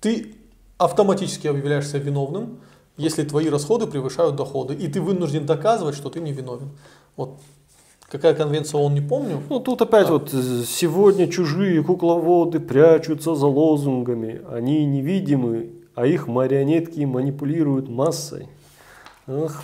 ты 0.00 0.34
автоматически 0.76 1.46
объявляешься 1.46 1.98
виновным, 1.98 2.58
если 2.96 3.22
твои 3.22 3.48
расходы 3.48 3.86
превышают 3.86 4.34
доходы, 4.34 4.74
и 4.74 4.88
ты 4.88 5.00
вынужден 5.00 5.46
доказывать, 5.46 5.94
что 5.94 6.10
ты 6.10 6.20
не 6.20 6.32
виновен. 6.32 6.70
Вот 7.16 7.38
какая 8.10 8.34
конвенция 8.34 8.80
ООН, 8.80 8.94
не 8.94 9.00
помню. 9.00 9.40
Ну 9.48 9.60
тут 9.60 9.80
опять 9.82 10.08
вот 10.10 10.34
э, 10.34 10.64
сегодня 10.66 11.28
чужие 11.28 11.84
кукловоды 11.84 12.58
прячутся 12.58 13.36
за 13.36 13.46
лозунгами. 13.46 14.42
Они 14.50 14.84
невидимы, 14.84 15.70
а 15.94 16.06
их 16.06 16.26
марионетки 16.26 17.00
манипулируют 17.00 17.88
массой. 17.88 18.48
Ах, 19.26 19.62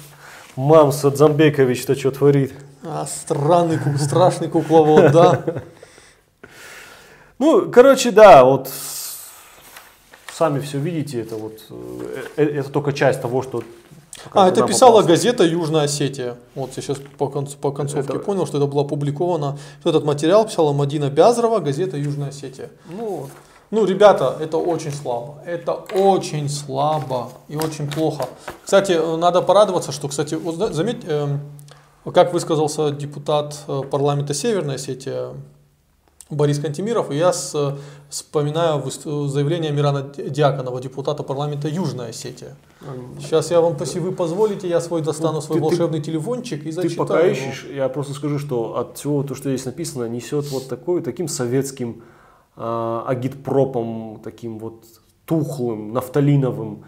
мам 0.57 0.93
Садзамбекович-то 0.93 1.95
что 1.95 2.11
творит? 2.11 2.53
А, 2.83 3.07
странный, 3.07 3.79
страшный 3.99 4.49
кукловод, 4.49 5.13
да. 5.13 5.45
Ну, 7.39 7.71
короче, 7.71 8.11
да, 8.11 8.45
вот 8.45 8.69
сами 10.33 10.59
все 10.59 10.79
видите, 10.79 11.21
это 11.21 11.37
вот 11.37 11.61
э, 11.71 12.25
э, 12.37 12.45
это 12.61 12.71
только 12.71 12.93
часть 12.93 13.21
того, 13.23 13.43
что. 13.43 13.63
А, 14.33 14.49
это 14.49 14.67
писала 14.67 14.91
попалось. 15.01 15.07
газета 15.07 15.45
Южная 15.45 15.83
Осетия. 15.83 16.35
Вот 16.57 16.73
я 16.75 16.83
сейчас 16.83 16.99
по, 17.17 17.25
конц- 17.27 17.57
по 17.57 17.71
концовке 17.71 18.13
Это- 18.15 18.19
понял, 18.19 18.45
что 18.45 18.59
это 18.59 18.67
было 18.67 18.83
опубликовано. 18.83 19.57
Что 19.81 19.91
Этот 19.91 20.05
материал 20.05 20.47
писала 20.47 20.73
Мадина 20.73 21.11
Бязрова, 21.11 21.61
газета 21.61 21.97
Южная 21.97 22.31
Осетия. 22.31 22.71
Ну, 22.91 23.29
Ну, 23.71 23.85
ребята, 23.85 24.37
это 24.41 24.57
очень 24.57 24.93
слабо. 24.93 25.43
Это 25.45 25.73
очень 25.75 26.49
слабо 26.49 27.31
и 27.49 27.57
очень 27.57 27.91
плохо. 27.91 28.25
Кстати, 28.65 28.93
э, 28.93 29.17
надо 29.17 29.43
порадоваться, 29.43 29.93
что, 29.93 30.09
кстати, 30.09 30.35
вот 30.37 30.73
заметь, 30.75 31.05
эм, 31.07 31.41
как 32.15 32.33
высказался 32.33 32.91
депутат 32.91 33.59
э, 33.69 33.83
парламента 33.91 34.33
Северной 34.33 34.77
Осетии 34.77 35.13
Борис 36.31 36.59
Кантемиров, 36.59 37.11
и 37.11 37.17
я 37.17 37.31
э, 37.55 37.73
вспоминаю 38.09 38.83
заявление 39.29 39.71
Мирана 39.71 40.03
Дьяконова, 40.17 40.81
депутата 40.81 41.23
парламента 41.23 41.69
Южная 41.69 42.09
Осетия. 42.11 42.57
Сейчас 43.21 43.51
я 43.51 43.61
вам, 43.61 43.77
если 43.81 43.99
вы 43.99 44.13
позволите, 44.13 44.67
я 44.69 44.81
свой 44.81 45.03
достану 45.03 45.35
Ну, 45.35 45.41
свой 45.43 45.59
ты- 45.59 45.61
ты- 45.61 45.69
волшебный 45.71 46.01
телефончик 46.01 46.61
и 46.63 46.65
ты 46.67 46.73
зачитаю. 46.73 47.07
пока 47.09 47.21
его. 47.21 47.33
ищешь, 47.35 47.67
я 47.75 47.89
просто 47.91 48.15
скажу, 48.15 48.39
что 48.39 48.77
от 48.79 48.97
всего 48.97 49.23
то, 49.23 49.35
что 49.35 49.51
здесь 49.51 49.67
написано, 49.67 50.05
несет 50.09 50.51
вот 50.51 50.69
такой, 50.69 51.03
таким 51.03 51.29
советским 51.29 52.03
агитпропом, 52.59 54.21
таким 54.23 54.59
вот 54.59 54.85
тухлым, 55.25 55.93
нафталиновым. 55.93 56.85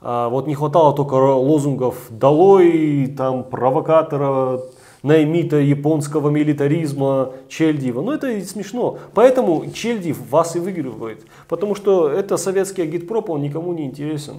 А, 0.00 0.28
вот 0.28 0.46
не 0.46 0.54
хватало 0.54 0.94
только 0.94 1.14
лозунгов 1.14 2.06
«Долой», 2.10 3.06
там, 3.16 3.44
провокатора, 3.44 4.60
наймита 5.02 5.56
японского 5.56 6.30
милитаризма 6.30 7.32
Чельдиева. 7.48 8.00
Ну, 8.00 8.12
это 8.12 8.28
и 8.28 8.42
смешно. 8.42 8.98
Поэтому 9.14 9.70
Чельдиев 9.70 10.30
вас 10.30 10.56
и 10.56 10.60
выигрывает. 10.60 11.26
Потому 11.48 11.74
что 11.74 12.08
это 12.08 12.36
советский 12.36 12.82
агитпроп, 12.82 13.30
он 13.30 13.42
никому 13.42 13.72
не 13.72 13.84
интересен. 13.84 14.38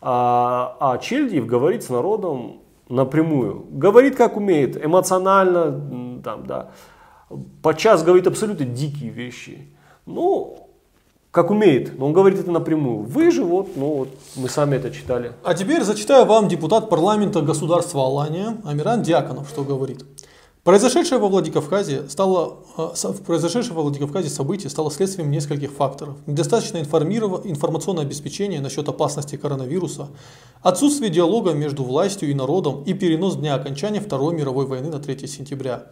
А, 0.00 0.76
а 0.80 0.98
Чельдиев 0.98 1.46
говорит 1.46 1.82
с 1.82 1.88
народом 1.88 2.60
напрямую. 2.88 3.66
Говорит, 3.70 4.16
как 4.16 4.36
умеет, 4.36 4.84
эмоционально, 4.84 6.20
там, 6.22 6.46
да. 6.46 6.70
Подчас 7.62 8.02
говорит 8.02 8.26
абсолютно 8.26 8.66
дикие 8.66 9.10
вещи. 9.10 9.68
Ну, 10.06 10.68
как 11.30 11.50
умеет, 11.50 11.98
но 11.98 12.06
он 12.06 12.12
говорит 12.12 12.38
это 12.40 12.50
напрямую. 12.50 13.04
Вы 13.04 13.30
же 13.30 13.42
вот, 13.42 13.76
ну 13.76 13.94
вот, 13.94 14.08
мы 14.36 14.48
сами 14.48 14.76
это 14.76 14.90
читали. 14.90 15.32
А 15.42 15.54
теперь 15.54 15.82
зачитаю 15.82 16.26
вам 16.26 16.48
депутат 16.48 16.90
парламента 16.90 17.40
государства 17.40 18.04
Алания 18.04 18.60
Амиран 18.64 19.02
Дьяконов, 19.02 19.48
что 19.48 19.64
говорит. 19.64 20.04
Произошедшее 20.64 21.18
во 21.18 21.28
Владикавказе 21.28 22.08
стало, 22.08 22.58
э, 22.76 23.12
произошедшее 23.26 23.74
во 23.74 23.82
Владикавказе 23.82 24.28
событие 24.28 24.70
стало 24.70 24.92
следствием 24.92 25.28
нескольких 25.30 25.72
факторов. 25.72 26.14
Недостаточное 26.26 26.82
информирова- 26.84 27.40
информационное 27.44 28.04
обеспечение 28.04 28.60
насчет 28.60 28.88
опасности 28.88 29.34
коронавируса, 29.34 30.08
отсутствие 30.60 31.10
диалога 31.10 31.52
между 31.52 31.82
властью 31.82 32.30
и 32.30 32.34
народом 32.34 32.84
и 32.84 32.92
перенос 32.92 33.36
дня 33.36 33.54
окончания 33.54 34.00
Второй 34.00 34.34
мировой 34.34 34.66
войны 34.66 34.88
на 34.88 35.00
3 35.00 35.26
сентября. 35.26 35.86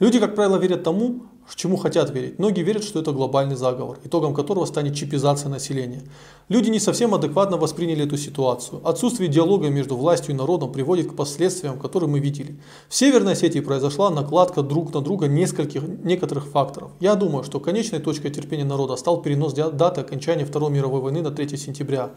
Люди, 0.00 0.20
как 0.20 0.36
правило, 0.36 0.56
верят 0.56 0.84
тому, 0.84 1.22
чему 1.58 1.76
хотят 1.76 2.10
верить. 2.10 2.38
Многие 2.38 2.62
верят, 2.62 2.84
что 2.84 3.00
это 3.00 3.10
глобальный 3.10 3.56
заговор, 3.56 3.98
итогом 4.04 4.32
которого 4.32 4.64
станет 4.64 4.94
чипизация 4.94 5.48
населения. 5.48 6.02
Люди 6.48 6.70
не 6.70 6.78
совсем 6.78 7.14
адекватно 7.14 7.56
восприняли 7.56 8.04
эту 8.04 8.16
ситуацию. 8.16 8.80
Отсутствие 8.84 9.28
диалога 9.28 9.68
между 9.68 9.96
властью 9.96 10.34
и 10.34 10.38
народом 10.38 10.72
приводит 10.72 11.10
к 11.10 11.16
последствиям, 11.16 11.78
которые 11.78 12.08
мы 12.08 12.20
видели. 12.20 12.60
В 12.88 12.94
Северной 12.94 13.32
Осетии 13.32 13.60
произошла 13.60 14.10
накладка 14.10 14.62
друг 14.62 14.94
на 14.94 15.00
друга 15.00 15.26
нескольких, 15.26 15.82
некоторых 15.82 16.46
факторов. 16.46 16.92
Я 17.00 17.16
думаю, 17.16 17.42
что 17.42 17.58
конечной 17.58 17.98
точкой 17.98 18.30
терпения 18.30 18.64
народа 18.64 18.94
стал 18.96 19.20
перенос 19.20 19.52
даты 19.52 20.00
окончания 20.00 20.44
Второй 20.44 20.70
мировой 20.70 21.00
войны 21.00 21.22
на 21.22 21.32
3 21.32 21.56
сентября. 21.56 22.10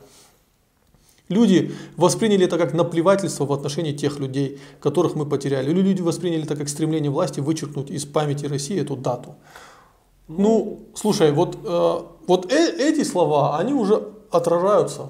Люди 1.31 1.71
восприняли 1.95 2.45
это 2.45 2.57
как 2.57 2.73
наплевательство 2.73 3.45
в 3.45 3.53
отношении 3.53 3.93
тех 3.93 4.19
людей, 4.19 4.59
которых 4.81 5.15
мы 5.15 5.25
потеряли. 5.25 5.71
Или 5.71 5.81
люди 5.81 6.01
восприняли 6.01 6.43
это 6.43 6.57
как 6.57 6.67
стремление 6.67 7.09
власти 7.09 7.39
вычеркнуть 7.39 7.89
из 7.89 8.05
памяти 8.05 8.47
России 8.47 8.79
эту 8.79 8.97
дату. 8.97 9.35
Ну, 10.27 10.79
слушай, 10.93 11.31
вот, 11.31 11.57
э, 11.63 11.99
вот 12.27 12.51
э, 12.51 12.75
эти 12.79 13.03
слова, 13.03 13.57
они 13.57 13.73
уже 13.73 14.09
отражаются. 14.29 15.09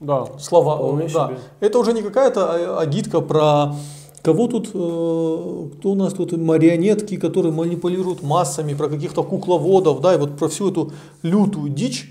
Да. 0.00 0.26
Слова. 0.38 0.98
Да. 0.98 1.08
себе. 1.08 1.38
Это 1.60 1.78
уже 1.78 1.92
не 1.92 2.02
какая-то 2.02 2.40
а- 2.52 2.80
агитка 2.80 3.20
про 3.20 3.74
кого 4.22 4.48
тут, 4.48 4.68
э, 4.68 4.68
кто 4.70 5.90
у 5.90 5.94
нас 5.94 6.14
тут 6.14 6.32
марионетки, 6.32 7.18
которые 7.18 7.52
манипулируют 7.52 8.22
массами, 8.22 8.72
про 8.72 8.88
каких-то 8.88 9.22
кукловодов, 9.22 10.00
да, 10.00 10.14
и 10.14 10.18
вот 10.18 10.38
про 10.38 10.48
всю 10.48 10.70
эту 10.70 10.92
лютую 11.22 11.68
дичь. 11.68 12.10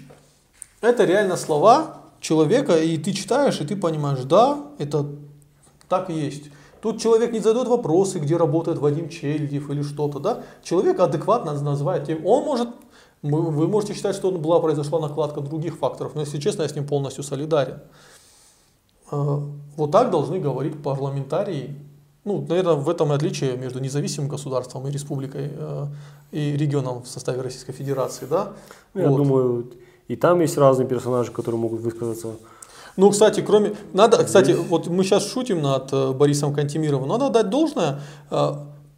Это 0.82 1.04
реально 1.06 1.36
слова 1.36 1.99
человека, 2.20 2.78
и 2.78 2.98
ты 2.98 3.14
читаешь, 3.14 3.62
и 3.62 3.66
ты 3.66 3.76
понимаешь, 3.76 4.24
да, 4.24 4.68
это 4.78 5.06
так 5.88 6.10
и 6.10 6.14
есть. 6.14 6.46
Тут 6.82 7.02
человек 7.02 7.32
не 7.34 7.40
задает 7.40 7.68
вопросы, 7.68 8.20
где 8.20 8.38
работает 8.38 8.78
Вадим 8.80 9.10
Чельдев 9.10 9.70
или 9.70 9.82
что-то, 9.82 10.20
да. 10.20 10.44
Человек 10.64 11.00
адекватно 11.00 11.54
называет 11.54 12.06
тем. 12.06 12.26
Он 12.26 12.44
может, 12.46 12.70
вы 13.22 13.42
вы 13.42 13.68
можете 13.68 13.94
считать, 13.94 14.16
что 14.16 14.32
была 14.32 14.60
произошла 14.60 15.00
накладка 15.00 15.42
других 15.42 15.78
факторов, 15.78 16.16
но 16.16 16.22
если 16.22 16.40
честно, 16.40 16.64
я 16.64 16.70
с 16.70 16.76
ним 16.76 16.88
полностью 16.88 17.24
солидарен. 17.24 17.80
Э, 19.12 19.40
Вот 19.78 19.92
так 19.92 20.12
должны 20.12 20.40
говорить 20.40 20.82
парламентарии. 20.84 21.76
Ну, 22.26 22.46
наверное, 22.48 22.76
в 22.76 22.90
этом 22.90 23.12
и 23.12 23.16
отличие 23.16 23.58
между 23.58 23.80
независимым 23.80 24.30
государством 24.30 24.88
и 24.88 24.92
республикой 24.92 25.50
э, 25.52 25.86
и 26.32 26.58
регионом 26.58 27.02
в 27.02 27.08
составе 27.08 27.42
Российской 27.42 27.72
Федерации, 27.74 28.26
да? 28.30 28.54
Ну, 28.94 29.02
Я 29.02 29.10
Вот. 29.10 29.18
думаю, 29.18 29.72
и 30.10 30.16
там 30.18 30.42
есть 30.42 30.58
разные 30.58 30.88
персонажи, 30.88 31.32
которые 31.32 31.62
могут 31.62 31.80
высказаться. 31.80 32.28
Ну, 32.98 33.12
кстати, 33.12 33.40
кроме... 33.42 33.76
Надо, 33.94 34.22
кстати, 34.26 34.52
вот 34.52 34.88
мы 34.88 35.04
сейчас 35.06 35.26
шутим 35.32 35.62
над 35.62 35.94
э, 35.94 36.12
Борисом 36.12 36.54
Кантемировым, 36.54 37.08
но 37.08 37.18
надо 37.18 37.34
дать 37.44 37.50
должное. 37.50 38.02
э, 38.30 38.54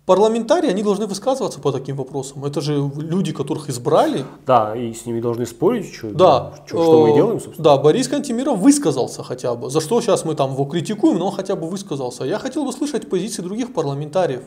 Парламентарии, 0.08 0.68
они 0.70 0.82
должны 0.84 1.06
высказываться 1.06 1.60
по 1.60 1.72
таким 1.72 1.96
вопросам. 1.96 2.44
Это 2.44 2.60
же 2.60 2.92
люди, 2.98 3.32
которых 3.32 3.70
избрали. 3.70 4.26
Да, 4.48 4.76
и 4.76 4.94
с 4.94 5.06
ними 5.06 5.22
должны 5.22 5.46
спорить, 5.46 5.94
что, 5.94 6.10
Да. 6.10 6.54
что, 6.66 6.82
что 6.84 7.02
мы 7.06 7.12
Э, 7.12 7.16
делаем, 7.16 7.40
собственно. 7.40 7.64
Да, 7.64 7.78
Борис 7.78 8.08
Кантемиров 8.08 8.58
высказался 8.58 9.22
хотя 9.24 9.54
бы. 9.54 9.70
За 9.70 9.80
что 9.80 10.02
сейчас 10.02 10.26
мы 10.26 10.34
там 10.34 10.54
его 10.54 10.66
критикуем, 10.66 11.20
но 11.20 11.28
он 11.28 11.36
хотя 11.36 11.56
бы 11.56 11.68
высказался. 11.70 12.24
Я 12.24 12.40
хотел 12.40 12.66
бы 12.66 12.72
слышать 12.74 13.10
позиции 13.10 13.44
других 13.44 13.74
парламентариев. 13.74 14.42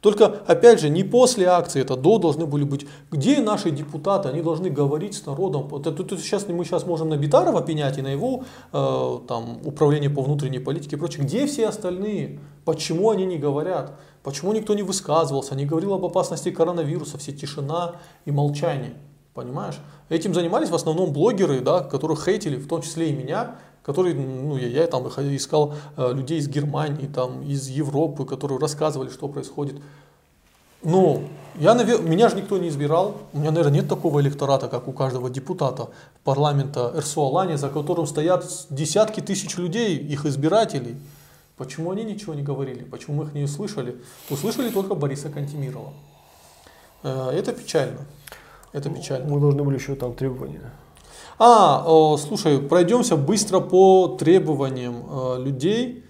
Только, 0.00 0.26
опять 0.46 0.80
же, 0.80 0.90
не 0.90 1.02
после 1.02 1.46
акции, 1.46 1.80
это 1.80 1.96
до 1.96 2.18
должны 2.18 2.46
были 2.46 2.62
быть. 2.62 2.86
Где 3.10 3.40
наши 3.40 3.70
депутаты? 3.70 4.28
Они 4.28 4.42
должны 4.42 4.70
говорить 4.70 5.14
с 5.14 5.26
народом. 5.26 5.66
Вот 5.68 5.86
это- 5.86 6.04
тут 6.04 6.20
сейчас, 6.20 6.46
мы 6.46 6.64
сейчас 6.64 6.86
можем 6.86 7.08
на 7.08 7.16
Битарова 7.16 7.62
пенять 7.62 7.98
и 7.98 8.02
на 8.02 8.08
его 8.08 8.44
э, 8.72 9.18
там, 9.26 9.58
управление 9.64 10.08
по 10.08 10.22
внутренней 10.22 10.60
политике 10.60 10.96
и 10.96 10.98
прочее. 10.98 11.24
Где 11.24 11.46
все 11.46 11.66
остальные? 11.66 12.38
Почему 12.64 13.10
они 13.10 13.26
не 13.26 13.38
говорят? 13.38 13.98
Почему 14.22 14.52
никто 14.52 14.74
не 14.74 14.82
высказывался, 14.82 15.56
не 15.56 15.64
говорил 15.66 15.94
об 15.94 16.04
опасности 16.04 16.50
коронавируса? 16.50 17.18
Все 17.18 17.32
тишина 17.32 17.96
и 18.24 18.30
молчание. 18.30 18.94
Понимаешь? 19.34 19.78
Этим 20.08 20.34
занимались 20.34 20.68
в 20.68 20.74
основном 20.74 21.12
блогеры, 21.12 21.60
да, 21.60 21.80
которых 21.80 22.24
хейтили, 22.24 22.56
в 22.56 22.66
том 22.66 22.82
числе 22.82 23.10
и 23.10 23.12
меня, 23.12 23.56
которые, 23.88 24.14
ну, 24.14 24.58
я, 24.58 24.66
я 24.68 24.86
там 24.86 25.08
искал 25.08 25.72
э, 25.96 26.12
людей 26.12 26.38
из 26.38 26.46
Германии, 26.46 27.06
там, 27.06 27.40
из 27.40 27.68
Европы, 27.68 28.26
которые 28.26 28.58
рассказывали, 28.58 29.08
что 29.08 29.28
происходит. 29.28 29.76
Ну, 30.82 31.22
я, 31.58 31.74
навер- 31.74 32.02
меня 32.02 32.28
же 32.28 32.36
никто 32.36 32.58
не 32.58 32.68
избирал. 32.68 33.14
У 33.32 33.38
меня, 33.38 33.50
наверное, 33.50 33.80
нет 33.80 33.88
такого 33.88 34.20
электората, 34.20 34.68
как 34.68 34.88
у 34.88 34.92
каждого 34.92 35.30
депутата 35.30 35.88
парламента 36.22 36.92
Эрсуалани, 36.94 37.56
за 37.56 37.70
которым 37.70 38.06
стоят 38.06 38.44
десятки 38.68 39.20
тысяч 39.20 39.56
людей, 39.56 39.96
их 39.96 40.26
избирателей. 40.26 40.96
Почему 41.56 41.90
они 41.90 42.04
ничего 42.04 42.34
не 42.34 42.42
говорили? 42.42 42.84
Почему 42.84 43.16
мы 43.16 43.24
их 43.24 43.32
не 43.32 43.44
услышали? 43.44 43.96
Услышали 44.28 44.68
только 44.68 44.94
Бориса 44.94 45.30
Кантемирова. 45.30 45.94
Э, 47.04 47.30
Это 47.32 47.52
печально. 47.54 48.00
Это 48.74 48.90
печально. 48.90 49.32
Мы 49.32 49.40
должны 49.40 49.64
были 49.64 49.78
еще 49.78 49.94
там 49.94 50.12
требования. 50.12 50.70
А, 51.38 51.84
о, 51.86 52.16
слушай, 52.16 52.58
пройдемся 52.58 53.16
быстро 53.16 53.60
по 53.60 54.16
требованиям 54.18 55.04
э, 55.08 55.42
людей. 55.42 56.04